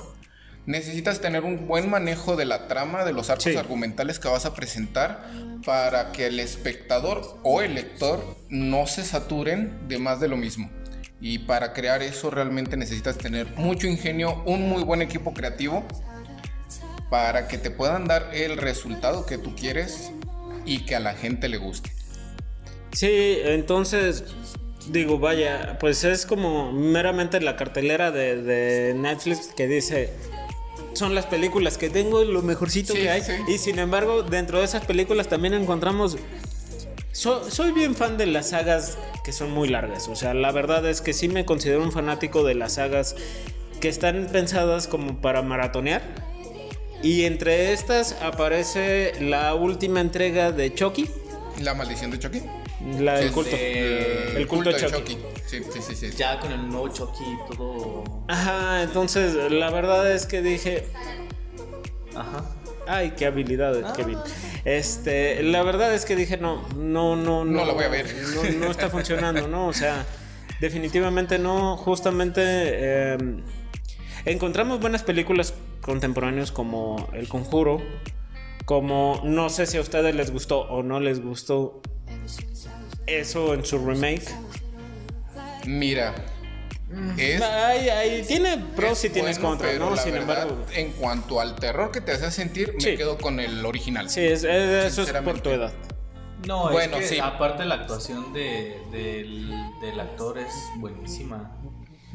necesitas 0.66 1.20
tener 1.20 1.44
un 1.44 1.66
buen 1.66 1.88
manejo 1.90 2.36
de 2.36 2.44
la 2.44 2.68
trama, 2.68 3.04
de 3.04 3.12
los 3.12 3.30
arcos 3.30 3.44
Sí. 3.44 3.56
argumentales 3.56 4.18
que 4.18 4.28
vas 4.28 4.44
a 4.46 4.54
presentar 4.54 5.26
para 5.64 6.12
que 6.12 6.26
el 6.26 6.38
espectador 6.40 7.38
o 7.42 7.62
el 7.62 7.74
lector 7.74 8.36
no 8.48 8.86
se 8.86 9.04
saturen 9.04 9.88
de 9.88 9.98
más 9.98 10.20
de 10.20 10.28
lo 10.28 10.36
mismo. 10.36 10.70
Y 11.22 11.40
para 11.40 11.72
crear 11.74 12.02
eso 12.02 12.30
realmente 12.30 12.76
necesitas 12.76 13.18
tener 13.18 13.46
mucho 13.56 13.86
ingenio, 13.86 14.42
un 14.46 14.68
muy 14.68 14.82
buen 14.84 15.02
equipo 15.02 15.34
creativo 15.34 15.86
para 17.10 17.48
que 17.48 17.58
te 17.58 17.70
puedan 17.70 18.06
dar 18.06 18.30
el 18.32 18.56
resultado 18.56 19.26
que 19.26 19.36
tú 19.36 19.54
quieres 19.56 20.10
y 20.64 20.84
que 20.84 20.94
a 20.96 21.00
la 21.00 21.14
gente 21.14 21.48
le 21.48 21.58
guste. 21.58 21.92
Sí, 22.92 23.38
entonces 23.44 24.24
digo, 24.88 25.18
vaya, 25.18 25.76
pues 25.78 26.04
es 26.04 26.24
como 26.26 26.72
meramente 26.72 27.40
la 27.40 27.56
cartelera 27.56 28.10
de, 28.10 28.42
de 28.42 28.94
Netflix 28.94 29.48
que 29.56 29.66
dice 29.68 30.12
son 30.94 31.14
las 31.14 31.26
películas 31.26 31.78
que 31.78 31.88
tengo, 31.90 32.24
lo 32.24 32.42
mejorcito 32.42 32.94
Sí, 32.94 33.00
que 33.00 33.10
hay. 33.10 33.22
sí. 33.22 33.32
Y 33.48 33.58
sin 33.58 33.78
embargo, 33.78 34.22
dentro 34.22 34.58
de 34.58 34.64
esas 34.64 34.84
películas 34.84 35.28
también 35.28 35.54
encontramos. 35.54 36.16
So- 37.12 37.48
soy 37.50 37.72
bien 37.72 37.94
fan 37.94 38.16
de 38.18 38.26
las 38.26 38.50
sagas 38.50 38.98
que 39.24 39.32
son 39.32 39.50
muy 39.50 39.68
largas. 39.68 40.08
O 40.08 40.16
sea, 40.16 40.34
la 40.34 40.50
verdad 40.52 40.84
es 40.88 41.00
que 41.00 41.12
sí 41.12 41.28
me 41.28 41.44
considero 41.44 41.82
un 41.82 41.92
fanático 41.92 42.44
de 42.44 42.54
las 42.54 42.74
sagas 42.74 43.14
que 43.80 43.88
están 43.88 44.26
pensadas 44.32 44.88
como 44.88 45.20
para 45.20 45.42
maratonear. 45.42 46.02
Y 47.02 47.24
entre 47.24 47.72
estas 47.72 48.16
aparece 48.20 49.12
la 49.20 49.54
última 49.54 50.00
entrega 50.00 50.52
de 50.52 50.74
Chucky, 50.74 51.08
La 51.62 51.74
maldición 51.74 52.10
de 52.10 52.18
Chucky. 52.18 52.42
la 52.98 53.18
del 53.18 53.30
culto. 53.32 53.50
de- 53.56 54.36
el 54.36 54.46
culto 54.46 54.70
de 54.70 54.78
de 54.78 54.86
Chucky. 54.90 55.18
Sí, 55.46 55.60
sí, 55.72 55.80
sí, 55.80 55.94
sí. 55.94 56.10
Ya 56.16 56.38
con 56.38 56.52
el 56.52 56.68
nuevo 56.68 56.88
Chucky 56.88 57.24
y 57.24 57.56
todo... 57.56 58.04
Ajá, 58.28 58.82
entonces 58.82 59.34
la 59.50 59.70
verdad 59.70 60.12
es 60.12 60.26
que 60.26 60.42
dije, 60.42 60.86
Ajá. 62.14 62.44
ay, 62.86 63.12
qué 63.16 63.26
habilidades, 63.26 63.84
Kevin. 63.96 64.18
Este, 64.64 65.42
la 65.42 65.62
verdad 65.62 65.94
es 65.94 66.04
que 66.04 66.16
dije, 66.16 66.36
no, 66.36 66.62
no, 66.76 67.16
no, 67.16 67.44
no. 67.44 67.60
No 67.60 67.64
la 67.64 67.72
voy 67.72 67.84
a 67.84 67.88
ver. 67.88 68.06
No, 68.34 68.42
no 68.66 68.70
está 68.70 68.90
funcionando, 68.90 69.48
¿no? 69.48 69.66
O 69.68 69.72
sea, 69.72 70.04
definitivamente 70.60 71.38
no. 71.38 71.76
Justamente 71.78 72.40
eh, 72.44 73.16
encontramos 74.24 74.80
buenas 74.80 75.02
películas 75.02 75.54
contemporáneas 75.80 76.52
como 76.52 77.08
El 77.12 77.28
Conjuro, 77.28 77.80
como 78.64 79.20
no 79.24 79.48
sé 79.50 79.66
si 79.66 79.76
a 79.78 79.80
ustedes 79.80 80.14
les 80.14 80.30
gustó 80.30 80.60
o 80.62 80.82
no 80.82 81.00
les 81.00 81.22
gustó 81.22 81.80
eso 83.06 83.54
en 83.54 83.64
su 83.64 83.78
remake. 83.84 84.28
Mira, 85.66 86.14
es. 87.18 87.40
Ay, 87.42 87.88
ay, 87.88 88.24
tiene 88.26 88.56
pros 88.76 88.98
es 88.98 89.04
y 89.04 89.10
tienes 89.10 89.38
bueno, 89.38 89.50
contras, 89.58 89.78
¿no? 89.78 89.96
Sin 89.96 90.12
verdad, 90.12 90.42
embargo. 90.44 90.64
En 90.74 90.92
cuanto 90.92 91.40
al 91.40 91.56
terror 91.56 91.90
que 91.90 92.00
te 92.00 92.12
hace 92.12 92.30
sentir, 92.30 92.72
me 92.74 92.80
Sí. 92.80 92.96
quedo 92.96 93.18
con 93.18 93.40
el 93.40 93.64
original. 93.64 94.08
Sí, 94.10 94.20
es- 94.20 94.44
es- 94.44 94.84
eso 94.86 95.02
es 95.02 95.12
por 95.22 95.40
tu 95.40 95.50
edad. 95.50 95.72
No, 96.46 96.70
Bueno, 96.70 96.96
es 96.96 97.02
que 97.10 97.16
sí. 97.16 97.20
aparte 97.20 97.66
la 97.66 97.74
actuación 97.74 98.32
de, 98.32 98.80
del, 98.90 99.50
del 99.82 100.00
actor 100.00 100.38
es 100.38 100.54
buenísima. 100.78 101.54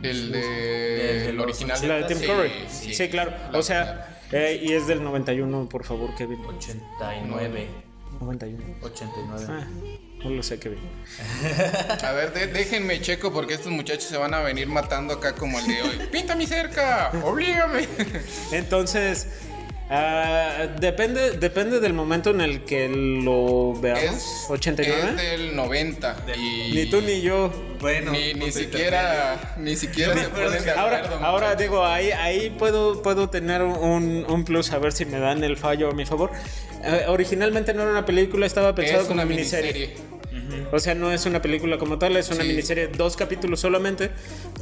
El 0.01 0.31
de. 0.31 0.39
Desde 0.39 1.29
el 1.29 1.39
original. 1.39 1.87
La 1.87 1.95
de 1.95 2.03
Tim 2.05 2.17
Sí, 2.17 2.25
Curry. 2.25 2.51
Sí, 2.69 2.93
sí. 2.93 3.09
claro. 3.09 3.31
La 3.51 3.59
o 3.59 3.63
sea, 3.63 4.19
eh, 4.31 4.59
y 4.63 4.73
es 4.73 4.87
del 4.87 5.03
91, 5.03 5.67
por 5.69 5.83
favor, 5.83 6.13
Kevin. 6.15 6.39
89. 6.45 7.67
91. 8.19 8.63
89. 8.81 9.45
Ah, 9.49 9.67
no 10.23 10.29
lo 10.29 10.41
sé, 10.43 10.59
Kevin. 10.59 10.79
A 12.03 12.11
ver, 12.13 12.33
de- 12.33 12.47
déjenme 12.47 12.99
checo 13.01 13.31
porque 13.31 13.53
estos 13.55 13.71
muchachos 13.71 14.05
se 14.05 14.17
van 14.17 14.33
a 14.33 14.39
venir 14.41 14.67
matando 14.67 15.13
acá 15.15 15.33
como 15.35 15.59
el 15.59 15.67
de 15.67 15.81
hoy. 15.81 15.99
¡Pinta 16.11 16.35
mi 16.35 16.45
cerca! 16.47 17.11
¡Oblígame! 17.23 17.87
Entonces, 18.51 19.27
ah, 19.89 20.67
depende, 20.79 21.31
depende 21.37 21.79
del 21.79 21.93
momento 21.93 22.31
en 22.31 22.41
el 22.41 22.63
que 22.63 22.87
lo 22.89 23.73
veamos. 23.79 24.15
Es, 24.15 24.45
89. 24.49 25.09
es 25.09 25.15
del 25.17 25.55
90. 25.55 26.17
Y 26.37 26.71
Ni 26.73 26.85
tú 26.89 27.01
ni 27.01 27.21
yo. 27.21 27.51
Bueno, 27.79 28.11
ni, 28.11 28.33
ni 28.33 28.39
punto 28.41 28.57
siquiera, 28.59 29.55
ni 29.57 29.75
siquiera 29.75 30.15
se 30.17 30.29
ponen 30.29 30.63
de 30.63 30.71
Ahora, 30.71 30.97
acuerdo. 30.99 31.17
ahora 31.25 31.47
muchachos. 31.47 31.61
digo, 31.61 31.85
ahí, 31.85 32.11
ahí 32.11 32.49
puedo, 32.57 33.01
puedo 33.03 33.29
tener 33.29 33.61
un, 33.61 34.25
un 34.27 34.43
plus 34.45 34.71
a 34.71 34.79
ver 34.79 34.91
si 34.93 35.05
me 35.05 35.19
dan 35.19 35.43
el 35.43 35.57
fallo 35.57 35.89
a 35.89 35.93
mi 35.93 36.05
favor. 36.05 36.31
Eh, 36.83 37.05
originalmente 37.07 37.73
no 37.73 37.81
era 37.83 37.91
una 37.91 38.05
película, 38.05 38.45
estaba 38.45 38.73
pensado 38.75 39.01
es 39.01 39.07
como 39.07 39.15
una 39.21 39.25
miniserie. 39.25 39.73
miniserie. 39.73 40.14
O 40.71 40.79
sea, 40.79 40.95
no 40.95 41.11
es 41.11 41.25
una 41.25 41.41
película 41.41 41.77
como 41.77 41.97
tal, 41.97 42.15
es 42.17 42.29
una 42.29 42.41
Sí. 42.43 42.49
miniserie, 42.49 42.87
dos 42.87 43.15
capítulos 43.15 43.59
solamente. 43.59 44.11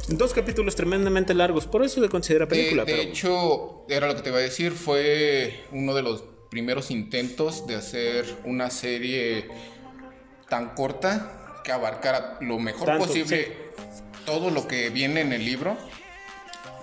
Dos 0.08 0.32
capítulos 0.34 0.76
tremendamente 0.76 1.34
largos, 1.34 1.66
por 1.66 1.84
eso 1.84 2.00
se 2.02 2.08
considera 2.08 2.46
película. 2.46 2.84
de, 2.84 2.92
de 2.92 2.98
pero... 2.98 3.10
hecho, 3.10 3.86
era 3.88 4.06
lo 4.06 4.14
que 4.16 4.22
te 4.22 4.28
iba 4.30 4.38
a 4.38 4.42
decir, 4.42 4.72
fue 4.72 5.64
uno 5.72 5.94
de 5.94 6.02
los 6.02 6.24
primeros 6.50 6.90
intentos 6.90 7.66
de 7.66 7.74
hacer 7.74 8.24
una 8.44 8.70
serie 8.70 9.48
tan 10.48 10.74
corta 10.74 11.60
que 11.64 11.72
abarcara 11.72 12.36
lo 12.40 12.58
mejor 12.58 12.86
Tanto, 12.86 13.06
posible 13.06 13.56
todo 14.26 14.50
lo 14.50 14.68
que 14.68 14.90
viene 14.90 15.22
en 15.22 15.32
el 15.32 15.44
libro. 15.44 15.76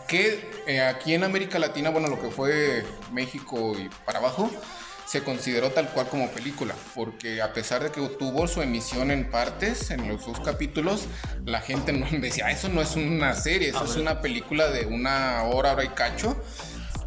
Que 0.08 0.42
eh, 0.68 0.82
aquí 0.82 1.14
en 1.14 1.24
América 1.24 1.58
Latina, 1.58 1.90
bueno, 1.90 2.10
lo 2.10 2.20
que 2.22 2.30
fue 2.30 2.84
México 3.14 3.74
y 3.80 3.88
para 4.06 4.20
abajo, 4.20 4.52
se 5.12 5.26
consideró 5.26 5.72
tal 5.72 5.90
cual 5.90 6.08
como 6.08 6.30
película, 6.30 6.74
porque 6.96 7.42
a 7.42 7.52
pesar 7.52 7.84
de 7.84 7.92
que 7.92 8.00
tuvo 8.18 8.48
su 8.48 8.62
emisión 8.62 9.12
en 9.12 9.30
partes, 9.30 9.92
en 9.92 10.08
los 10.08 10.26
dos 10.26 10.40
capítulos, 10.40 11.08
la 11.44 11.60
gente 11.60 11.92
no 11.92 12.06
decía, 12.22 12.46
"Ah, 12.48 12.52
eso 12.52 12.70
no 12.70 12.82
es 12.82 12.96
una 12.96 13.34
serie, 13.34 13.68
eso 13.70 13.84
es 13.84 13.98
una 13.98 14.22
película 14.22 14.70
de 14.70 14.86
una 14.86 15.44
hora, 15.44 15.74
hora 15.74 15.84
y 15.84 15.90
cacho, 15.90 16.42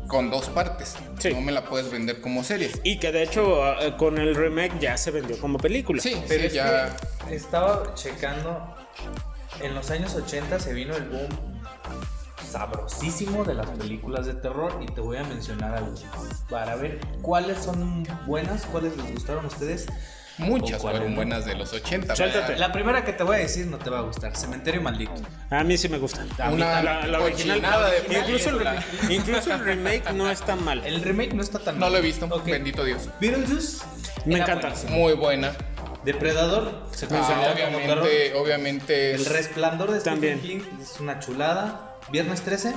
con 0.07 0.29
dos 0.31 0.51
partes. 0.51 0.97
Sí. 1.19 1.31
No 1.33 1.41
me 1.41 1.51
la 1.51 1.65
puedes 1.65 1.91
vender 1.91 2.21
como 2.21 2.45
serie. 2.45 2.71
Y 2.83 2.99
que 2.99 3.11
de 3.11 3.23
hecho 3.23 3.65
ah, 3.65 3.97
con 3.97 4.19
el 4.19 4.35
remake 4.35 4.79
ya 4.79 4.99
se 4.99 5.11
vendió 5.11 5.39
como 5.41 5.57
película. 5.57 6.03
Sí, 6.03 6.15
Pero 6.29 6.41
sí, 6.43 6.47
es 6.49 6.53
ya. 6.53 6.95
que 7.27 7.35
estaba 7.35 7.95
checando. 7.95 8.77
En 9.63 9.75
los 9.75 9.91
años 9.91 10.15
80 10.15 10.61
se 10.61 10.75
vino 10.75 10.95
el 10.95 11.05
boom 11.05 11.54
sabrosísimo 12.59 13.45
de 13.45 13.55
las 13.55 13.67
películas 13.71 14.27
de 14.27 14.35
terror 14.35 14.79
y 14.81 14.87
te 14.87 15.01
voy 15.01 15.17
a 15.17 15.25
mencionar 15.25 15.75
algunas 15.75 16.05
para 16.49 16.77
ver 16.77 17.01
cuáles 17.21 17.59
son 17.59 18.07
buenas, 18.27 18.65
cuáles 18.67 18.97
les 18.97 19.13
gustaron 19.13 19.45
a 19.45 19.49
ustedes. 19.49 19.87
Muchas 20.39 20.79
¿O 20.79 20.83
cuáles 20.83 20.99
fueron 21.01 21.11
no? 21.11 21.17
buenas 21.17 21.45
de 21.45 21.55
los 21.55 21.73
80. 21.73 22.15
Suéltate. 22.17 22.39
¿verdad? 22.41 22.59
La 22.59 22.73
primera 22.73 23.05
que 23.05 23.13
te 23.13 23.23
voy 23.23 23.37
a 23.37 23.39
decir 23.41 23.67
no 23.69 23.79
te 23.79 23.89
va 23.91 23.99
a 23.99 24.03
gustar, 24.03 24.37
Cementerio 24.37 24.81
Maldito. 24.83 25.13
A 25.51 25.63
mí 25.63 25.77
sí 25.79 25.89
me 25.89 25.99
gusta. 25.99 26.23
A 26.41 26.49
mí 26.49 26.55
Una. 26.55 26.83
La, 26.83 27.07
la 27.07 27.21
original. 27.21 27.61
cochinada 27.61 27.91
de 27.91 27.99
incluso, 28.19 28.51
el, 28.51 29.13
incluso 29.13 29.53
el 29.55 29.61
remake 29.65 30.13
no 30.13 30.29
está 30.31 30.57
mal. 30.57 30.85
El 30.85 31.03
remake 31.03 31.35
no 31.35 31.43
está 31.43 31.59
tan 31.61 31.79
No 31.79 31.89
lo 31.91 31.99
he 31.99 32.01
visto, 32.01 32.27
Ok. 32.27 32.47
bendito 32.47 32.83
Dios. 32.85 33.09
Beetlejuice 33.21 33.85
Me 34.27 34.39
encanta. 34.39 34.69
buenísimo. 34.71 34.97
Muy 34.97 35.13
buena. 35.15 35.53
Depredador 36.05 36.83
se 36.93 37.07
Ah, 37.11 37.53
obviamente, 37.55 38.35
obviamente 38.35 39.15
El 39.15 39.23
es- 39.23 39.29
resplandor 39.33 39.91
de 39.93 40.01
Stephen. 40.01 40.41
King 40.41 40.61
es 40.83 41.01
una 41.01 41.19
chulada. 41.21 41.94
Viernes 42.11 42.43
13. 42.43 42.75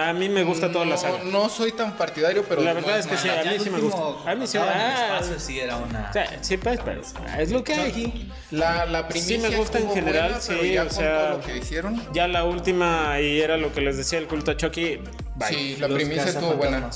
A 0.00 0.12
mí 0.12 0.28
me 0.28 0.44
gusta 0.44 0.70
toda 0.70 0.84
la 0.84 0.92
no, 0.94 1.00
saga. 1.00 1.18
No 1.24 1.48
soy 1.48 1.72
tan 1.72 1.96
partidario, 1.96 2.44
pero 2.48 2.62
La 2.62 2.74
no 2.74 2.80
verdad 2.80 2.98
es 3.00 3.06
que 3.08 3.16
sí, 3.16 3.28
a 3.28 3.42
mí 3.42 3.58
sí 3.62 3.70
me 3.70 3.80
gusta. 3.80 4.30
A 4.30 4.34
mí 4.36 4.46
sí 4.46 4.56
ah, 4.58 5.18
espacio, 5.18 5.40
sí 5.40 5.58
era 5.58 5.76
una. 5.76 6.06
o 6.08 6.12
sea, 6.12 6.38
sí, 6.42 6.56
pues, 6.58 6.78
pero 6.84 7.02
es 7.38 7.50
lo 7.50 7.64
que 7.64 7.74
hay. 7.74 8.32
La, 8.52 8.86
la 8.86 9.08
primicia 9.08 9.36
Sí 9.36 9.42
me 9.42 9.56
gusta 9.56 9.78
en 9.78 9.90
general, 9.90 10.30
buena, 10.30 10.44
pero 10.46 10.62
sí, 10.62 10.72
ya 10.72 10.82
o 10.82 10.86
con 10.86 10.94
sea- 10.96 11.18
todo 11.28 11.38
lo 11.38 11.44
que 11.44 11.56
hicieron. 11.58 12.02
Ya 12.14 12.28
la 12.28 12.44
última, 12.44 13.20
y 13.20 13.40
era 13.40 13.56
lo 13.56 13.72
que 13.72 13.80
les 13.80 13.96
decía 13.96 14.18
el 14.20 14.26
culto 14.28 14.52
a 14.52 14.56
Chucky, 14.56 15.00
bye. 15.34 15.48
Sí, 15.48 15.76
la 15.80 15.88
Los 15.88 15.96
primicia 15.96 16.24
estuvo 16.24 16.54
buena. 16.54 16.88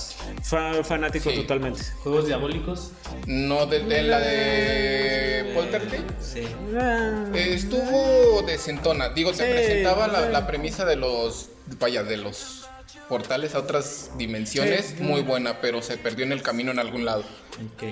Fa- 0.43 0.85
fanático 0.85 1.31
Sí. 1.31 1.37
totalmente. 1.37 1.83
Juegos 2.05 2.27
diabólicos. 2.27 2.93
No, 3.27 3.67
de, 3.67 3.81
de 3.81 4.03
la 4.05 4.21
de 4.21 5.53
Poltergeist. 5.55 6.05
Sí. 6.21 6.47
Ah, 6.79 7.25
Eh, 7.35 7.55
Estuvo 7.55 8.43
decentona. 8.43 9.09
Digo, 9.11 9.33
te 9.33 9.45
Sí, 9.47 9.51
presentaba 9.53 10.07
la 10.07 10.47
premisa 10.47 10.85
de 10.85 10.97
los. 10.97 11.49
Vaya, 11.79 12.03
de 12.03 12.17
los 12.17 12.69
portales 13.09 13.55
a 13.55 13.59
otras 13.59 14.11
dimensiones. 14.17 14.95
Sí. 14.97 15.03
Muy 15.03 15.23
buena, 15.23 15.61
pero 15.61 15.83
se 15.83 15.97
perdió 15.97 16.25
en 16.25 16.33
el 16.33 16.43
camino 16.43 16.71
en 16.71 16.79
algún 16.79 17.05
lado. 17.05 17.25
Ok. 17.75 17.85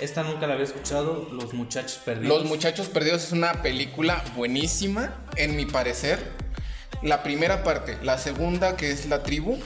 Esta 0.00 0.22
nunca 0.22 0.46
la 0.46 0.54
había 0.54 0.64
escuchado. 0.64 1.28
Los 1.32 1.52
muchachos 1.52 2.00
perdidos. 2.04 2.28
Los 2.28 2.48
Muchachos 2.48 2.88
Perdidos 2.88 3.24
es 3.24 3.32
una 3.32 3.62
película 3.62 4.24
buenísima, 4.34 5.14
en 5.36 5.56
mi 5.56 5.66
parecer. 5.66 6.18
La 7.02 7.22
primera 7.22 7.62
parte, 7.62 7.98
la 8.02 8.18
segunda, 8.18 8.76
que 8.76 8.90
es 8.90 9.06
la 9.06 9.22
tribu, 9.22 9.58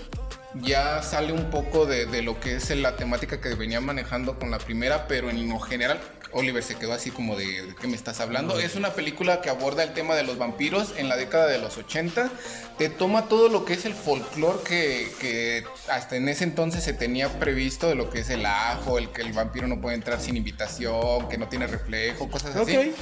ya 0.55 1.03
sale 1.03 1.33
un 1.33 1.51
poco 1.51 1.87
de, 1.87 2.07
de 2.07 2.23
lo 2.23 2.41
que 2.41 2.57
es 2.57 2.77
la 2.77 2.97
temática 2.97 3.41
que 3.41 3.55
venía 3.55 3.81
manejando 3.81 4.39
con 4.39 4.51
la 4.51 4.59
primera, 4.59 5.07
pero 5.07 5.31
en 5.31 5.49
lo 5.49 5.59
general, 5.61 6.01
Oliver 6.33 6.63
se 6.63 6.77
quedó 6.77 6.93
así 6.93 7.11
como 7.11 7.37
de, 7.37 7.63
¿de 7.63 7.75
qué 7.75 7.87
me 7.87 7.97
estás 7.97 8.21
hablando? 8.21 8.59
Es 8.59 8.77
una 8.77 8.93
película 8.95 9.41
que 9.41 9.51
aborda 9.51 9.83
el 9.83 9.93
tema 9.93 10.15
de 10.15 10.23
los 10.23 10.39
vampiros 10.39 10.95
en 10.97 11.09
la 11.09 11.17
década 11.17 11.47
de 11.47 11.59
los 11.59 11.77
80. 11.77 12.31
Te 12.77 12.89
toma 12.89 13.29
todo 13.29 13.49
lo 13.49 13.65
que 13.65 13.75
es 13.75 13.85
el 13.85 13.95
folclore 13.95 14.59
que, 14.65 15.09
que 15.21 15.65
hasta 15.91 16.17
en 16.17 16.29
ese 16.29 16.45
entonces 16.45 16.85
se 16.85 16.93
tenía 16.93 17.29
previsto 17.39 17.89
de 17.89 17.95
lo 17.95 18.11
que 18.11 18.21
es 18.21 18.31
el 18.31 18.47
ajo, 18.47 18.99
el 18.99 19.11
que 19.11 19.23
el 19.23 19.33
vampiro 19.33 19.67
no 19.67 19.81
puede 19.81 19.97
entrar 19.97 20.21
sin 20.21 20.37
invitación, 20.37 21.29
que 21.29 21.39
no 21.39 21.49
tiene 21.49 21.67
reflejo, 21.67 22.31
cosas 22.31 22.55
así. 22.57 22.95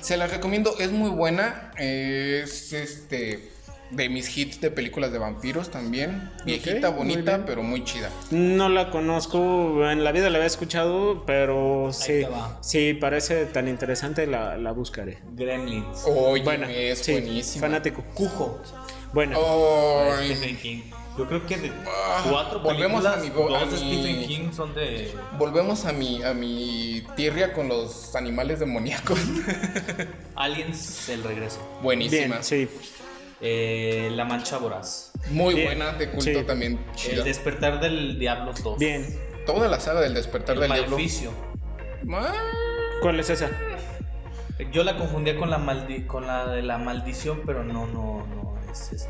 Se 0.00 0.16
las 0.16 0.30
recomiendo, 0.30 0.78
es 0.78 0.90
muy 0.90 1.10
buena. 1.10 1.72
Es 1.76 2.72
este 2.72 3.50
de 3.90 4.08
mis 4.08 4.36
hits 4.36 4.60
de 4.60 4.70
películas 4.70 5.12
de 5.12 5.18
vampiros 5.18 5.70
también. 5.70 6.30
Viejita, 6.44 6.90
bonita, 6.90 7.44
pero 7.44 7.62
muy 7.62 7.84
chida. 7.84 8.10
No 8.30 8.68
la 8.68 8.90
conozco, 8.90 9.90
en 9.90 10.04
la 10.04 10.12
vida 10.12 10.30
la 10.30 10.36
había 10.38 10.46
escuchado, 10.46 11.24
pero 11.26 11.90
sí, 11.92 12.22
sí 12.60 12.94
parece 12.94 13.46
tan 13.46 13.68
interesante, 13.68 14.26
la, 14.26 14.56
la 14.56 14.72
buscaré. 14.72 15.18
Gremlins. 15.32 16.04
Oye, 16.06 16.42
Buena, 16.42 16.70
es 16.70 17.00
sí, 17.00 17.12
buenísima. 17.12 17.66
fanático. 17.66 18.02
Cujo. 18.14 18.60
Buena. 19.12 19.36
Ay, 19.36 20.34
Stephen 20.36 20.56
King. 20.56 20.82
Yo 21.18 21.26
creo 21.26 21.44
que 21.44 21.56
de 21.56 21.72
Ah, 21.86 22.24
cuatro 22.30 22.60
volvemos 22.60 23.02
películas, 23.04 23.16
a 23.16 23.20
mi 23.50 23.54
a 23.56 23.58
dos 23.64 23.70
de 23.72 23.76
Stephen 23.78 24.26
King 24.28 24.52
son 24.52 24.74
de. 24.74 25.12
volvemos 25.36 25.84
a 25.84 25.92
mi, 25.92 26.22
a 26.22 26.32
mi 26.32 27.04
tierra 27.16 27.52
con 27.52 27.68
los 27.68 28.14
animales 28.14 28.60
demoníacos. 28.60 29.18
Aliens, 30.36 31.08
el 31.08 31.22
regreso. 31.24 31.58
Buenísima. 31.82 32.38
Bien, 32.38 32.44
sí. 32.44 32.68
Eh, 33.40 34.10
la 34.12 34.24
mancha 34.24 34.58
voraz. 34.58 35.12
Muy 35.30 35.54
Bien, 35.54 35.66
buena, 35.68 35.92
de 35.92 36.10
culto 36.10 36.24
sí. 36.24 36.44
también. 36.46 36.78
El 36.90 36.94
Chida. 36.94 37.24
despertar 37.24 37.80
del 37.80 38.18
diablo 38.18 38.52
2. 38.62 38.78
Bien. 38.78 39.06
Toda 39.46 39.68
la 39.68 39.80
saga 39.80 40.00
del 40.02 40.12
despertar 40.14 40.56
El 40.56 40.60
del 40.62 40.72
diablo. 40.72 40.90
maleficio. 40.96 41.32
Ah, 42.12 42.32
¿Cuál 43.00 43.18
es 43.20 43.30
esa? 43.30 43.50
Yo 44.72 44.84
la 44.84 44.96
confundía 44.98 45.36
con 45.38 45.48
la 45.50 45.56
maldi 45.58 46.02
con 46.02 46.26
la 46.26 46.46
de 46.48 46.62
la 46.62 46.76
maldición, 46.76 47.40
pero 47.46 47.64
no, 47.64 47.86
no, 47.86 48.26
no 48.26 48.58
es 48.70 48.92
este. 48.92 49.08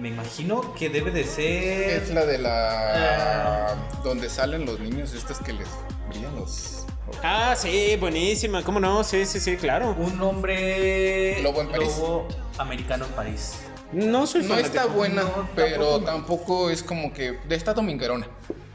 Me 0.00 0.08
imagino 0.08 0.74
que 0.74 0.88
debe 0.88 1.12
de 1.12 1.22
ser. 1.22 2.02
Es 2.02 2.10
la 2.10 2.24
de 2.26 2.38
la. 2.38 3.68
Ah. 3.70 3.76
donde 4.02 4.28
salen 4.28 4.66
los 4.66 4.80
niños 4.80 5.14
estos 5.14 5.38
que 5.38 5.52
les 5.52 5.68
brillan 6.08 6.34
los. 6.34 6.84
Ah, 7.22 7.54
sí, 7.56 7.96
buenísima, 7.98 8.62
¿cómo 8.62 8.80
no? 8.80 9.02
Sí, 9.04 9.26
sí, 9.26 9.40
sí, 9.40 9.56
claro. 9.56 9.94
Un 9.98 10.20
hombre 10.22 11.42
Lobo 11.42 11.60
en 11.62 11.68
París. 11.68 11.96
lobo 11.98 12.28
americano 12.58 13.04
en 13.06 13.10
París. 13.12 13.58
No 13.92 14.26
soy 14.26 14.42
No 14.42 14.48
fanático. 14.50 14.76
está 14.76 14.86
buena, 14.86 15.22
No, 15.22 15.48
pero 15.54 16.00
tampoco. 16.00 16.04
tampoco 16.04 16.70
es 16.70 16.82
como 16.82 17.12
que. 17.12 17.38
De 17.46 17.54
esta 17.54 17.74
dominguerona. 17.74 18.26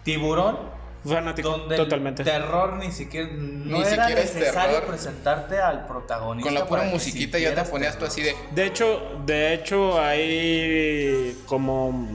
Tiburón, 0.03 0.57
Fanático, 1.05 1.49
donde 1.49 1.75
totalmente. 1.77 2.21
el 2.23 2.27
terror 2.27 2.73
ni 2.77 2.91
siquiera 2.91 3.29
no 3.31 3.77
Ni 3.77 3.81
era 3.81 3.89
siquiera 3.89 4.21
es 4.21 4.35
necesario 4.35 4.75
terror. 4.75 4.89
presentarte 4.89 5.59
al 5.59 5.87
protagonista 5.87 6.47
Con 6.49 6.53
la 6.59 6.65
pura 6.65 6.83
musiquita 6.83 7.39
ya 7.39 7.55
te 7.55 7.63
ponías 7.63 7.97
tú 7.97 8.05
así 8.05 8.21
de. 8.21 8.35
De 8.51 8.65
hecho, 8.65 9.01
de 9.25 9.53
hecho, 9.53 9.99
ahí 9.99 11.37
como 11.45 12.07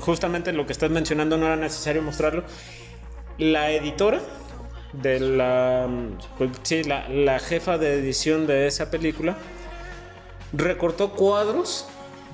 justamente 0.00 0.52
lo 0.52 0.66
que 0.66 0.72
estás 0.72 0.90
mencionando 0.90 1.36
no 1.36 1.46
era 1.46 1.56
necesario 1.56 2.02
mostrarlo. 2.02 2.42
La 3.38 3.70
editora 3.70 4.20
de 4.92 5.20
la, 5.20 5.88
pues, 6.38 6.50
sí, 6.62 6.84
la, 6.84 7.08
la 7.08 7.38
jefa 7.38 7.78
de 7.78 7.94
edición 7.94 8.46
de 8.46 8.66
esa 8.66 8.90
película 8.90 9.36
recortó 10.52 11.12
cuadros 11.12 11.86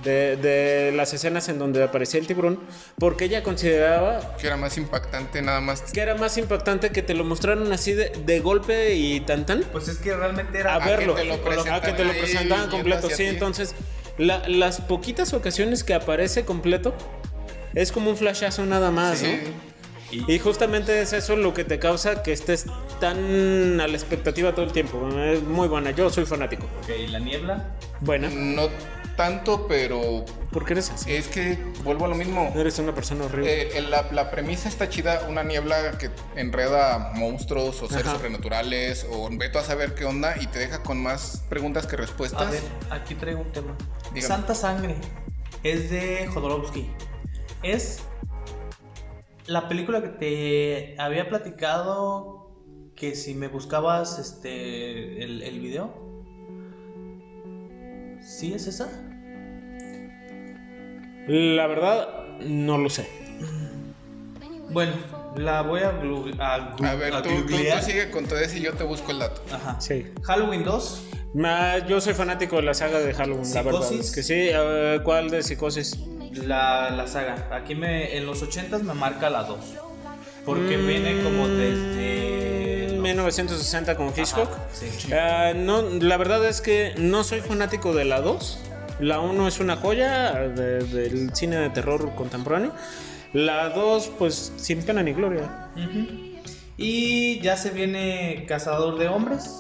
de, 0.03 0.37
de 0.37 0.93
las 0.93 1.13
escenas 1.15 1.49
en 1.49 1.59
donde 1.59 1.83
aparecía 1.83 2.21
el 2.21 2.27
tiburón 2.27 2.61
porque 2.99 3.25
ella 3.25 3.43
consideraba 3.43 4.37
que 4.41 4.47
era 4.47 4.57
más 4.57 4.77
impactante 4.79 5.43
nada 5.43 5.61
más. 5.61 5.83
que 5.93 6.01
era 6.01 6.15
más 6.15 6.39
impactante 6.39 6.91
que 6.91 7.03
te 7.03 7.15
lo 7.15 7.25
mostraran 7.25 7.73
así 7.73 7.93
de, 7.95 8.11
de 8.11 8.41
golpe 8.41 8.95
y 8.95 9.21
tan 9.21 9.45
tan 9.45 9.63
Pues 9.73 9.89
es 9.89 9.99
que 9.99 10.15
realmente 10.15 10.59
era 10.61 10.77
a 10.77 10.81
que 10.83 10.89
verlo, 10.89 11.15
te 11.15 11.25
lo 11.25 11.35
a 11.35 11.81
que 11.81 11.93
te 11.93 12.05
lo 12.05 12.13
presentaban 12.13 12.71
completo, 12.71 13.09
sí, 13.11 13.17
ti. 13.17 13.25
entonces 13.27 13.75
la- 14.19 14.49
las 14.49 14.81
poquitas 14.81 15.33
ocasiones 15.33 15.83
que 15.85 15.95
aparece 15.95 16.45
completo 16.45 16.95
es 17.75 17.91
como 17.93 18.11
un 18.11 18.17
flashazo 18.17 18.67
nada 18.67 18.91
más, 18.93 19.19
Sí. 19.19 19.27
¿no? 19.45 19.69
Y 20.11 20.39
justamente 20.39 21.03
es 21.03 21.13
eso 21.13 21.37
lo 21.37 21.53
que 21.53 21.65
te 21.65 21.79
causa 21.79 22.23
que 22.23 22.33
estés 22.33 22.67
tan 23.01 23.81
a 23.81 23.87
la 23.87 23.95
expectativa 23.95 24.55
todo 24.55 24.65
el 24.65 24.73
tiempo. 24.73 25.07
Es 25.19 25.43
muy 25.43 25.69
buena, 25.69 25.91
yo 25.91 26.09
soy 26.11 26.25
fanático. 26.25 26.65
Ok, 26.83 26.91
la 27.11 27.19
niebla. 27.19 27.77
Buena, 28.01 28.29
No 28.31 28.69
tanto, 29.17 29.67
pero 29.67 30.25
¿por 30.53 30.65
qué 30.65 30.75
eres 30.75 30.91
así? 30.91 31.13
es 31.13 31.27
que 31.27 31.59
vuelvo 31.83 32.05
a 32.05 32.09
lo 32.09 32.15
mismo. 32.15 32.53
Eres 32.57 32.79
una 32.79 32.95
persona 32.95 33.25
horrible. 33.25 33.77
Eh, 33.77 33.81
la, 33.83 34.07
la 34.13 34.31
premisa 34.31 34.69
está 34.69 34.89
chida, 34.89 35.27
una 35.29 35.43
niebla 35.43 35.99
que 35.99 36.09
enreda 36.37 37.11
monstruos 37.17 37.83
o 37.83 37.89
seres 37.89 38.07
Ajá. 38.07 38.17
sobrenaturales 38.17 39.07
o 39.11 39.29
veto 39.33 39.59
a 39.59 39.65
saber 39.65 39.95
qué 39.97 40.05
onda 40.05 40.37
y 40.41 40.47
te 40.47 40.61
deja 40.61 40.83
con 40.85 41.03
más 41.03 41.43
preguntas 41.49 41.87
que 41.87 41.97
A 41.97 41.99
respuestas. 41.99 42.51
ver, 42.51 42.63
aquí 42.91 43.15
traigo 43.17 43.41
un 43.41 43.51
tema. 43.53 43.77
Dígame. 44.15 44.23
Santa 44.35 44.55
Sangre 44.55 44.95
es 45.65 45.91
de 45.91 46.29
Jodorowsky. 46.33 46.89
Es 47.65 47.99
la 49.49 49.69
película 49.69 50.03
que 50.03 50.09
te 50.09 50.95
había 51.01 51.29
platicado 51.29 52.53
que 52.95 53.15
si 53.15 53.35
me 53.35 53.49
buscabas 53.49 54.19
este 54.19 55.23
el, 55.25 55.43
el 55.43 55.61
video. 55.61 55.93
¿Sí 58.21 58.53
es 58.53 58.67
esa? 58.67 58.89
La 61.29 61.67
verdad, 61.67 62.39
no 62.41 62.79
lo 62.79 62.89
sé. 62.91 63.09
Bueno, 64.71 64.93
la 65.37 65.63
voy 65.63 65.81
a, 65.81 65.91
a, 66.41 66.55
A 66.91 66.95
ver, 66.95 67.15
a 67.15 67.23
tú, 67.23 67.31
tú- 67.47 67.55
sigue 67.83 68.11
con 68.11 68.27
todo 68.27 68.39
eso 68.39 68.57
y 68.57 68.61
yo 68.63 68.75
te 68.75 68.85
busco 68.85 69.13
el 69.13 69.21
dato. 69.21 69.43
Ajá. 69.53 69.81
Sí. 69.81 70.07
Halloween 70.25 70.65
2. 70.65 71.05
Ma- 71.35 71.79
yo 71.87 72.01
soy 72.01 72.15
fanático 72.15 72.57
de 72.57 72.63
la 72.63 72.75
saga 72.75 72.99
de 73.01 73.15
Halloween, 73.15 73.51
la 73.55 73.63
verdad. 73.63 73.81
¿Psicosis? 73.83 74.07
Es 74.09 74.15
que 74.15 74.23
sí, 74.23 74.51
¿cuál 75.05 75.31
de 75.31 75.43
psicosis? 75.43 75.99
La, 76.33 76.91
la 76.91 77.07
saga. 77.07 77.49
Aquí 77.53 77.75
me, 77.75 78.17
en 78.17 78.27
los 78.27 78.43
80 78.43 78.79
me 78.79 78.95
marca 78.95 79.31
la 79.31 79.45
2. 79.45 79.59
Porque 80.45 80.79
Mm, 80.79 80.87
viene 80.87 81.23
como 81.23 81.47
desde. 81.49 82.89
los- 82.93 83.03
1960 83.03 83.97
con 83.97 84.09
Hitchcock. 84.09 84.51
Ajá, 84.51 84.67
sí. 84.73 85.13
Ah, 85.13 85.53
no, 85.55 85.83
la 85.83 86.17
verdad 86.17 86.45
es 86.47 86.61
que 86.61 86.95
no 86.99 87.23
soy 87.25 87.41
fanático 87.41 87.95
de 87.95 88.05
la 88.05 88.21
2. 88.21 88.59
La 89.01 89.21
1 89.21 89.47
es 89.47 89.61
una 89.61 89.77
joya 89.77 90.33
de- 90.33 90.83
del 90.85 91.35
cine 91.35 91.57
de 91.57 91.71
terror 91.71 92.15
contemporáneo. 92.17 92.73
La 93.33 93.69
2, 93.71 94.11
pues 94.19 94.53
sin 94.57 94.83
pena 94.83 95.03
ni 95.03 95.13
gloria. 95.13 95.69
Y 96.77 97.41
ya 97.41 97.57
se 97.57 97.71
viene 97.71 98.45
Cazador 98.49 98.99
de 98.99 99.09
Hombres. 99.09 99.51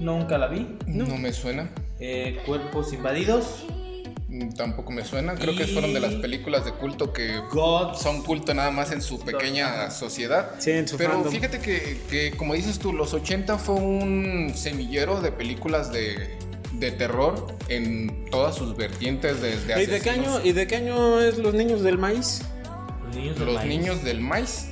Nunca 0.00 0.38
la 0.38 0.46
vi. 0.48 0.76
No, 0.86 1.06
me 1.18 1.32
suena. 1.32 1.70
Eh, 1.98 2.38
Cuerpos 2.46 2.92
Invadidos. 2.92 3.64
Tampoco 4.56 4.90
me 4.92 5.04
suena, 5.04 5.34
creo 5.34 5.54
que 5.56 5.66
fueron 5.66 5.92
de 5.92 6.00
las 6.00 6.14
películas 6.14 6.64
de 6.64 6.72
culto 6.72 7.12
que 7.12 7.38
God. 7.52 7.94
son 7.96 8.22
culto 8.22 8.54
nada 8.54 8.70
más 8.70 8.90
en 8.92 9.02
su 9.02 9.20
pequeña 9.20 9.90
sociedad. 9.90 10.50
Sí, 10.58 10.70
en 10.72 10.88
su 10.88 10.96
Pero 10.96 11.12
fandom. 11.12 11.32
fíjate 11.32 11.58
que, 11.60 12.00
que, 12.08 12.32
como 12.36 12.54
dices 12.54 12.78
tú, 12.78 12.92
los 12.92 13.12
80 13.14 13.58
fue 13.58 13.74
un 13.76 14.52
semillero 14.54 15.20
de 15.20 15.32
películas 15.32 15.92
de, 15.92 16.36
de 16.72 16.90
terror 16.92 17.54
en 17.68 18.24
todas 18.30 18.54
sus 18.56 18.76
vertientes 18.76 19.40
desde 19.42 19.82
¿Y 19.82 19.86
de, 19.86 20.00
qué 20.00 20.10
año, 20.10 20.40
¿Y 20.42 20.52
de 20.52 20.66
qué 20.66 20.76
año 20.76 21.20
es 21.20 21.38
Los 21.38 21.54
Niños 21.54 21.82
del 21.82 21.98
Maíz? 21.98 22.42
Los 23.06 23.16
niños 23.16 23.36
del 23.38 23.46
Los 23.46 23.54
maíz. 23.56 23.68
niños 23.68 24.04
del 24.04 24.20
maíz. 24.20 24.66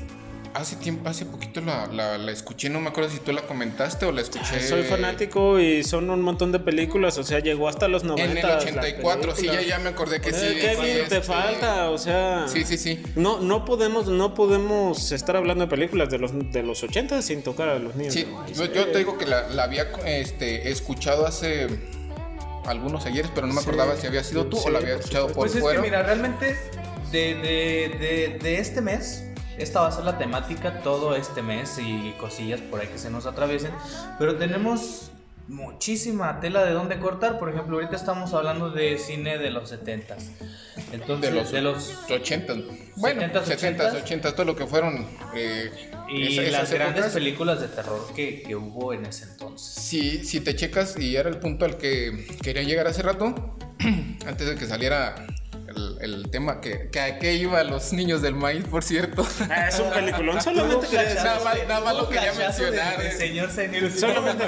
Hace 0.58 0.74
tiempo, 0.74 1.08
hace 1.08 1.24
poquito 1.24 1.60
la, 1.60 1.86
la- 1.86 2.18
la 2.18 2.32
escuché, 2.32 2.68
no 2.68 2.80
me 2.80 2.88
acuerdo 2.88 3.10
si 3.10 3.20
tú 3.20 3.30
la 3.30 3.42
comentaste 3.42 4.06
o 4.06 4.10
la 4.10 4.22
escuché. 4.22 4.60
Soy 4.60 4.82
fanático 4.82 5.60
y 5.60 5.84
son 5.84 6.10
un 6.10 6.20
montón 6.20 6.50
de 6.50 6.58
películas, 6.58 7.16
o 7.16 7.22
sea, 7.22 7.38
llegó 7.38 7.68
hasta 7.68 7.86
los 7.86 8.02
90. 8.02 8.32
En 8.32 8.38
el 8.38 8.56
84, 8.58 9.36
sí, 9.36 9.46
ya, 9.46 9.62
ya 9.62 9.78
me 9.78 9.90
acordé 9.90 10.20
que 10.20 10.32
sí. 10.32 10.44
Eh, 10.44 10.58
Kevin, 10.60 10.84
sí, 10.84 10.92
te 10.94 11.02
este, 11.02 11.22
falta, 11.22 11.90
o 11.90 11.96
sea. 11.98 12.46
Sí, 12.48 12.64
sí, 12.64 12.76
sí. 12.76 13.00
No, 13.14 13.38
no 13.38 13.64
podemos, 13.64 14.08
no 14.08 14.34
podemos 14.34 15.12
estar 15.12 15.36
hablando 15.36 15.64
de 15.64 15.70
películas 15.70 16.10
de 16.10 16.18
los, 16.18 16.32
de 16.52 16.62
los 16.64 16.82
80 16.82 17.22
sin 17.22 17.42
tocar 17.42 17.68
a 17.68 17.78
los 17.78 17.94
niños. 17.94 18.14
Sí, 18.14 18.26
yo, 18.56 18.64
yo 18.64 18.88
te 18.88 18.98
digo 18.98 19.16
que 19.16 19.26
la, 19.26 19.46
la 19.50 19.62
había 19.62 19.86
este, 20.06 20.70
escuchado 20.72 21.24
hace 21.24 21.68
algunos 22.66 23.06
ayeres, 23.06 23.30
pero 23.32 23.46
no 23.46 23.54
me 23.54 23.60
Sí, 23.62 23.68
acordaba 23.68 23.96
si 23.96 24.08
había 24.08 24.24
sido 24.24 24.46
tú 24.46 24.56
sí, 24.56 24.64
o 24.66 24.70
la 24.70 24.78
había 24.80 24.94
por 24.94 25.00
escuchado 25.00 25.26
por 25.28 25.36
Pues 25.36 25.54
es 25.54 25.60
fuera. 25.60 25.80
que 25.80 25.86
mira, 25.88 26.02
realmente 26.02 26.56
de, 27.12 27.34
de, 27.36 27.96
de, 27.98 28.38
de 28.42 28.58
este 28.58 28.80
mes, 28.80 29.24
esta 29.58 29.80
va 29.80 29.88
a 29.88 29.92
ser 29.92 30.04
la 30.04 30.18
temática 30.18 30.80
todo 30.80 31.14
este 31.16 31.42
mes 31.42 31.78
y 31.78 32.12
cosillas 32.18 32.60
por 32.60 32.80
ahí 32.80 32.88
que 32.88 32.98
se 32.98 33.10
nos 33.10 33.26
atraviesen, 33.26 33.72
pero 34.18 34.36
tenemos 34.36 35.10
muchísima 35.48 36.40
tela 36.40 36.64
de 36.64 36.72
dónde 36.72 36.98
cortar, 36.98 37.38
por 37.38 37.48
ejemplo, 37.48 37.76
ahorita 37.76 37.96
estamos 37.96 38.34
hablando 38.34 38.70
de 38.70 38.98
cine 38.98 39.38
de 39.38 39.50
los 39.50 39.72
70s. 39.72 40.22
Entonces, 40.92 41.30
de 41.30 41.36
los, 41.36 41.50
de 41.50 41.62
los 41.62 41.94
80. 42.08 42.54
Bueno, 42.96 43.22
70s, 43.22 43.44
70, 43.44 43.92
80, 44.04 44.34
todo 44.34 44.44
lo 44.44 44.56
que 44.56 44.66
fueron. 44.66 45.06
eh, 45.34 45.70
y 46.08 46.36
las 46.36 46.44
esas 46.46 46.72
grandes 46.72 46.98
épocas. 46.98 47.14
películas 47.14 47.60
de 47.60 47.68
terror 47.68 48.00
que, 48.14 48.42
que 48.42 48.56
hubo 48.56 48.92
en 48.92 49.06
ese 49.06 49.24
entonces. 49.24 49.82
Si, 49.82 50.24
si 50.24 50.40
te 50.40 50.54
checas, 50.54 50.98
y 50.98 51.16
era 51.16 51.28
el 51.28 51.38
punto 51.38 51.64
al 51.64 51.76
que 51.76 52.26
quería 52.42 52.62
llegar 52.62 52.86
hace 52.86 53.02
rato, 53.02 53.56
antes 54.26 54.48
de 54.48 54.54
que 54.56 54.66
saliera 54.66 55.26
el, 56.00 56.30
tema 56.30 56.60
que, 56.60 56.88
que 56.90 57.00
a 57.00 57.18
qué 57.18 57.34
iba 57.34 57.62
los 57.64 57.92
niños 57.92 58.22
del 58.22 58.34
maíz, 58.34 58.64
por 58.64 58.82
cierto. 58.84 59.26
Ah, 59.50 59.68
es 59.68 59.78
un 59.78 59.90
peliculón, 59.90 60.40
solamente 60.40 60.86
quería 60.86 61.02
decir. 61.02 61.16
Nada 61.24 61.44
más- 61.44 61.58
nada 61.68 61.80
más 61.80 61.96
lo 61.96 62.08
quería 62.08 62.32
Cachazo 62.32 62.62
de- 62.64 62.70
mencionar, 62.70 62.98
de 63.02 63.08
eh. 63.08 63.12
señor 63.12 63.50
Senil. 63.50 63.92
Solamente, 63.92 64.44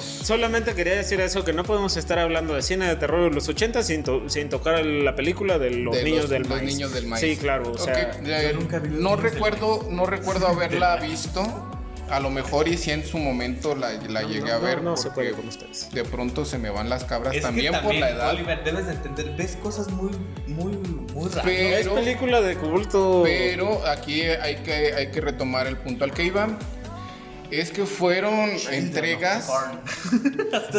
solamente 0.00 0.74
quería 0.74 0.94
decir 0.96 1.20
eso, 1.20 1.44
que 1.44 1.52
no 1.52 1.64
podemos 1.64 1.96
estar 1.96 2.18
hablando 2.18 2.54
de 2.54 2.62
cine 2.62 2.86
de 2.86 2.96
terror 2.96 3.28
de 3.28 3.34
los 3.34 3.48
80 3.48 3.82
sin, 3.82 4.02
to- 4.02 4.28
sin 4.28 4.48
tocar 4.48 4.84
la 4.84 5.14
película 5.16 5.58
de 5.58 5.70
los, 5.70 5.96
de 5.96 6.04
niños, 6.04 6.22
los- 6.22 6.30
del 6.30 6.42
los 6.42 6.48
maíz. 6.50 6.64
niños 6.74 6.92
del 6.92 7.06
maíz. 7.06 7.20
Sí, 7.24 7.36
claro, 7.36 7.72
o 7.72 7.88
eh, 7.88 8.48
yo 8.52 8.58
nunca 8.58 8.78
vi 8.78 8.88
los 8.88 9.00
no 9.00 9.16
recuerdo, 9.16 9.86
no 9.90 10.06
recuerdo 10.06 10.48
haberla 10.48 10.96
visto. 10.96 11.68
A 12.12 12.20
lo 12.20 12.28
mejor 12.28 12.68
y 12.68 12.76
si 12.76 12.90
en 12.90 13.06
su 13.06 13.16
momento 13.16 13.74
la, 13.74 13.94
la 13.94 14.22
llegué 14.22 14.52
a 14.52 14.58
ver. 14.58 14.82
no 14.82 14.98
se 14.98 15.08
porque 15.08 15.30
puede 15.30 15.32
con 15.32 15.48
ustedes. 15.48 15.90
De 15.92 16.04
pronto 16.04 16.44
se 16.44 16.58
me 16.58 16.68
van 16.68 16.90
las 16.90 17.04
cabras 17.04 17.32
Es 17.34 17.40
que 17.40 17.46
también, 17.46 17.72
por 17.82 17.94
la 17.94 18.10
edad. 18.10 18.30
Oliver, 18.34 18.62
debes 18.62 18.84
de 18.84 18.92
entender, 18.92 19.34
ves 19.34 19.56
cosas 19.56 19.88
muy, 19.90 20.10
muy, 20.46 20.72
muy 21.14 21.28
raras. 21.30 21.44
Pero- 21.44 21.96
Es 21.96 22.04
película 22.04 22.42
de 22.42 22.56
culto. 22.56 23.22
Pero 23.24 23.86
aquí 23.86 24.20
hay 24.24 24.56
que, 24.56 24.92
hay 24.92 25.10
que 25.10 25.22
retomar 25.22 25.66
el 25.66 25.78
punto 25.78 26.04
al 26.04 26.12
que 26.12 26.24
iba. 26.24 26.58
Es 27.50 27.70
que 27.70 27.86
fueron 27.86 28.50
entregas. 28.70 29.50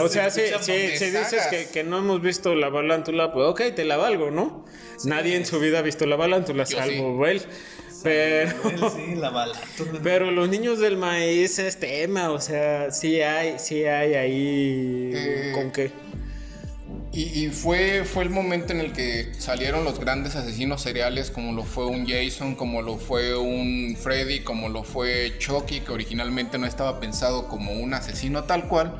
O 0.02 0.10
sea, 0.10 0.30
si, 0.30 0.42
dices 0.42 1.48
que, 1.50 1.68
que 1.72 1.84
no 1.84 1.98
hemos 1.98 2.22
visto 2.22 2.54
la 2.54 2.70
balántula, 2.70 3.34
pues 3.34 3.48
ok, 3.48 3.76
te 3.76 3.86
la 3.86 3.98
valgo, 3.98 4.30
¿no? 4.30 4.66
Nadie 5.06 5.36
en 5.36 5.46
su 5.48 5.60
vida 5.60 5.80
ha 5.80 5.82
visto 5.82 6.06
la 6.06 6.16
balántula, 6.16 6.64
Yo 6.66 6.78
salvo 6.78 7.26
él. 7.26 7.42
Pero, 8.04 8.52
Sí, 8.96 9.16
la 9.16 9.30
bala. 9.30 9.56
pero 10.04 10.30
los 10.32 10.50
niños 10.50 10.80
del 10.80 10.98
maíz 10.98 11.58
es 11.60 11.78
tema, 11.78 12.32
o 12.32 12.40
sea, 12.40 12.92
sí 12.92 13.22
hay, 13.22 13.58
sí 13.60 13.86
hay 13.86 14.14
ahí 14.14 15.12
Eh, 15.16 15.52
con 15.54 15.72
qué. 15.72 15.92
Y, 17.12 17.46
y 17.46 17.50
fue, 17.50 18.04
fue 18.06 18.24
el 18.24 18.32
momento 18.32 18.74
en 18.74 18.80
el 18.80 18.92
que 18.92 19.32
salieron 19.38 19.84
los 19.84 20.00
grandes 20.00 20.36
asesinos 20.36 20.82
seriales, 20.82 21.30
como 21.30 21.54
lo 21.54 21.64
fue 21.64 21.86
un 21.86 22.08
Jason, 22.08 22.56
como 22.56 22.82
lo 22.82 22.98
fue 22.98 23.38
un 23.38 23.96
Freddy, 23.96 24.40
como 24.40 24.68
lo 24.68 24.84
fue 24.84 25.36
Chucky, 25.38 25.82
que 25.82 25.92
originalmente 25.92 26.58
no 26.58 26.66
estaba 26.66 27.00
pensado 27.00 27.48
como 27.48 27.72
un 27.74 27.94
asesino 27.94 28.46
tal 28.46 28.68
cual, 28.68 28.96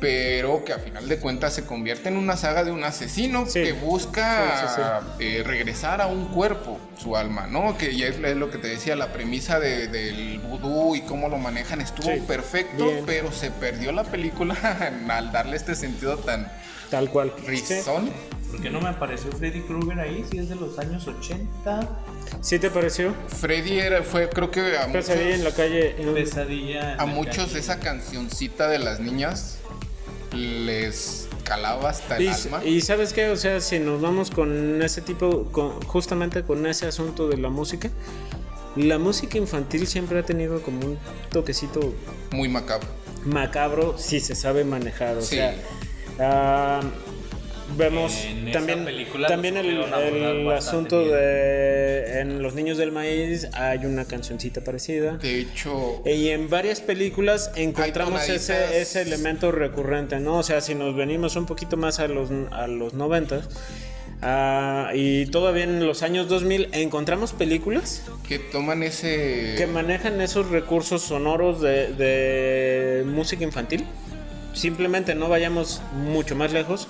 pero 0.00 0.64
que 0.64 0.72
a 0.72 0.78
final 0.78 1.08
de 1.08 1.18
cuentas 1.18 1.54
se 1.54 1.64
convierte 1.64 2.08
en 2.08 2.16
una 2.16 2.36
saga 2.36 2.64
de 2.64 2.70
un 2.70 2.84
asesino 2.84 3.46
Sí. 3.46 3.62
que 3.62 3.72
busca 3.72 5.06
Sí, 5.18 5.24
eh, 5.24 5.42
regresar 5.44 6.00
a 6.00 6.06
un 6.06 6.26
cuerpo, 6.26 6.78
su 6.98 7.16
alma, 7.16 7.46
¿no? 7.46 7.76
Que 7.78 7.96
ya 7.96 8.06
es, 8.08 8.16
es 8.18 8.36
lo 8.36 8.50
que 8.50 8.58
te 8.58 8.68
decía, 8.68 8.96
la 8.96 9.12
premisa 9.12 9.58
de- 9.58 9.88
del 9.88 10.38
vudú 10.40 10.94
y 10.96 11.00
cómo 11.02 11.28
lo 11.28 11.38
manejan 11.38 11.80
estuvo 11.80 12.10
Sí, 12.12 12.20
perfecto, 12.26 12.84
bien. 12.86 13.04
pero 13.06 13.32
se 13.32 13.50
perdió 13.50 13.92
la 13.92 14.04
película 14.04 14.54
al 15.08 15.32
darle 15.32 15.56
este 15.56 15.74
sentido 15.74 16.18
tan 16.18 16.50
Tal 16.90 17.10
cual. 17.10 17.32
Sí. 17.40 17.46
rizón. 17.46 18.10
¿Por 18.50 18.62
qué 18.62 18.70
no 18.70 18.80
me 18.80 18.88
apareció 18.88 19.30
Freddy 19.32 19.60
Krueger 19.62 19.98
ahí? 19.98 20.24
Si 20.30 20.38
es 20.38 20.48
de 20.48 20.54
los 20.54 20.78
años 20.78 21.06
80. 21.08 21.80
¿Sí 22.40 22.60
te 22.60 22.70
pareció? 22.70 23.12
Freddy 23.28 23.80
era, 23.80 24.02
fue, 24.04 24.28
creo 24.28 24.52
que 24.52 24.76
a 24.78 24.86
muchos, 24.86 25.06
Pesadilla 25.06 25.34
en 25.34 25.44
la 25.44 25.50
calle. 25.50 25.96
en- 26.00 26.14
Pesadilla. 26.14 26.92
en 26.94 27.00
a 27.00 27.06
muchos 27.06 27.46
calle. 27.46 27.58
esa 27.58 27.80
cancioncita 27.80 28.68
de 28.68 28.78
las 28.78 29.00
niñas 29.00 29.58
les 30.32 31.28
calaba 31.44 31.90
hasta 31.90 32.16
el 32.16 32.24
Y, 32.24 32.28
alma. 32.28 32.64
y 32.64 32.80
sabes 32.80 33.12
qué, 33.12 33.28
o 33.28 33.36
sea, 33.36 33.60
si 33.60 33.78
nos 33.78 34.00
vamos 34.00 34.30
con 34.30 34.82
ese 34.82 35.00
tipo, 35.00 35.44
con- 35.52 35.80
justamente 35.82 36.42
con 36.42 36.66
ese 36.66 36.86
asunto 36.86 37.28
de 37.28 37.36
la 37.36 37.48
música, 37.48 37.90
la 38.74 38.98
música 38.98 39.38
infantil 39.38 39.86
siempre 39.86 40.18
ha 40.18 40.22
tenido 40.24 40.60
como 40.62 40.80
un 40.86 40.98
toquecito 41.30 41.94
Muy 42.32 42.48
macabro. 42.48 42.88
macabro 43.24 43.96
si 43.96 44.20
se 44.20 44.34
sabe 44.34 44.64
manejar, 44.64 45.16
o 45.16 45.22
Sí. 45.22 45.36
sea, 45.36 45.54
ah, 46.18 46.80
vemos 47.76 48.24
En 48.24 48.52
también, 48.52 48.84
película 48.84 49.28
también 49.28 49.56
el, 49.56 49.66
el 49.66 50.50
asunto 50.50 51.00
bien. 51.00 51.12
de 51.12 52.20
en 52.20 52.42
Los 52.42 52.54
Niños 52.54 52.78
del 52.78 52.92
Maíz 52.92 53.48
hay 53.52 53.84
una 53.84 54.04
cancioncita 54.04 54.62
parecida. 54.62 55.16
De 55.18 55.40
hecho, 55.40 56.02
Y 56.04 56.28
en 56.28 56.48
varias 56.48 56.80
películas 56.80 57.50
encontramos 57.56 58.28
ese, 58.28 58.80
ese 58.80 59.02
elemento 59.02 59.52
recurrente, 59.52 60.18
¿no? 60.20 60.38
O 60.38 60.42
sea, 60.42 60.60
si 60.60 60.74
nos 60.74 60.94
venimos 60.96 61.36
un 61.36 61.46
poquito 61.46 61.76
más 61.76 62.00
a 62.00 62.08
los, 62.08 62.30
a 62.52 62.66
los 62.66 62.94
90 62.94 63.42
ah, 64.22 64.90
y 64.94 65.26
todavía 65.26 65.64
en 65.64 65.86
los 65.86 66.02
años 66.02 66.28
2000 66.28 66.70
encontramos 66.72 67.32
películas 67.32 68.02
que 68.28 68.38
toman 68.38 68.82
ese... 68.82 69.54
que 69.56 69.66
manejan 69.66 70.20
esos 70.20 70.48
recursos 70.48 71.02
sonoros 71.02 71.60
de, 71.60 71.92
de 71.94 73.04
música 73.04 73.44
infantil. 73.44 73.84
Simplemente 74.54 75.14
no 75.14 75.28
vayamos 75.28 75.82
mucho 75.92 76.34
más 76.34 76.52
lejos. 76.52 76.88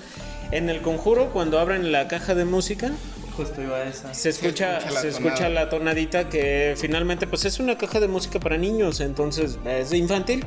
En 0.50 0.70
el 0.70 0.80
conjuro, 0.82 1.30
cuando 1.32 1.58
abren 1.58 1.92
la 1.92 2.08
caja 2.08 2.34
de 2.34 2.44
música, 2.44 2.90
Justo 3.36 3.60
iba 3.60 3.76
a 3.76 3.84
esa. 3.84 4.14
se 4.14 4.30
escucha, 4.30 4.78
escucha 4.78 4.94
la 4.94 5.00
se 5.02 5.08
escucha 5.08 5.48
la 5.50 5.68
tonadita 5.68 6.28
que 6.30 6.74
finalmente 6.78 7.26
pues 7.26 7.44
es 7.44 7.58
una 7.60 7.76
caja 7.76 8.00
de 8.00 8.08
música 8.08 8.40
para 8.40 8.56
niños, 8.56 9.00
entonces 9.00 9.58
es 9.66 9.92
infantil. 9.92 10.46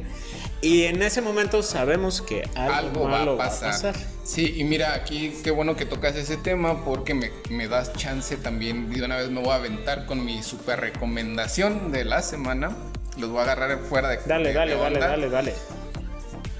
Y 0.62 0.84
en 0.86 1.02
ese 1.04 1.22
momento 1.22 1.62
sabemos 1.62 2.22
que 2.22 2.50
algo, 2.56 2.74
algo 2.76 3.02
va 3.04 3.10
malo 3.12 3.34
a 3.34 3.38
pasar. 3.38 3.96
Sí, 4.24 4.56
y 4.58 4.64
mira, 4.64 4.94
aquí 4.96 5.34
qué 5.44 5.52
bueno 5.52 5.76
que 5.76 5.86
tocas 5.86 6.16
ese 6.16 6.36
tema 6.38 6.84
porque 6.84 7.14
me, 7.14 7.32
me 7.50 7.68
das 7.68 7.94
chance 7.94 8.36
también. 8.38 8.90
De 8.92 9.04
una 9.06 9.18
vez 9.18 9.30
me 9.30 9.40
voy 9.42 9.52
a 9.52 9.56
aventar 9.56 10.06
con 10.08 10.26
mi 10.26 10.42
super 10.42 10.80
recomendación 10.82 11.92
de 11.92 12.06
la 12.06 12.22
semana. 12.24 12.76
Los 13.18 13.30
voy 13.30 13.40
a 13.40 13.44
agarrar 13.44 13.78
fuera 13.88 14.10
de 14.10 14.20
Dale, 14.26 14.50
de- 14.50 14.54
dale, 14.56 14.72
de 14.76 14.78
dale, 14.82 15.00
dale, 15.00 15.30
dale. 15.30 15.54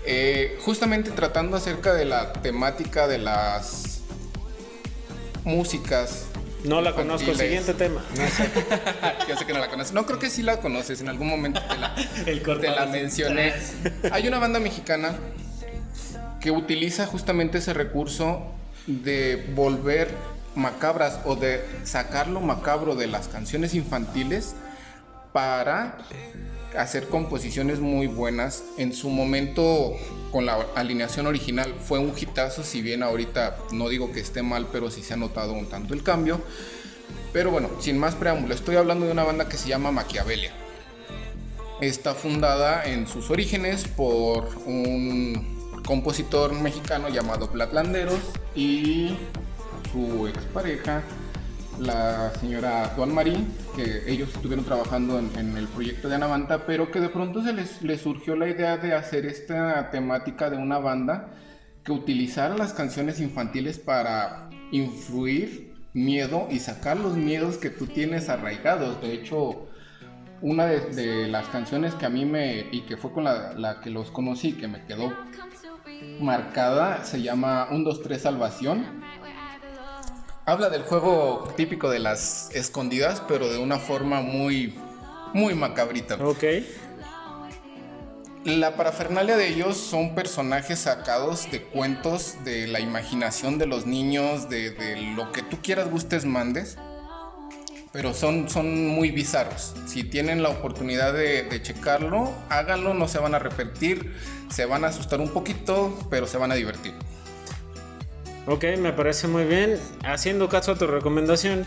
Eh, 0.06 0.58
justamente 0.62 1.12
tratando 1.12 1.58
acerca 1.58 1.94
de 1.94 2.06
la 2.06 2.34
temática 2.34 3.08
de 3.08 3.18
las 3.18 4.02
músicas. 5.44 6.26
No 6.64 6.82
la 6.82 6.94
conozco, 6.94 7.32
infantiles. 7.32 7.64
siguiente 7.64 7.74
tema. 7.74 8.04
No 8.18 8.28
sé. 8.28 8.50
Yo 9.30 9.38
sé 9.38 9.46
que 9.46 9.54
no 9.54 9.60
la 9.60 9.70
conoces. 9.70 9.94
No, 9.94 10.06
creo 10.06 10.20
que 10.20 10.30
sí 10.30 10.42
la 10.42 10.60
conoces. 10.60 11.02
En 11.02 11.10
algún 11.10 11.28
momento 11.28 11.62
te 11.62 11.78
la, 11.78 11.96
El 12.26 12.42
te 12.42 12.70
la 12.70 12.86
mencioné. 12.86 13.54
Hay 14.12 14.28
una 14.28 14.40
banda 14.40 14.60
mexicana 14.60 15.16
que 16.42 16.52
utiliza 16.52 17.06
justamente 17.06 17.58
ese 17.58 17.74
recurso 17.74 18.44
de 18.88 19.52
volver 19.54 20.10
macabras 20.56 21.20
o 21.26 21.36
de 21.36 21.64
sacar 21.84 22.28
lo 22.28 22.42
macabro 22.42 22.96
de 22.96 23.08
las 23.08 23.28
canciones 23.28 23.74
infantiles 23.74 24.56
para 25.32 25.98
hacer 26.78 27.08
composiciones 27.08 27.80
muy 27.80 28.08
buenas. 28.08 28.64
En 28.78 28.94
su 28.94 29.10
momento, 29.10 29.94
con 30.32 30.46
la 30.46 30.66
alineación 30.76 31.28
original, 31.28 31.74
fue 31.80 32.00
un 32.00 32.14
hitazo, 32.18 32.64
si 32.64 32.82
bien 32.82 33.04
ahorita 33.04 33.58
no 33.72 33.90
digo 33.90 34.12
que 34.12 34.20
esté 34.20 34.44
mal, 34.44 34.68
pero 34.72 34.92
sí 34.92 35.02
se 35.02 35.14
ha 35.14 35.18
notado 35.18 35.54
un 35.54 35.68
tanto 35.68 35.94
el 35.94 36.04
cambio. 36.04 36.42
Pero 37.34 37.52
bueno, 37.52 37.70
sin 37.80 37.98
más 37.98 38.16
preámbulo, 38.16 38.54
estoy 38.54 38.76
hablando 38.76 39.06
de 39.06 39.12
una 39.12 39.24
banda 39.24 39.48
que 39.48 39.58
se 39.58 39.70
llama 39.70 39.92
Maquiavelia. 39.92 40.52
Está 41.82 42.14
fundada 42.14 42.84
en 42.86 43.08
sus 43.08 43.30
orígenes 43.30 43.86
por 43.88 44.50
un 44.66 45.82
compositor 45.86 46.54
mexicano 46.54 47.10
llamado 47.10 47.50
Platlanderos 47.52 48.20
y 48.56 49.16
su 49.92 50.28
expareja, 50.28 51.04
la 51.80 52.32
señora 52.40 52.94
Duan 52.96 53.14
Marie, 53.14 53.46
que 53.76 54.04
ellos 54.12 54.30
estuvieron 54.34 54.66
trabajando 54.66 55.20
en, 55.20 55.58
el 55.58 55.68
proyecto 55.68 56.10
de 56.10 56.16
Anavanta, 56.16 56.66
pero 56.66 56.92
que 56.92 57.00
de 57.00 57.10
pronto 57.10 57.42
se 57.44 57.54
les, 57.54 58.02
surgió 58.02 58.36
la 58.36 58.48
idea 58.48 58.78
de 58.78 58.94
hacer 58.94 59.26
esta 59.26 59.90
temática 59.90 60.50
de 60.50 60.58
una 60.58 60.78
banda 60.78 61.30
que 61.84 61.92
utilizara 61.92 62.58
las 62.58 62.74
canciones 62.74 63.20
infantiles 63.20 63.80
para 63.80 64.50
influir 64.72 65.74
miedo 65.94 66.48
y 66.52 66.60
sacar 66.60 66.98
los 66.98 67.16
miedos 67.16 67.58
que 67.58 67.70
tú 67.70 67.88
tienes 67.88 68.30
arraigados. 68.30 69.02
De 69.02 69.14
hecho, 69.14 69.68
una 70.42 70.66
de, 70.66 70.82
de 70.92 71.28
las 71.28 71.48
canciones 71.48 71.96
que 71.96 72.06
a 72.06 72.10
mí 72.10 72.26
me, 72.26 72.68
y 72.72 72.82
que 72.82 72.98
fue 72.98 73.12
con 73.12 73.24
la, 73.24 73.54
la 73.54 73.82
que 73.82 73.90
los 73.90 74.12
conocí, 74.12 74.54
que 74.54 74.68
me 74.68 74.84
quedó 74.86 75.14
marcada, 76.20 77.04
se 77.04 77.22
llama 77.22 77.68
1, 77.72 77.84
2, 77.84 78.04
3 78.04 78.22
Salvación. 78.22 78.86
Habla 80.50 80.72
del 80.72 80.82
juego 80.82 81.54
típico 81.56 81.92
de 81.92 82.00
las 82.00 82.50
escondidas, 82.56 83.22
pero 83.28 83.50
de 83.50 83.60
una 83.60 83.78
forma 83.78 84.22
muy, 84.22 84.74
muy 85.32 85.54
macabrita. 85.54 86.16
Ok. 86.16 86.44
La 88.46 88.76
parafernalia 88.76 89.38
de 89.38 89.48
ellos 89.48 89.78
son 89.78 90.16
personajes 90.16 90.80
sacados 90.80 91.52
de 91.52 91.62
cuentos, 91.62 92.44
de 92.46 92.66
la 92.66 92.80
imaginación 92.80 93.60
de 93.60 93.68
los 93.68 93.86
niños, 93.86 94.50
de, 94.50 94.72
de 94.72 95.00
lo 95.16 95.32
que 95.32 95.44
tú 95.44 95.60
quieras, 95.62 95.88
gustes, 95.92 96.26
mandes. 96.26 96.80
Pero 97.92 98.16
son, 98.16 98.50
son 98.50 98.88
muy 98.88 99.12
bizarros. 99.12 99.76
Si 99.86 100.04
tienen 100.04 100.42
la 100.42 100.50
oportunidad 100.50 101.14
de, 101.14 101.44
de 101.44 101.62
checarlo, 101.62 102.34
háganlo, 102.50 102.96
no 102.96 103.08
se 103.08 103.20
van 103.20 103.36
a 103.36 103.40
repetir, 103.40 104.16
se 104.50 104.66
van 104.66 104.84
a 104.84 104.88
asustar 104.88 105.22
un 105.22 105.30
poquito, 105.30 105.96
pero 106.10 106.26
se 106.26 106.40
van 106.40 106.52
a 106.52 106.56
divertir. 106.56 106.96
Ok, 108.50 108.64
me 108.80 108.94
parece 108.94 109.28
muy 109.28 109.44
bien. 109.46 109.80
Haciendo 110.04 110.50
caso 110.50 110.72
a 110.72 110.76
tu 110.76 110.88
recomendación, 110.88 111.66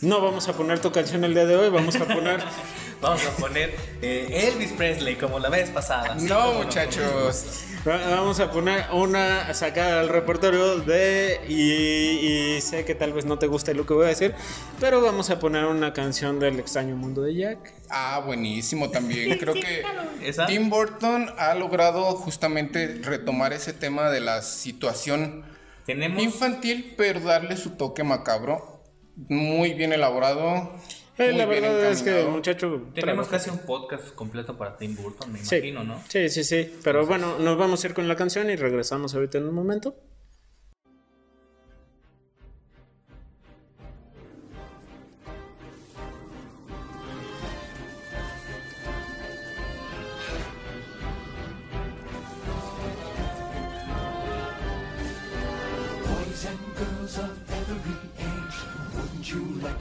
no 0.00 0.20
vamos 0.20 0.48
a 0.48 0.54
poner 0.54 0.78
tu 0.80 0.90
canción 0.92 1.24
el 1.24 1.34
día 1.34 1.44
de 1.46 1.56
hoy, 1.56 1.70
vamos 1.70 1.96
a 1.96 2.04
poner... 2.06 2.40
Vamos 2.98 3.26
a 3.26 3.30
poner 3.32 3.74
eh, 4.00 4.48
Elvis 4.50 4.72
Presley 4.72 5.16
como 5.16 5.38
la 5.38 5.50
vez 5.50 5.68
pasada. 5.68 6.14
No, 6.14 6.46
¿Cómo 6.46 6.62
muchachos. 6.62 7.64
Va- 7.86 8.00
Vamos 8.08 8.40
a 8.40 8.50
poner 8.50 8.86
una 8.90 9.52
sacada 9.52 9.98
del 9.98 10.08
repertorio 10.08 10.78
de. 10.78 11.38
Y, 11.46 12.54
y 12.56 12.60
sé 12.62 12.86
que 12.86 12.94
tal 12.94 13.12
vez 13.12 13.26
no 13.26 13.38
te 13.38 13.48
guste 13.48 13.74
lo 13.74 13.84
que 13.84 13.92
voy 13.92 14.06
a 14.06 14.08
decir, 14.08 14.34
pero 14.80 15.02
vamos 15.02 15.28
a 15.28 15.38
poner 15.38 15.66
una 15.66 15.92
canción 15.92 16.40
del 16.40 16.58
extraño 16.58 16.96
mundo 16.96 17.20
de 17.20 17.34
Jack. 17.34 17.74
Ah, 17.90 18.22
buenísimo 18.24 18.88
también. 18.90 19.36
Creo 19.38 19.52
que 19.52 19.82
¿Esa? 20.22 20.46
Tim 20.46 20.70
Burton 20.70 21.28
ha 21.36 21.54
logrado 21.54 22.02
justamente 22.16 23.00
retomar 23.02 23.52
ese 23.52 23.74
tema 23.74 24.08
de 24.10 24.20
la 24.20 24.40
situación 24.40 25.44
Tenemos 25.86 26.22
infantil, 26.22 26.94
pero 26.96 27.20
darle 27.20 27.56
su 27.56 27.70
toque 27.70 28.02
macabro. 28.04 28.82
Muy 29.28 29.72
bien 29.74 29.92
elaborado. 29.92 30.72
Eh, 31.18 31.28
muy 31.30 31.38
la 31.38 31.46
bien 31.46 31.62
verdad 31.62 31.90
es 31.90 32.02
que 32.02 32.24
muchacho. 32.24 32.68
Tenemos 32.94 33.28
trabaja. 33.28 33.30
casi 33.30 33.50
un 33.50 33.58
podcast 33.60 34.12
completo 34.14 34.58
para 34.58 34.76
Tim 34.76 34.94
Burton, 34.96 35.32
me 35.32 35.38
Sí. 35.38 35.56
imagino, 35.56 35.84
¿no? 35.84 36.02
Sí, 36.08 36.28
sí, 36.28 36.44
sí. 36.44 36.70
Pero 36.84 37.06
bueno, 37.06 37.38
nos 37.38 37.56
vamos 37.56 37.82
a 37.82 37.86
ir 37.86 37.94
con 37.94 38.06
la 38.08 38.16
canción 38.16 38.50
y 38.50 38.56
regresamos 38.56 39.14
ahorita 39.14 39.38
en 39.38 39.44
un 39.48 39.54
momento. 39.54 39.96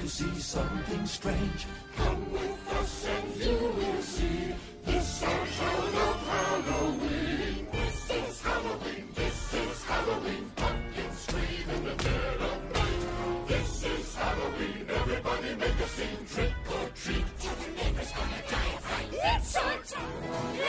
To 0.06 0.12
see 0.12 0.40
something 0.40 1.06
strange? 1.08 1.66
Come 1.98 2.32
with 2.32 2.74
us 2.80 3.08
and 3.08 3.36
you 3.44 3.58
will 3.58 4.02
see. 4.04 4.54
This 4.86 5.24
our 5.24 5.48
town 5.58 5.94
of 6.08 6.28
Halloween. 6.30 7.68
This 7.72 8.12
is 8.12 8.42
Halloween. 8.42 9.08
This 9.16 9.54
is 9.54 9.84
Halloween. 9.84 10.52
Pumpkins 10.56 11.18
scream 11.26 11.70
in 11.76 11.84
the 11.86 11.96
dead 11.96 12.38
of 12.50 12.60
night. 12.76 13.48
This 13.48 13.84
is 13.84 14.16
Halloween. 14.16 14.86
Everybody 14.90 15.56
make 15.56 15.80
a 15.80 15.88
scene. 15.88 16.26
Trick 16.34 16.54
or 16.70 16.88
treat. 16.90 17.26
Tell 17.42 17.56
the 17.56 17.70
neighbors 17.82 18.12
gonna 18.18 18.42
die 18.52 18.74
of 18.76 18.82
fright. 18.86 19.10
It's 19.12 19.56
our 19.58 19.78
town. 19.90 20.14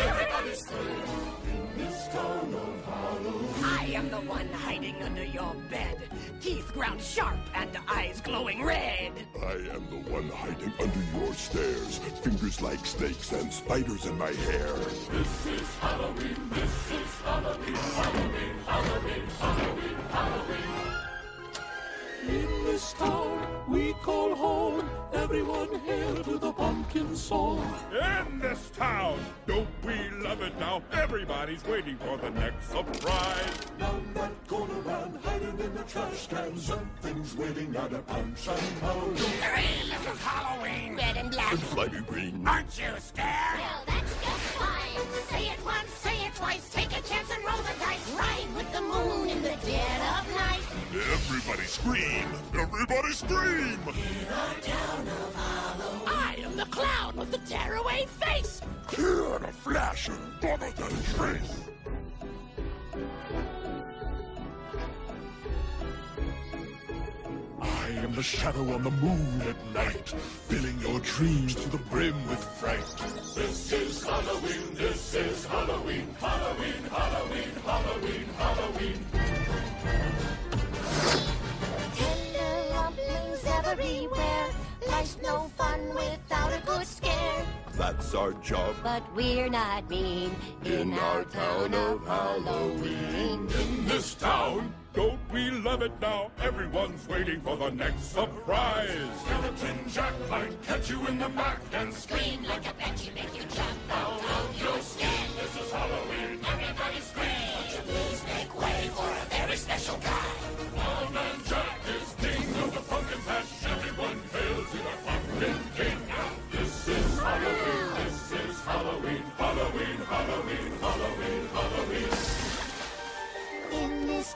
Everybody 0.01 0.55
scream. 0.55 1.36
I 2.19 3.93
am 3.95 4.11
the 4.11 4.17
one 4.17 4.49
hiding 4.53 5.03
under 5.03 5.25
your 5.25 5.55
bed. 5.71 6.09
Teeth 6.41 6.73
ground 6.73 7.01
sharp 7.01 7.39
and 7.55 7.71
eyes 7.89 8.21
glowing 8.21 8.65
red. 8.65 9.13
I 9.43 9.53
am 9.75 9.89
the 9.91 10.11
one 10.11 10.29
hiding 10.29 10.73
under 10.81 11.03
your 11.19 11.35
stairs. 11.35 11.99
Fingers 12.23 12.61
like 12.61 12.85
snakes 12.85 13.33
and 13.33 13.53
spiders 13.53 14.07
in 14.07 14.17
my 14.19 14.33
hair. 14.33 14.73
This 15.11 15.47
is 15.47 15.75
Halloween, 15.79 16.37
this 16.51 16.93
is 16.93 17.21
Halloween, 17.25 17.75
Halloween, 17.75 18.57
Halloween, 18.67 19.27
Halloween, 19.39 19.97
Halloween. 20.11 20.97
In 22.29 22.56
this 22.77 22.93
town 22.93 23.65
we 23.71 23.95
call 24.03 24.35
home, 24.35 24.87
everyone 25.15 25.81
hail 25.87 26.15
to 26.23 26.37
the 26.37 26.53
pumpkin 26.53 27.17
song. 27.17 27.75
In 27.91 28.39
this 28.39 28.71
town, 28.77 29.19
don't 29.47 29.67
we 29.83 29.97
love 30.23 30.43
it 30.43 30.53
now? 30.61 30.83
Everybody's 30.93 31.65
waiting 31.65 31.97
for 31.97 32.19
the 32.19 32.29
next 32.29 32.69
surprise. 32.69 33.57
Down 33.79 34.11
that 34.13 34.47
corner 34.47 34.75
and 34.75 35.19
hiding 35.25 35.59
in 35.59 35.75
the 35.75 35.85
trash 35.85 36.27
can, 36.27 36.59
something's 36.59 37.35
waiting 37.35 37.75
at 37.77 37.95
a 37.95 38.01
punch 38.01 38.47
and 38.47 38.81
pound. 38.83 39.19
Three, 39.21 39.91
this 39.91 40.15
is 40.15 40.21
Halloween. 40.21 40.97
Red 40.97 41.17
and 41.17 41.31
black. 41.31 41.53
And 41.53 41.61
slimy 41.63 42.01
green. 42.03 42.47
Aren't 42.47 42.79
you 42.79 42.93
scared? 42.99 43.59
Well, 43.59 43.85
that's 43.87 44.13
just 44.23 44.47
fine. 44.61 45.01
Say 45.31 45.49
it 45.49 45.65
once, 45.65 45.91
say 45.93 46.11
it 46.13 46.16
twice. 46.37 46.69
Take 46.71 46.93
a 46.93 47.01
chance 47.03 47.31
and 47.31 47.45
roll 47.45 47.59
the 47.59 47.75
dice. 47.81 48.11
Ride 48.13 48.55
with 48.55 48.71
the 48.73 48.83
moon 48.83 49.29
in 49.31 49.43
the 49.43 49.57
dead 49.65 50.01
of 50.19 50.35
night. 50.35 50.61
Everybody 51.13 51.67
scream! 51.67 52.29
Everybody 52.59 53.13
scream! 53.13 53.79
In 53.89 54.33
our 54.33 54.55
town 54.61 55.09
of 55.09 55.35
Hollow. 55.35 56.01
I 56.07 56.37
am 56.41 56.57
the 56.57 56.67
clown 56.67 57.17
with 57.17 57.31
the 57.33 57.39
tearaway 57.39 58.07
face. 58.07 58.61
Here 58.95 59.37
in 59.37 59.45
a 59.45 59.53
flash 59.53 60.09
and 60.09 60.41
gone 60.41 60.61
than 60.61 61.03
trace. 61.15 61.61
I 67.61 67.89
am 67.91 68.15
the 68.15 68.23
shadow 68.23 68.75
on 68.75 68.83
the 68.83 68.91
moon 68.91 69.43
at 69.43 69.75
night, 69.75 70.09
filling 70.49 70.79
your 70.81 71.01
dreams 71.01 71.55
to 71.55 71.69
the 71.69 71.79
brim 71.79 72.15
with 72.29 72.43
fright. 72.59 73.16
Our 88.17 88.33
job 88.35 88.75
But 88.83 89.03
we're 89.15 89.49
not 89.49 89.89
mean 89.91 90.35
in 90.65 90.95
our 90.95 91.25
town 91.25 91.75
of 91.75 92.07
Halloween. 92.07 93.49
in 93.61 93.87
this 93.87 94.15
town. 94.15 94.73
Don't 94.95 95.21
we 95.31 95.51
love 95.51 95.83
it 95.83 95.93
now? 96.01 96.31
Everyone's 96.41 97.07
waiting 97.07 97.41
for 97.43 97.57
the 97.59 97.71
next 97.71 98.05
surprise. 98.15 99.11
Skeleton 99.27 99.79
Jack 99.89 100.15
might 100.31 100.63
catch 100.63 100.89
you 100.89 101.07
in 101.07 101.19
the 101.19 101.29
back 101.29 101.61
and 101.75 101.93
scream 101.93 102.43
like 102.45 102.67
a 102.67 102.73
banshee, 102.75 103.11
make 103.15 103.37
you 103.37 103.43
jump 103.43 103.79
out 103.91 104.25
of 104.25 104.63
your 104.63 104.81
skin. 104.81 105.29
This 105.39 105.67
is 105.67 105.71
Halloween, 105.71 106.41
everybody 106.51 107.01
scream. 107.01 107.29
Won't 107.57 107.71
you 107.73 107.83
please 107.93 108.25
make 108.35 108.59
way 108.59 108.89
for 108.95 109.05
a 109.07 109.27
very 109.37 109.57
special 109.57 109.99
guy? 109.99 110.27
Old 110.89 111.13
Man 111.13 111.37
Jack 111.45 111.76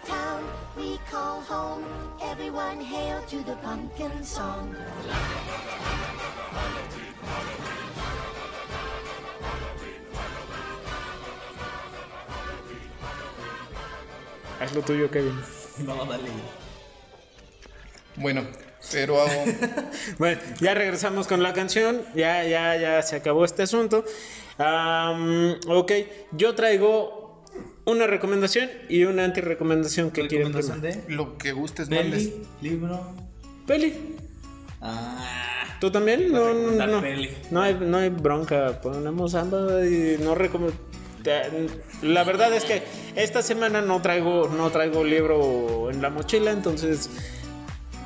town 0.05 0.44
we 0.76 0.98
call 1.11 1.40
home. 1.40 1.84
Everyone 2.22 2.80
hail 2.80 3.22
to 3.28 3.42
the 3.44 3.57
pumpkin 3.57 4.24
song. 4.24 4.76
Haz 14.61 14.74
lo 14.74 14.82
tuyo, 14.82 15.11
Kevin. 15.11 15.38
No, 15.86 16.05
dale. 16.05 16.30
Bueno, 18.16 18.42
pero 18.92 19.24
Bueno, 20.18 20.40
ya 20.61 20.74
regresamos 20.74 21.26
con 21.26 21.42
la 21.42 21.53
canción. 21.53 22.03
Ya, 22.14 22.44
ya, 22.44 22.76
ya 22.76 23.03
se 23.03 23.16
acabó 23.16 23.44
este 23.44 23.62
asunto. 23.62 24.05
Am, 24.59 25.59
ok, 25.66 25.92
yo 26.32 26.55
traigo 26.55 27.20
una 27.91 28.07
recomendación 28.07 28.70
y 28.88 29.05
una 29.05 29.24
anti-recomendación 29.24 30.11
que 30.11 30.26
quieren 30.26 30.53
de 30.53 31.03
Lo 31.09 31.36
que 31.38 31.53
gustes, 31.53 31.88
peli, 31.88 32.43
libro. 32.61 33.14
Peli. 33.66 33.95
Ah, 34.80 35.76
¿Tú 35.80 35.91
también? 35.91 36.32
No, 36.32 36.53
no, 36.55 36.86
no. 36.86 37.01
peli. 37.01 37.30
No 37.51 37.62
hay, 37.62 37.74
no 37.74 37.99
hay 37.99 38.11
bronca. 38.11 38.80
Ponemos 38.80 39.34
ambas 39.34 39.84
y 39.86 40.16
no 40.20 40.34
recomiendo. 40.34 40.76
La 42.03 42.24
verdad 42.24 42.53
es 42.55 42.64
que 42.64 42.82
esta 43.14 43.43
semana 43.43 43.82
no 43.82 44.01
traigo, 44.01 44.49
no 44.49 44.70
traigo 44.70 45.05
libro 45.05 45.91
en 45.91 46.01
la 46.01 46.09
mochila, 46.09 46.51
entonces 46.51 47.11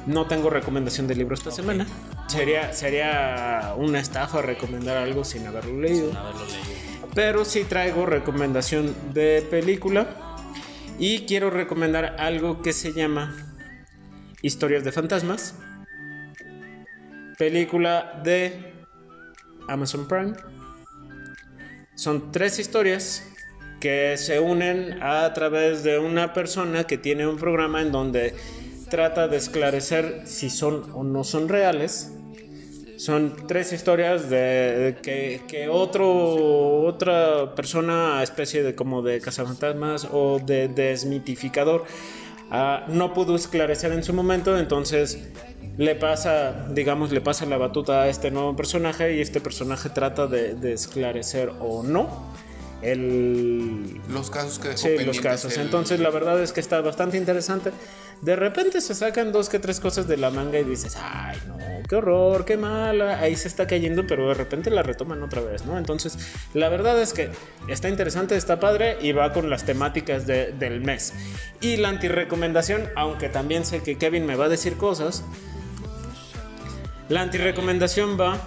no 0.07 0.27
tengo 0.27 0.51
recomendación 0.51 1.07
de 1.07 1.15
libro 1.15 1.35
esta 1.35 1.51
semana. 1.51 1.87
Sería, 2.27 2.73
sería 2.73 3.75
una 3.77 4.01
estafa 4.01 4.43
recomendar 4.43 4.97
algo 4.97 5.25
sin 5.25 5.47
haberlo 5.47 5.81
leído. 5.81 6.09
sin 6.09 6.17
haberlo 6.17 6.45
leído. 6.47 6.94
Pero 7.15 7.45
sí 7.45 7.65
traigo 7.65 8.07
recomendación 8.07 8.95
de 9.13 9.47
película. 9.51 10.37
Y 10.99 11.27
quiero 11.27 11.51
recomendar 11.51 12.17
algo 12.19 12.63
que 12.63 12.73
se 12.73 12.93
llama 12.93 13.35
Historias 14.43 14.85
de 14.85 14.93
Fantasmas. 14.93 15.55
Película 17.39 18.21
de 18.25 18.73
Amazon 19.69 20.07
Prime. 20.07 20.35
Son 21.95 22.33
tres 22.33 22.59
historias 22.59 23.25
que 23.81 24.17
se 24.17 24.41
unen 24.41 25.03
a 25.03 25.33
través 25.35 25.85
de 25.85 25.99
una 25.99 26.33
persona 26.33 26.85
que 26.85 26.99
tiene 26.99 27.27
un 27.27 27.37
programa 27.37 27.83
en 27.83 27.93
donde 27.93 28.35
trata 28.89 29.29
de 29.29 29.37
esclarecer 29.37 30.23
si 30.27 30.51
son 30.51 30.91
o 30.95 31.05
no 31.05 31.23
son 31.25 31.49
reales. 31.49 32.13
Son 32.97 33.35
tres 33.49 33.73
historias 33.73 34.31
de, 34.31 34.97
que, 35.03 35.43
que 35.49 35.69
otro, 35.69 36.83
otra 36.83 37.55
persona, 37.55 38.23
especie 38.23 38.63
de 38.63 38.75
como 38.75 39.03
de 39.03 39.21
cazafantasmas 39.21 40.09
o 40.13 40.39
de 40.39 40.69
desmitificador, 40.69 41.85
ah, 42.51 42.87
no 42.89 43.13
pudo 43.13 43.35
esclarecer 43.35 43.93
en 43.93 44.03
su 44.05 44.13
momento, 44.13 44.59
entonces 44.59 45.29
le 45.77 45.95
pasa, 45.97 46.67
digamos, 46.71 47.11
le 47.11 47.21
pasa 47.21 47.47
la 47.47 47.57
batuta 47.57 48.03
a 48.03 48.09
este 48.09 48.31
nuevo 48.31 48.55
personaje 48.55 49.17
y 49.17 49.21
este 49.21 49.41
personaje 49.41 49.91
trata 49.91 50.27
de 50.27 50.73
esclarecer 50.73 51.51
o 51.61 51.83
no 51.83 52.33
el, 52.93 54.01
Los 54.11 54.31
casos 54.31 54.59
que 54.59 54.69
dejó 54.69 54.81
Sí, 54.81 55.05
los 55.05 55.21
casos. 55.21 55.55
el- 55.57 55.63
Entonces, 55.63 56.01
la 56.01 56.11
verdad 56.11 56.41
es 56.43 56.53
que 56.53 56.61
está 56.61 56.81
bastante 56.81 57.17
interesante. 57.17 57.73
De 58.21 58.37
repente 58.37 58.81
se 58.81 58.95
sacan 58.95 59.33
dos 59.33 59.49
que 59.49 59.59
tres 59.59 59.81
cosas 59.81 60.07
de 60.07 60.17
la 60.17 60.31
manga 60.31 60.59
y 60.59 60.65
dices, 60.65 60.97
ay, 61.01 61.37
no, 61.49 61.57
qué 61.89 61.97
horror, 61.97 62.45
qué 62.45 62.57
mala. 62.57 63.19
Ahí 63.21 63.35
se 63.37 63.49
está 63.49 63.67
cayendo, 63.67 64.07
pero 64.07 64.29
de 64.29 64.35
repente 64.35 64.71
la 64.71 64.83
retoman 64.83 65.23
otra 65.23 65.41
vez, 65.43 65.67
¿no? 65.67 65.77
Entonces, 65.79 66.17
la 66.55 66.69
verdad 66.69 67.01
es 67.03 67.13
que 67.13 67.31
está 67.69 67.89
interesante, 67.89 68.37
está 68.37 68.61
padre 68.61 68.97
y 69.03 69.13
va 69.13 69.33
con 69.33 69.51
las 69.51 69.65
temáticas 69.65 70.27
de- 70.27 70.53
del 70.53 70.81
mes. 70.81 71.13
Y 71.61 71.77
la 71.77 71.89
antirecomendación, 71.89 72.89
aunque 72.97 73.29
también 73.29 73.65
sé 73.67 73.83
que 73.83 73.99
Kevin 73.99 74.27
me 74.27 74.37
va 74.37 74.47
a 74.47 74.49
decir 74.49 74.77
cosas, 74.77 75.23
la 77.09 77.21
antirecomendación 77.23 78.19
va 78.19 78.39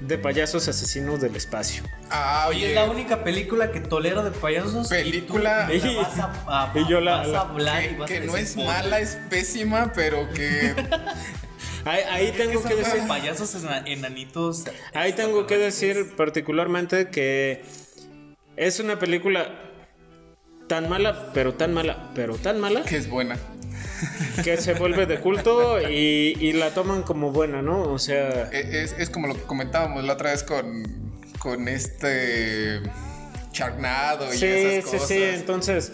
de 0.00 0.18
payasos 0.18 0.68
asesinos 0.68 1.20
del 1.20 1.36
espacio. 1.36 1.82
Ah, 2.10 2.46
Oye, 2.48 2.68
es 2.70 2.74
la 2.74 2.84
única 2.84 3.24
película 3.24 3.70
que 3.72 3.80
tolero 3.80 4.22
de 4.22 4.30
payasos. 4.32 4.88
Película- 4.88 5.68
Y 5.72 5.78
tú 5.80 5.86
la 5.86 6.02
vas 6.02 6.18
a, 6.18 6.72
a- 6.72 6.78
Y 6.78 6.88
yo 6.88 7.00
la- 7.00 7.16
vas 7.18 7.28
a 7.28 7.30
la- 7.30 7.40
hablar 7.40 7.84
y 7.84 7.88
que, 7.88 7.96
vas 7.96 8.10
que 8.10 8.16
a 8.18 8.20
no 8.20 8.36
es 8.36 8.56
mala, 8.56 8.98
es 9.00 9.16
pésima, 9.30 9.92
pero 9.94 10.28
que 10.32 10.74
Ahí, 11.86 12.00
ahí 12.10 12.32
tengo 12.32 12.62
que 12.62 12.74
decir... 12.76 13.06
payasos 13.06 13.54
ena- 13.62 13.82
enanitos. 13.86 14.64
Ahí 14.94 15.12
tengo 15.12 15.46
que 15.46 15.58
decir 15.58 16.14
particularmente 16.16 17.10
que 17.10 17.62
es 18.56 18.80
una 18.80 18.98
película 18.98 19.48
tan 20.66 20.88
mala, 20.88 21.30
pero 21.34 21.54
tan 21.54 21.74
mala, 21.74 22.10
pero 22.14 22.36
tan 22.36 22.58
mala, 22.58 22.82
que 22.84 22.96
es 22.96 23.08
buena. 23.10 23.36
Que 24.42 24.56
se 24.56 24.74
vuelve 24.74 25.06
de 25.06 25.18
culto 25.20 25.80
y, 25.80 26.36
y 26.40 26.52
la 26.52 26.70
toman 26.70 27.02
como 27.02 27.30
buena, 27.32 27.62
¿no? 27.62 27.82
O 27.82 27.98
sea, 27.98 28.50
E- 28.52 28.82
Es, 28.82 28.94
es 28.98 29.10
como 29.10 29.26
lo 29.28 29.34
que 29.34 29.42
comentábamos 29.42 30.04
la 30.04 30.14
otra 30.14 30.30
vez 30.32 30.42
con, 30.42 30.82
con 31.38 31.68
este 31.68 32.80
Charnado 33.52 34.32
y 34.32 34.36
sí, 34.36 34.46
esas 34.46 34.84
sí, 34.84 34.90
cosas. 34.96 35.08
sí, 35.08 35.22
entonces, 35.22 35.92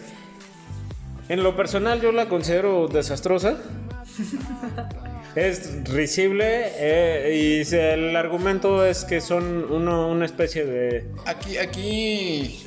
en 1.28 1.42
lo 1.42 1.56
personal 1.56 2.00
yo 2.00 2.10
la 2.12 2.26
considero 2.28 2.88
desastrosa. 2.88 3.58
Es 5.36 5.84
risible 5.88 6.72
eh, 6.74 7.62
y 7.64 7.74
el 7.74 8.16
argumento 8.16 8.84
es 8.84 9.04
que 9.04 9.20
son 9.20 9.70
uno- 9.70 10.08
una 10.08 10.24
especie 10.26 10.64
de... 10.64 11.06
Aquí, 11.26 11.56
aquí, 11.56 12.64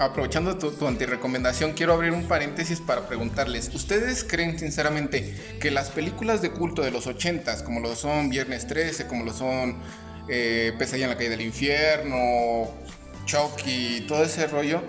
aprovechando 0.00 0.56
tu, 0.58 0.70
tu 0.70 0.86
antirecomendación, 0.86 1.72
quiero 1.72 1.92
abrir 1.92 2.12
un 2.12 2.26
paréntesis 2.28 2.80
para 2.80 3.06
preguntarles, 3.06 3.74
¿ustedes 3.74 4.24
creen 4.24 4.58
sinceramente 4.58 5.34
que 5.60 5.70
las 5.70 5.90
películas 5.90 6.42
de 6.42 6.50
culto 6.50 6.82
de 6.82 6.90
los 6.90 7.06
80s, 7.06 7.62
como 7.62 7.80
lo 7.80 7.94
son 7.96 8.28
Viernes 8.30 8.66
13, 8.66 9.06
como 9.06 9.24
lo 9.24 9.32
son 9.32 9.76
eh, 10.28 10.72
Pesadilla 10.78 11.06
en 11.06 11.10
la 11.10 11.16
calle 11.16 11.30
del 11.30 11.40
infierno, 11.40 12.68
Chucky, 13.24 14.04
todo 14.06 14.24
ese 14.24 14.46
rollo, 14.46 14.82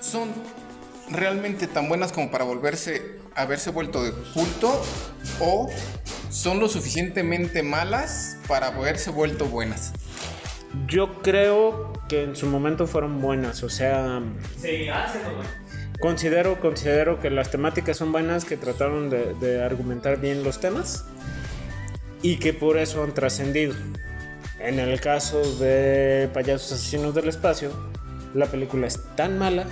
son 0.00 0.30
realmente 1.10 1.66
tan 1.66 1.88
buenas 1.88 2.12
como 2.12 2.30
para 2.30 2.44
volverse, 2.44 3.18
haberse 3.34 3.70
vuelto 3.70 4.02
de 4.02 4.12
culto 4.32 4.82
o 5.40 5.70
son 6.30 6.60
lo 6.60 6.68
suficientemente 6.68 7.62
malas 7.62 8.38
para 8.46 8.68
haberse 8.68 9.10
vuelto 9.10 9.46
buenas? 9.46 9.92
Yo 10.86 11.22
creo 11.22 11.93
que 12.08 12.22
en 12.22 12.36
su 12.36 12.46
momento 12.46 12.86
fueron 12.86 13.20
buenas, 13.20 13.62
o 13.62 13.68
sea... 13.68 14.20
Sí, 14.60 14.88
hace 14.88 15.20
Considero, 16.00 16.60
considero 16.60 17.20
que 17.20 17.30
las 17.30 17.50
temáticas 17.50 17.96
son 17.96 18.12
buenas, 18.12 18.44
que 18.44 18.56
trataron 18.56 19.10
de, 19.10 19.34
de 19.34 19.62
argumentar 19.62 20.20
bien 20.20 20.42
los 20.42 20.60
temas 20.60 21.06
y 22.20 22.36
que 22.36 22.52
por 22.52 22.78
eso 22.78 23.04
han 23.04 23.14
trascendido. 23.14 23.74
En 24.58 24.78
el 24.78 25.00
caso 25.00 25.40
de 25.58 26.28
Payasos 26.32 26.72
Asesinos 26.72 27.14
del 27.14 27.28
Espacio, 27.28 27.70
la 28.34 28.46
película 28.46 28.86
es 28.86 29.00
tan 29.14 29.38
mala 29.38 29.66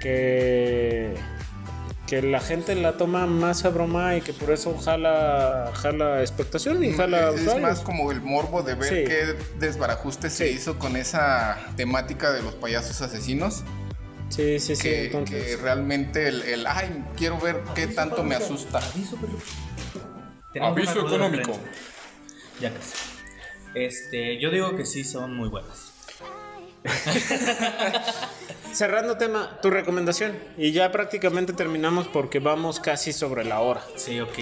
que, 0.00 1.14
que 2.10 2.20
la 2.22 2.40
gente 2.40 2.74
la 2.74 2.96
toma 2.96 3.24
más 3.26 3.64
a 3.64 3.68
broma 3.70 4.16
y 4.16 4.20
que 4.20 4.32
por 4.32 4.50
eso 4.50 4.76
jala, 4.76 5.70
jala 5.74 6.20
expectación 6.22 6.82
y 6.82 6.92
jala 6.92 7.30
Mm, 7.30 7.34
es, 7.34 7.34
es 7.36 7.40
usuarios. 7.42 7.62
más 7.70 7.80
como 7.82 8.10
el 8.10 8.20
morbo 8.20 8.64
de 8.64 8.74
ver 8.74 8.88
Sí. 8.88 9.04
qué 9.06 9.36
desbarajuste 9.60 10.28
se 10.28 10.48
Sí. 10.48 10.54
hizo 10.56 10.76
con 10.76 10.96
esa 10.96 11.56
temática 11.76 12.32
de 12.32 12.42
los 12.42 12.56
payasos 12.56 13.00
asesinos. 13.00 13.62
Sí, 14.28 14.58
sí, 14.58 14.74
sí. 14.74 14.82
que, 14.82 15.04
entonces- 15.06 15.44
que 15.44 15.56
realmente 15.62 16.26
el, 16.26 16.42
el, 16.42 16.66
ay, 16.66 17.04
quiero 17.16 17.38
ver 17.38 17.60
qué 17.76 17.86
tanto 17.86 18.24
me 18.24 18.34
asusta. 18.34 18.78
Aviso, 18.78 19.16
Aviso 20.60 21.06
económico. 21.06 21.52
Ya 22.60 22.72
casi. 22.74 22.92
Este, 23.76 24.40
yo 24.40 24.50
digo 24.50 24.74
que 24.76 24.84
sí 24.84 25.04
son 25.04 25.36
muy 25.36 25.48
buenas. 25.48 25.92
Cerrando 28.72 29.16
tema, 29.16 29.58
tu 29.62 29.70
recomendación. 29.70 30.38
Y 30.56 30.72
ya 30.72 30.90
prácticamente 30.92 31.52
terminamos 31.52 32.06
porque 32.08 32.38
vamos 32.38 32.80
casi 32.80 33.12
sobre 33.12 33.44
la 33.44 33.60
hora. 33.60 33.82
Sí, 33.96 34.20
ok. 34.20 34.38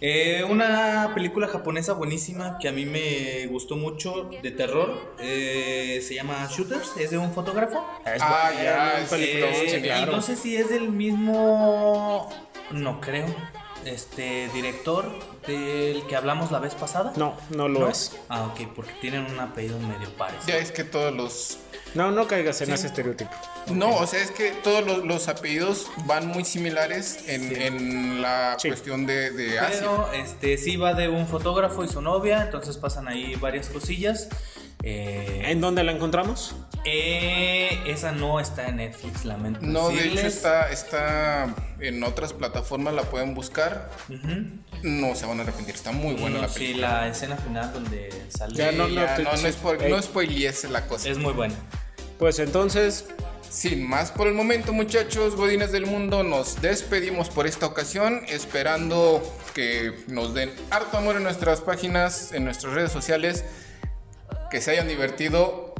Eh, 0.00 0.44
una 0.48 1.12
película 1.14 1.48
japonesa 1.48 1.94
buenísima 1.94 2.58
que 2.58 2.68
a 2.68 2.72
mí 2.72 2.84
me 2.84 3.46
gustó 3.46 3.76
mucho 3.76 4.28
de 4.42 4.50
terror 4.50 5.14
eh, 5.18 6.02
se 6.06 6.14
llama 6.14 6.46
Shooters, 6.50 6.92
es 6.98 7.10
de 7.12 7.16
un 7.18 7.32
fotógrafo. 7.32 7.82
Es 8.04 8.20
Ah, 8.20 8.50
ya, 8.62 9.00
es- 9.00 9.08
peliculón, 9.08 9.48
Eh, 9.54 9.66
sí, 9.70 9.76
y 9.76 9.80
claro. 9.82 10.12
no 10.12 10.20
sé 10.20 10.36
si 10.36 10.54
es 10.56 10.68
del 10.68 10.90
mismo, 10.90 12.28
no 12.72 13.00
creo, 13.00 13.24
este 13.86 14.48
director 14.52 15.04
del 15.46 16.04
que 16.06 16.16
hablamos 16.16 16.50
la 16.50 16.58
vez 16.58 16.74
pasada. 16.74 17.12
No, 17.16 17.36
no 17.50 17.68
lo 17.68 17.80
¿No? 17.80 17.88
es. 17.88 18.16
Ah, 18.28 18.44
ok, 18.46 18.68
porque 18.74 18.92
tienen 19.00 19.24
un 19.26 19.38
apellido 19.40 19.78
medio 19.78 20.08
parecido. 20.16 20.46
Ya 20.48 20.56
es 20.58 20.72
que 20.72 20.84
todos 20.84 21.14
los... 21.14 21.58
No, 21.94 22.10
no 22.10 22.26
caigas 22.26 22.60
en 22.60 22.72
ese 22.72 22.88
estereotipo. 22.88 23.30
No, 23.68 23.94
o 23.96 24.06
sea, 24.06 24.20
es 24.22 24.30
que 24.30 24.50
todos 24.50 24.84
los, 24.86 25.04
los 25.04 25.28
apellidos 25.28 25.86
van 26.04 26.26
muy 26.26 26.44
similares 26.44 27.20
en, 27.26 27.56
en 27.62 28.20
la 28.22 28.56
Sí. 28.58 28.68
cuestión 28.68 29.06
de, 29.06 29.30
de 29.30 29.58
Asia. 29.58 29.78
Pero 29.80 30.12
este 30.12 30.58
sí 30.58 30.76
va 30.76 30.92
de 30.94 31.08
un 31.08 31.26
fotógrafo 31.26 31.84
y 31.84 31.88
su 31.88 32.02
novia, 32.02 32.42
entonces 32.42 32.76
pasan 32.76 33.08
ahí 33.08 33.34
varias 33.36 33.68
cosillas. 33.68 34.28
Eh, 34.82 35.42
¿En 35.46 35.60
dónde 35.60 35.82
la 35.84 35.92
encontramos? 35.92 36.54
eh, 36.84 37.80
esa 37.86 38.12
no 38.12 38.38
está 38.38 38.68
en 38.68 38.76
Netflix, 38.76 39.24
lamento. 39.24 39.58
No, 39.62 39.88
de 39.88 40.06
hecho 40.06 40.26
está, 40.26 40.70
está 40.70 41.52
en 41.80 42.02
otras 42.04 42.32
plataformas, 42.32 42.94
la 42.94 43.02
pueden 43.02 43.34
buscar. 43.34 43.90
No 44.82 45.14
se 45.16 45.26
van 45.26 45.40
a 45.40 45.42
arrepentir, 45.42 45.74
está 45.74 45.90
muy 45.90 46.14
buena 46.14 46.36
No, 46.36 46.42
la 46.42 46.48
sí, 46.48 46.58
película. 46.60 47.00
la 47.00 47.08
escena 47.08 47.36
final 47.36 47.72
donde 47.72 48.10
sale 48.28 48.54
Ya 48.54 48.70
no, 48.70 48.86
Sí, 48.86 48.94
no, 48.94 49.00
ya, 49.04 49.18
no, 49.18 49.30
no, 49.32 49.36
sí. 49.36 49.46
spoil- 49.48 49.88
no 49.88 50.00
spoilees 50.00 50.64
la 50.70 50.86
cosa. 50.86 51.08
es 51.08 51.18
muy 51.18 51.32
buena. 51.32 51.54
Pues 52.18 52.38
entonces, 52.38 53.06
Sin 53.48 53.88
más 53.88 54.10
por 54.10 54.26
el 54.26 54.34
momento, 54.34 54.72
muchachos, 54.72 55.36
godines 55.36 55.70
del 55.72 55.86
mundo, 55.86 56.22
nos 56.24 56.60
despedimos 56.60 57.30
por 57.30 57.46
esta 57.46 57.64
ocasión, 57.66 58.22
esperando 58.28 59.22
que 59.54 59.94
nos 60.08 60.34
den 60.34 60.52
harto 60.70 60.98
amor 60.98 61.16
en 61.16 61.22
nuestras 61.22 61.60
páginas, 61.60 62.32
en 62.32 62.44
nuestras 62.44 62.74
redes 62.74 62.90
sociales, 62.92 63.44
que 64.50 64.60
se 64.60 64.72
hayan 64.72 64.88
divertido 64.88 65.74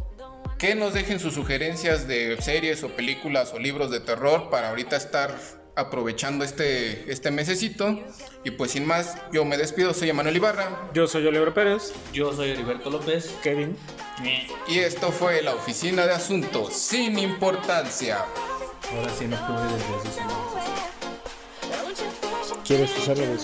que 0.59 0.75
nos 0.75 0.95
dejen 0.95 1.21
sus 1.21 1.35
sugerencias 1.35 2.09
de 2.09 2.41
series 2.41 2.83
o 2.83 2.89
películas 2.89 3.53
o 3.53 3.59
libros 3.59 3.91
de 3.91 4.01
terror 4.01 4.49
para 4.51 4.71
ahorita 4.71 4.97
estar 4.97 5.37
aprovechando 5.75 6.45
este, 6.45 7.11
este 7.13 7.31
mesecito. 7.31 8.01
Y 8.43 8.53
pues 8.53 8.71
sin 8.71 8.87
más, 8.87 9.17
yo 9.33 9.45
me 9.45 9.59
despido, 9.59 9.93
soy 9.93 10.09
Emanuel 10.11 10.37
Ibarra 10.37 10.89
Yo 10.95 11.07
soy 11.07 11.27
Oliver 11.27 11.53
Pérez. 11.53 11.93
Yo 12.13 12.33
soy 12.33 12.51
Heriberto 12.51 12.91
López. 12.91 13.35
Kevin. 13.43 13.77
y 14.67 14.79
esto 14.79 15.13
fue 15.13 15.43
la 15.43 15.55
Oficina 15.55 16.07
de 16.07 16.15
Asuntos 16.15 16.73
sin 16.73 17.19
Importancia. 17.19 18.25
Ahora 18.93 19.11
sí 19.19 19.25
en 19.25 19.35
octubre 19.35 19.63
desde 19.63 20.09
esos 20.09 20.17
¿Quieres 22.65 22.99
usar 22.99 23.19
la 23.19 23.27
de 23.27 23.39